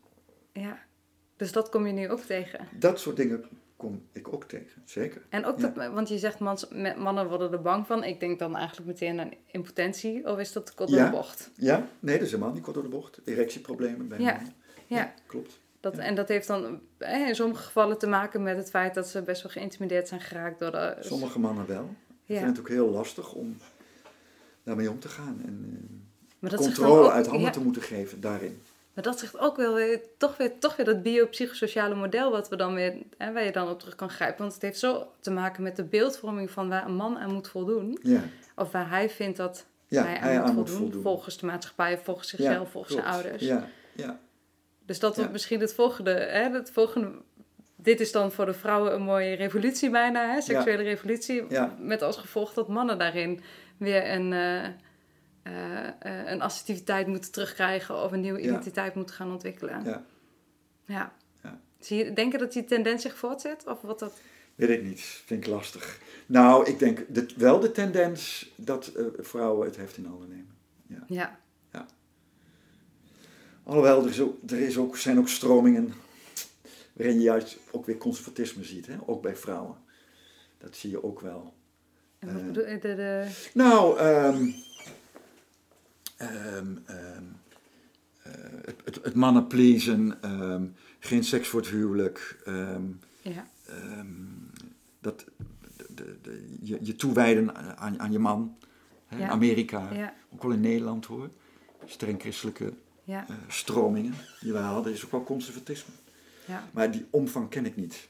[0.54, 0.80] ja.
[1.38, 2.68] Dus dat kom je nu ook tegen.
[2.80, 3.44] Dat soort dingen
[3.80, 5.22] kom ik ook tegen, zeker.
[5.30, 5.68] En ook Ja.
[5.68, 6.68] dat, want je zegt mans,
[6.98, 8.04] mannen worden er bang van.
[8.04, 10.28] Ik denk dan eigenlijk meteen aan impotentie.
[10.28, 11.06] Of is dat kort door Ja.
[11.06, 11.52] de bocht?
[11.56, 13.20] Ja, nee, dat is helemaal niet kort door de bocht.
[13.26, 14.32] Erectieproblemen bij Ja.
[14.34, 14.54] mannen.
[14.88, 15.14] Ja.
[15.28, 15.60] klopt.
[15.80, 16.02] Dat, Ja.
[16.02, 16.80] En dat heeft dan
[17.28, 20.60] in sommige gevallen te maken met het feit dat ze best wel geïntimideerd zijn geraakt
[20.60, 20.98] door de...
[21.00, 21.84] Sommige mannen wel.
[21.84, 22.38] Ik Ja.
[22.38, 23.58] vind het ook heel lastig om
[24.64, 25.42] daarmee om te gaan.
[25.46, 25.66] En
[26.42, 27.52] eh, controle ook- uit handen ja.
[27.52, 28.62] te moeten geven daarin.
[29.00, 32.56] Maar dat zegt ook wel weer toch weer, toch weer dat biopsychosociale model wat we
[32.56, 34.40] dan weer, hè, waar je dan op terug kan grijpen.
[34.40, 37.48] Want het heeft zo te maken met de beeldvorming van waar een man aan moet
[37.48, 38.00] voldoen.
[38.02, 38.22] Ja,
[38.56, 41.02] Of waar hij vindt dat ja hij aan, hij moet, aan voldoen, moet voldoen.
[41.02, 43.08] Volgens de maatschappij, volgens zichzelf, Ja, volgens klopt.
[43.10, 43.44] zijn ouders.
[43.44, 44.20] Ja, ja,
[44.86, 47.12] Dus dat wordt misschien het volgende, hè, het volgende.
[47.76, 51.46] Dit is dan voor de vrouwen een mooie revolutie bijna, hè, seksuele revolutie.
[51.50, 51.76] Ja.
[51.80, 53.42] Met als gevolg dat mannen daarin
[53.78, 54.68] weer een, eh,
[55.50, 55.88] eh,
[56.22, 58.46] eh, een assertiviteit moeten terugkrijgen of een nieuwe Ja.
[58.46, 59.84] identiteit moeten gaan ontwikkelen.
[59.84, 60.06] ja.
[60.86, 61.14] Ja.
[61.44, 61.60] Ja.
[61.80, 63.68] Zie je, denk je dat die tendens zich voortzet?
[63.68, 64.14] Of wat dat...
[64.56, 66.00] Weet ik niet, vind ik lastig.
[66.26, 70.58] Nou, ik denk de, wel de tendens dat eh, vrouwen het heft in handen nemen.
[71.08, 71.38] Ja.
[73.64, 75.94] Alhoewel, er, is ook, er is ook, zijn ook stromingen
[76.94, 78.96] waarin je juist ook weer conservatisme ziet, hè?
[79.06, 79.76] ook bij vrouwen.
[80.58, 81.54] Dat zie je ook wel.
[82.20, 82.80] En wat bedoel je?
[82.80, 83.28] De, de...
[83.54, 84.50] Nou, ehm,
[86.20, 87.24] ehm, ehm,
[88.24, 88.32] eh,
[88.66, 90.64] het, het, het mannen pleasen, ehm,
[91.00, 92.42] geen seks voor het huwelijk,
[93.22, 93.48] Ja.
[95.02, 95.26] dat,
[95.78, 98.58] de, de, de- je, je toewijden aan, aan je man.
[99.08, 99.18] Hè?
[99.18, 99.28] Ja.
[99.30, 100.14] Amerika, Ja.
[100.34, 101.30] ook wel in Nederland hoor.
[101.86, 102.74] Streng christelijke
[103.06, 105.94] eh, stromingen die wij hadden, is ook wel conservatisme.
[106.46, 106.64] ja.
[106.74, 108.08] Maar die omvang ken ik niet.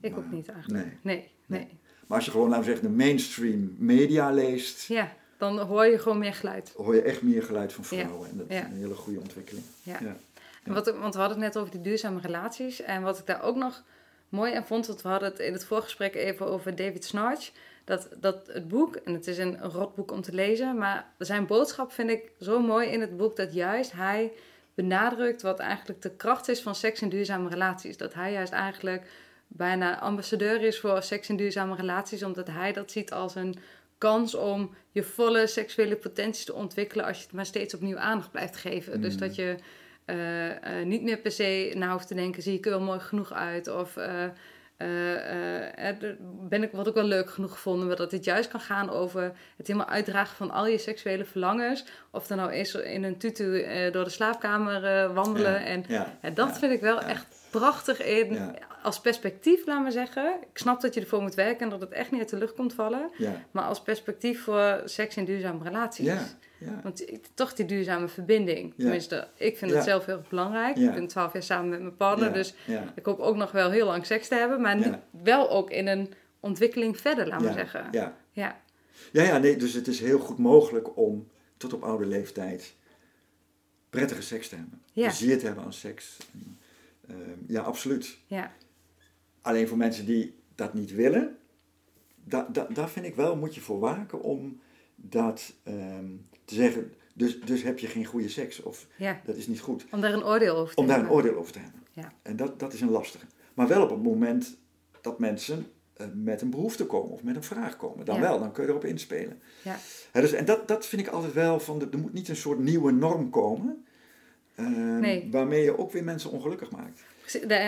[0.00, 0.84] Ik ook niet eigenlijk.
[0.84, 0.98] Nee.
[1.02, 1.30] Nee.
[1.46, 1.68] Nee.
[2.06, 5.12] Maar als je gewoon, laten we zeggen, de mainstream media leest, Ja.
[5.38, 6.72] Dan hoor je gewoon meer geluid.
[6.76, 8.28] hoor je echt meer geluid van vrouwen.
[8.28, 9.64] En dat is een hele goede ontwikkeling.
[9.82, 9.98] Ja.
[10.00, 10.16] Ja.
[10.62, 12.80] En Wat, want we hadden het net over die duurzame relaties.
[12.80, 13.82] En wat ik daar ook nog
[14.28, 17.50] mooi aan vond, want we hadden het in het voorgesprek even over David Snarch.
[17.84, 21.92] Dat, dat het boek, en het is een rotboek om te lezen, maar zijn boodschap
[21.92, 24.32] vind ik zo mooi in het boek dat juist hij
[24.74, 27.96] benadrukt wat eigenlijk de kracht is van seks in duurzame relaties.
[27.96, 29.06] Dat hij juist eigenlijk
[29.48, 33.56] bijna ambassadeur is voor seks in duurzame relaties, omdat hij dat ziet als een
[34.04, 38.30] kans om je volle seksuele potentie te ontwikkelen als je het maar steeds opnieuw aandacht
[38.30, 39.00] blijft geven.
[39.00, 39.56] Dus dat je
[40.04, 40.50] eh,
[40.80, 43.32] eh, niet meer per se na hoeft te denken, zie ik er wel mooi genoeg
[43.32, 44.24] uit of eh,
[46.48, 49.22] ben ik, word ik wel leuk genoeg gevonden, maar dat dit juist kan gaan over
[49.56, 51.84] het helemaal uitdragen van al je seksuele verlangens.
[52.10, 55.52] Of er nou is in een tutu door de slaapkamer wandelen.
[55.52, 55.64] Ja.
[55.66, 56.30] En Ja.
[56.34, 56.54] dat Ja.
[56.54, 58.54] vind ik wel echt prachtig in.
[58.84, 60.36] Als perspectief, laat maar zeggen.
[60.52, 62.54] Ik snap dat je ervoor moet werken en dat het echt niet uit de lucht
[62.54, 63.10] komt vallen.
[63.18, 63.44] Ja.
[63.50, 66.06] Maar als perspectief voor seks in duurzame relaties.
[66.06, 66.26] Ja.
[66.58, 66.80] Ja.
[66.82, 68.74] Want ik- toch die duurzame verbinding.
[68.76, 70.76] Tenminste, ik vind het zelf heel belangrijk.
[70.88, 72.32] Ik ben twaalf jaar samen met mijn partner.
[72.32, 72.54] Dus
[72.94, 74.60] ik hoop ook nog wel heel lang seks te hebben.
[74.60, 74.86] Maar niet,
[75.22, 77.88] wel ook in een ontwikkeling verder, laat maar zeggen.
[77.92, 78.16] Ja.
[78.32, 78.60] Ja.
[79.12, 82.74] Ja, ja, nee, dus het is heel goed mogelijk om tot op oude leeftijd
[83.90, 84.82] prettige seks te hebben.
[84.92, 85.02] Ja.
[85.06, 86.16] Plezier te hebben aan seks.
[87.08, 88.16] Ehm, ja, absoluut.
[88.26, 88.52] Ja.
[89.44, 91.36] Alleen voor mensen die dat niet willen,
[92.24, 94.60] da, da, daar vind ik wel, moet je voor waken om
[94.96, 96.06] dat ehm,
[96.44, 98.62] te zeggen, Dus, dus heb je geen goede seks.
[98.62, 99.86] Of Ja, dat is niet goed.
[99.90, 101.18] om daar een oordeel over te Om daar een hebben.
[101.22, 101.80] oordeel over te hebben.
[101.92, 102.12] Ja.
[102.22, 103.26] En dat, dat is een lastige.
[103.54, 104.56] Maar wel op het moment
[105.00, 105.66] dat mensen
[105.96, 108.04] eh, met een behoefte komen of met een vraag komen.
[108.04, 108.20] Dan Ja.
[108.20, 109.40] wel, dan kun je erop inspelen.
[109.64, 109.76] Ja.
[110.12, 112.58] Dus, en dat, dat vind ik altijd wel van, de, er moet niet een soort
[112.58, 113.84] nieuwe norm komen.
[114.54, 114.66] eh,
[114.98, 115.28] Nee.
[115.30, 117.00] Waarmee je ook weer mensen ongelukkig maakt.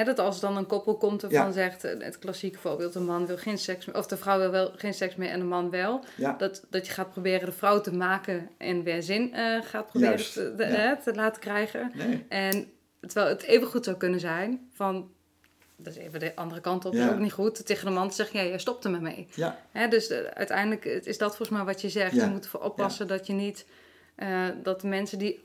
[0.06, 1.52] Dat als dan een koppel komt ervan Ja.
[1.52, 4.50] zegt, eh, het klassieke voorbeeld, de man wil geen seks meer, of de vrouw wil
[4.50, 6.04] wel geen seks meer en de man wel.
[6.16, 9.86] Ja, Dat, dat je gaat proberen de vrouw te maken en weer zin eh, gaat
[9.86, 10.68] proberen te, de- ja.
[10.70, 11.92] hè, te laten krijgen.
[11.94, 12.24] nee.
[12.28, 15.10] En terwijl het even goed zou kunnen zijn van,
[15.76, 17.06] dat is even de andere kant op, Ja.
[17.06, 19.28] is ook niet goed, tegen de man te zeggen, ja, jij stopt er maar mee.
[19.72, 22.14] Hè, dus eh, uiteindelijk is dat volgens mij wat je zegt.
[22.14, 23.66] Je moet ervoor oppassen dat je niet,
[24.62, 25.44] dat de mensen die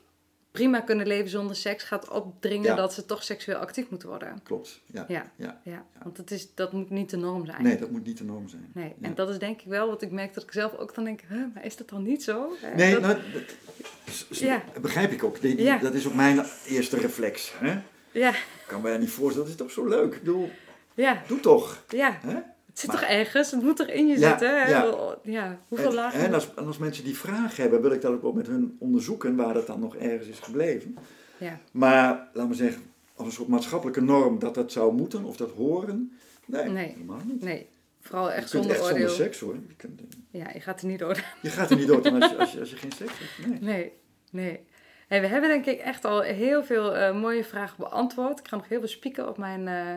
[0.51, 2.75] prima kunnen leven zonder seks, gaat opdringen Ja.
[2.75, 4.39] dat ze toch seksueel actief moeten worden.
[4.43, 4.81] klopt.
[4.85, 5.05] Ja.
[5.07, 5.59] Ja, Ja.
[5.63, 5.85] ja.
[6.03, 7.63] want het is, dat moet niet de norm zijn.
[7.63, 8.69] Nee, dat moet niet de norm zijn.
[8.73, 8.93] Nee.
[9.01, 11.21] En dat is denk ik wel wat ik merk dat ik zelf ook dan denk,
[11.29, 12.55] huh, maar is dat dan niet zo?
[12.75, 14.63] Nee, dat- nou, dat, Ja.
[14.81, 15.41] begrijp ik ook.
[15.41, 15.77] Die- die- Ja.
[15.77, 17.53] Dat is ook mijn eerste reflex.
[17.57, 17.81] Hè?
[18.11, 20.13] ja, Ik kan me niet voorstellen, dat is toch zo leuk.
[20.13, 20.49] Ik bedoel,
[20.93, 21.83] ja, doe toch.
[21.89, 22.19] ja.
[22.21, 22.37] Hè?
[22.71, 23.51] Het zit Maar- toch ergens?
[23.51, 24.49] Het moet toch in je Ja, zitten?
[24.49, 24.69] hè?
[24.69, 25.15] ja.
[25.23, 25.59] ja.
[25.67, 26.19] Hoeveel En, lagen?
[26.19, 28.75] en, als, en als mensen die vraag hebben, wil ik dat ook wel met hun
[28.79, 30.97] onderzoeken waar dat dan nog ergens is gebleven.
[31.37, 32.81] Ja, Maar, laten we zeggen,
[33.15, 36.11] als een soort maatschappelijke norm dat dat zou moeten of dat horen.
[36.45, 36.87] Nee, Nee.
[36.87, 37.41] helemaal niet.
[37.43, 37.67] nee.
[38.01, 39.53] Vooral echt zonder echt zonder seks hoor.
[39.67, 41.23] Je, kunt, Ja, je gaat er niet door.
[41.41, 43.47] je gaat er niet aan als je, als je, als je geen seks hebt.
[43.49, 43.59] Nee.
[43.61, 43.91] Nee,
[44.31, 44.59] nee.
[45.07, 48.39] Hey, we hebben denk ik echt al heel veel eh, mooie vragen beantwoord.
[48.39, 49.93] Ik ga nog heel veel spieken op mijn, eh,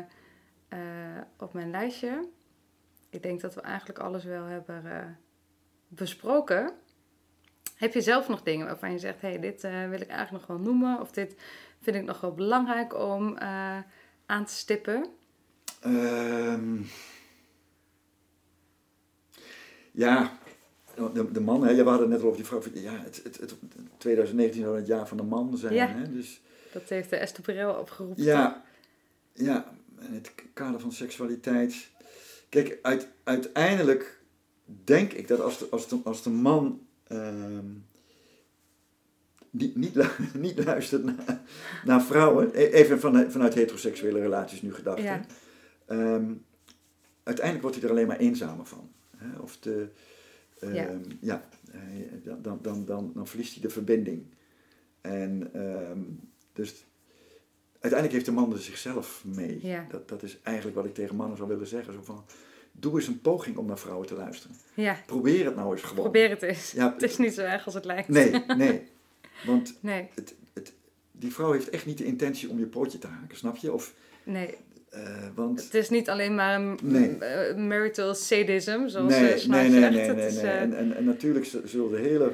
[0.68, 0.78] eh,
[1.38, 2.28] op mijn lijstje.
[3.14, 5.06] Ik denk dat we eigenlijk alles wel hebben eh,
[5.88, 6.72] besproken.
[7.74, 10.56] Heb je zelf nog dingen waarvan je zegt, hey, dit eh, wil ik eigenlijk nog
[10.56, 11.00] wel noemen?
[11.00, 11.36] Of dit
[11.80, 13.78] vind ik nog wel belangrijk om eh,
[14.26, 15.06] aan te stippen?
[15.80, 16.82] Ehm,
[19.90, 20.38] ja,
[21.12, 22.62] de, de man, hè, je had het net al over die vrouw.
[22.72, 23.54] Ja, het, het, het,
[23.96, 25.74] 2019 zou het jaar van de man zijn.
[25.74, 25.86] Ja.
[25.86, 26.40] Hè, dus
[26.72, 28.24] Dat heeft de Esther Perel opgeroepen.
[28.24, 28.64] ja,
[29.32, 31.92] ja, in het kader van seksualiteit.
[32.54, 34.20] Kijk, uit, uiteindelijk
[34.84, 37.66] denk ik dat als de, als de, als de man ehm,
[39.50, 40.08] niet, niet, lu-
[40.46, 41.42] niet luistert naar,
[41.84, 45.24] naar vrouwen, e- even vanuit, vanuit heteroseksuele relaties nu gedacht, Ja.
[45.86, 46.32] Ehm,
[47.22, 48.90] uiteindelijk wordt hij er alleen maar eenzamer van.
[49.16, 49.38] Hè?
[49.38, 49.88] Of de,
[50.60, 51.00] ehm, Ja.
[51.20, 51.80] ja, eh,
[52.24, 54.24] dan, dan, dan, dan, dan verliest hij de verbinding.
[55.00, 56.00] En ehm,
[56.52, 56.84] dus
[57.72, 59.58] uiteindelijk heeft de man er zichzelf mee.
[59.66, 59.86] Ja.
[59.90, 61.92] Dat, dat is eigenlijk wat ik tegen mannen zou willen zeggen.
[61.92, 62.24] Zo van,
[62.80, 64.56] doe eens een poging om naar vrouwen te luisteren.
[64.74, 66.02] Ja, Probeer het nou eens gewoon.
[66.02, 66.70] probeer het eens.
[66.72, 68.08] Ja, Het is niet zo erg als het lijkt.
[68.08, 68.82] Nee, nee.
[69.46, 70.72] Want Nee, het, het,
[71.12, 73.72] die vrouw heeft echt niet de intentie om je pootje te haken, snap je?
[73.72, 73.94] Of,
[74.24, 74.54] nee.
[74.90, 77.18] eh, want Het is niet alleen maar een Nee.
[77.18, 79.94] eh, marital sadism, zoals nee, Snaar nee, nee, zegt.
[79.94, 82.32] nee, nee, is, eh, En, en, en natuurlijk zullen er hele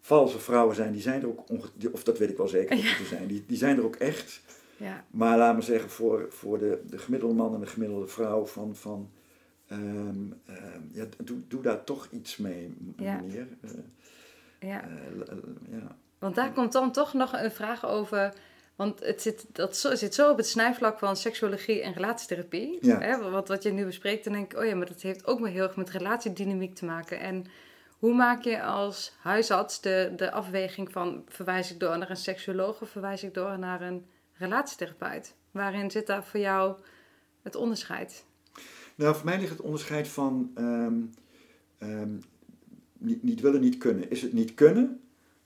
[0.00, 1.44] valse vrouwen zijn, die zijn er ook,
[1.92, 4.40] of dat weet ik wel zeker er zijn, die, die zijn er ook echt.
[4.76, 8.46] ja, Maar laat me zeggen, voor, voor de, de gemiddelde man en de gemiddelde vrouw
[8.46, 9.10] van, van
[9.68, 13.48] ehm, ehm, ja, doe, doe daar toch iets mee, meneer.
[13.60, 13.70] Eh,
[14.68, 14.82] ja.
[14.82, 15.36] eh,
[15.70, 15.96] ja.
[16.18, 18.32] Want daar komt dan toch nog een vraag over.
[18.76, 22.78] Want het zit, dat zo, zit zo op het snijvlak van seksuologie en relatietherapie.
[22.80, 23.00] Ja.
[23.00, 23.30] Hè?
[23.30, 25.52] Wat, wat je nu bespreekt, dan denk ik, oh ja, maar dat heeft ook wel
[25.52, 27.20] heel erg met relatiedynamiek te maken.
[27.20, 27.44] En
[27.98, 32.80] hoe maak je als huisarts de, de afweging van verwijs ik door naar een seksuoloog
[32.80, 35.34] of verwijs ik door naar een relatietherapeut?
[35.50, 36.76] Waarin zit daar voor jou
[37.42, 38.24] het onderscheid?
[38.98, 40.94] Nou, voor mij ligt het onderscheid van ehm,
[41.78, 42.10] ehm,
[42.98, 44.10] niet, niet willen, niet kunnen.
[44.10, 45.00] Is het niet kunnen?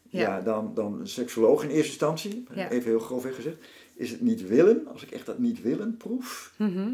[0.08, 0.20] Ja.
[0.20, 2.70] Ja, dan, dan een seksoloog in eerste instantie, Ja.
[2.70, 3.56] even heel grofweg gezegd.
[3.94, 6.88] Is het niet willen, als ik echt dat niet willen proef, Mhm.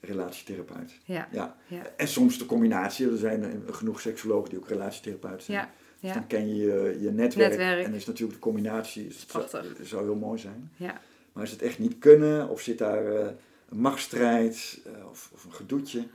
[0.00, 0.98] relatietherapeut.
[1.04, 1.56] Ja, Ja.
[1.96, 5.58] En soms de combinatie, er zijn genoeg seksologen die ook relatietherapeut zijn.
[5.58, 5.70] ja,
[6.00, 7.86] Dus dan ken je je, je netwerk, Netwerk.
[7.86, 9.86] en is natuurlijk de combinatie, is, zou, Prachtig.
[9.86, 10.70] zou heel mooi zijn.
[10.76, 11.00] ja.
[11.32, 13.28] Maar is het echt niet kunnen, of zit daar eh,
[13.74, 16.06] een machtsstrijd, eh, of, of een gedoetje,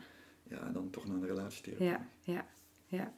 [0.43, 1.89] ja, dan toch naar een relatietherapeut.
[1.89, 2.45] Ja, ja,
[2.85, 3.11] ja.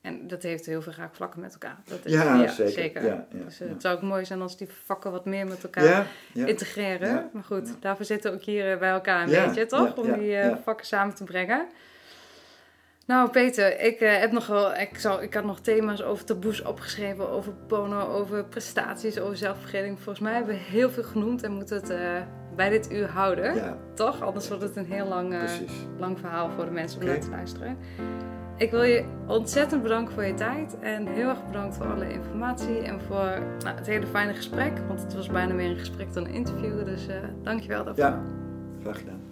[0.00, 1.80] En dat heeft heel veel raakvlakken met elkaar.
[1.84, 3.04] Dat is, Ja, zeker.
[3.04, 5.62] Ja, ja, dus eh, het zou ook mooi zijn als die vakken wat meer met
[5.62, 7.30] elkaar integreren.
[7.32, 9.96] Maar goed, daarvoor zitten we ook hier eh, bij elkaar een beetje, toch?
[9.96, 11.66] Om die vakken samen te brengen.
[13.12, 16.62] Nou, Peter, ik eh, heb nog wel, ik, zal, ik had nog thema's over taboes
[16.62, 19.96] opgeschreven, over porno, over prestaties, over zelfvergeving.
[19.96, 21.98] Volgens mij hebben we heel veel genoemd en moeten het eh,
[22.56, 23.54] bij dit uur houden.
[23.54, 24.20] Ja, Toch?
[24.20, 25.40] Anders wordt het een heel lang, eh,
[25.98, 27.78] lang verhaal voor de mensen om naar te luisteren.
[28.56, 32.78] Ik wil je ontzettend bedanken voor je tijd en heel erg bedankt voor alle informatie
[32.78, 34.72] en voor nou, het hele fijne gesprek.
[34.88, 37.06] Want het was bijna meer een gesprek dan een interview, dus
[37.42, 38.04] dankjewel daarvoor.
[38.04, 38.22] Ja,
[38.82, 39.31] graag gedaan.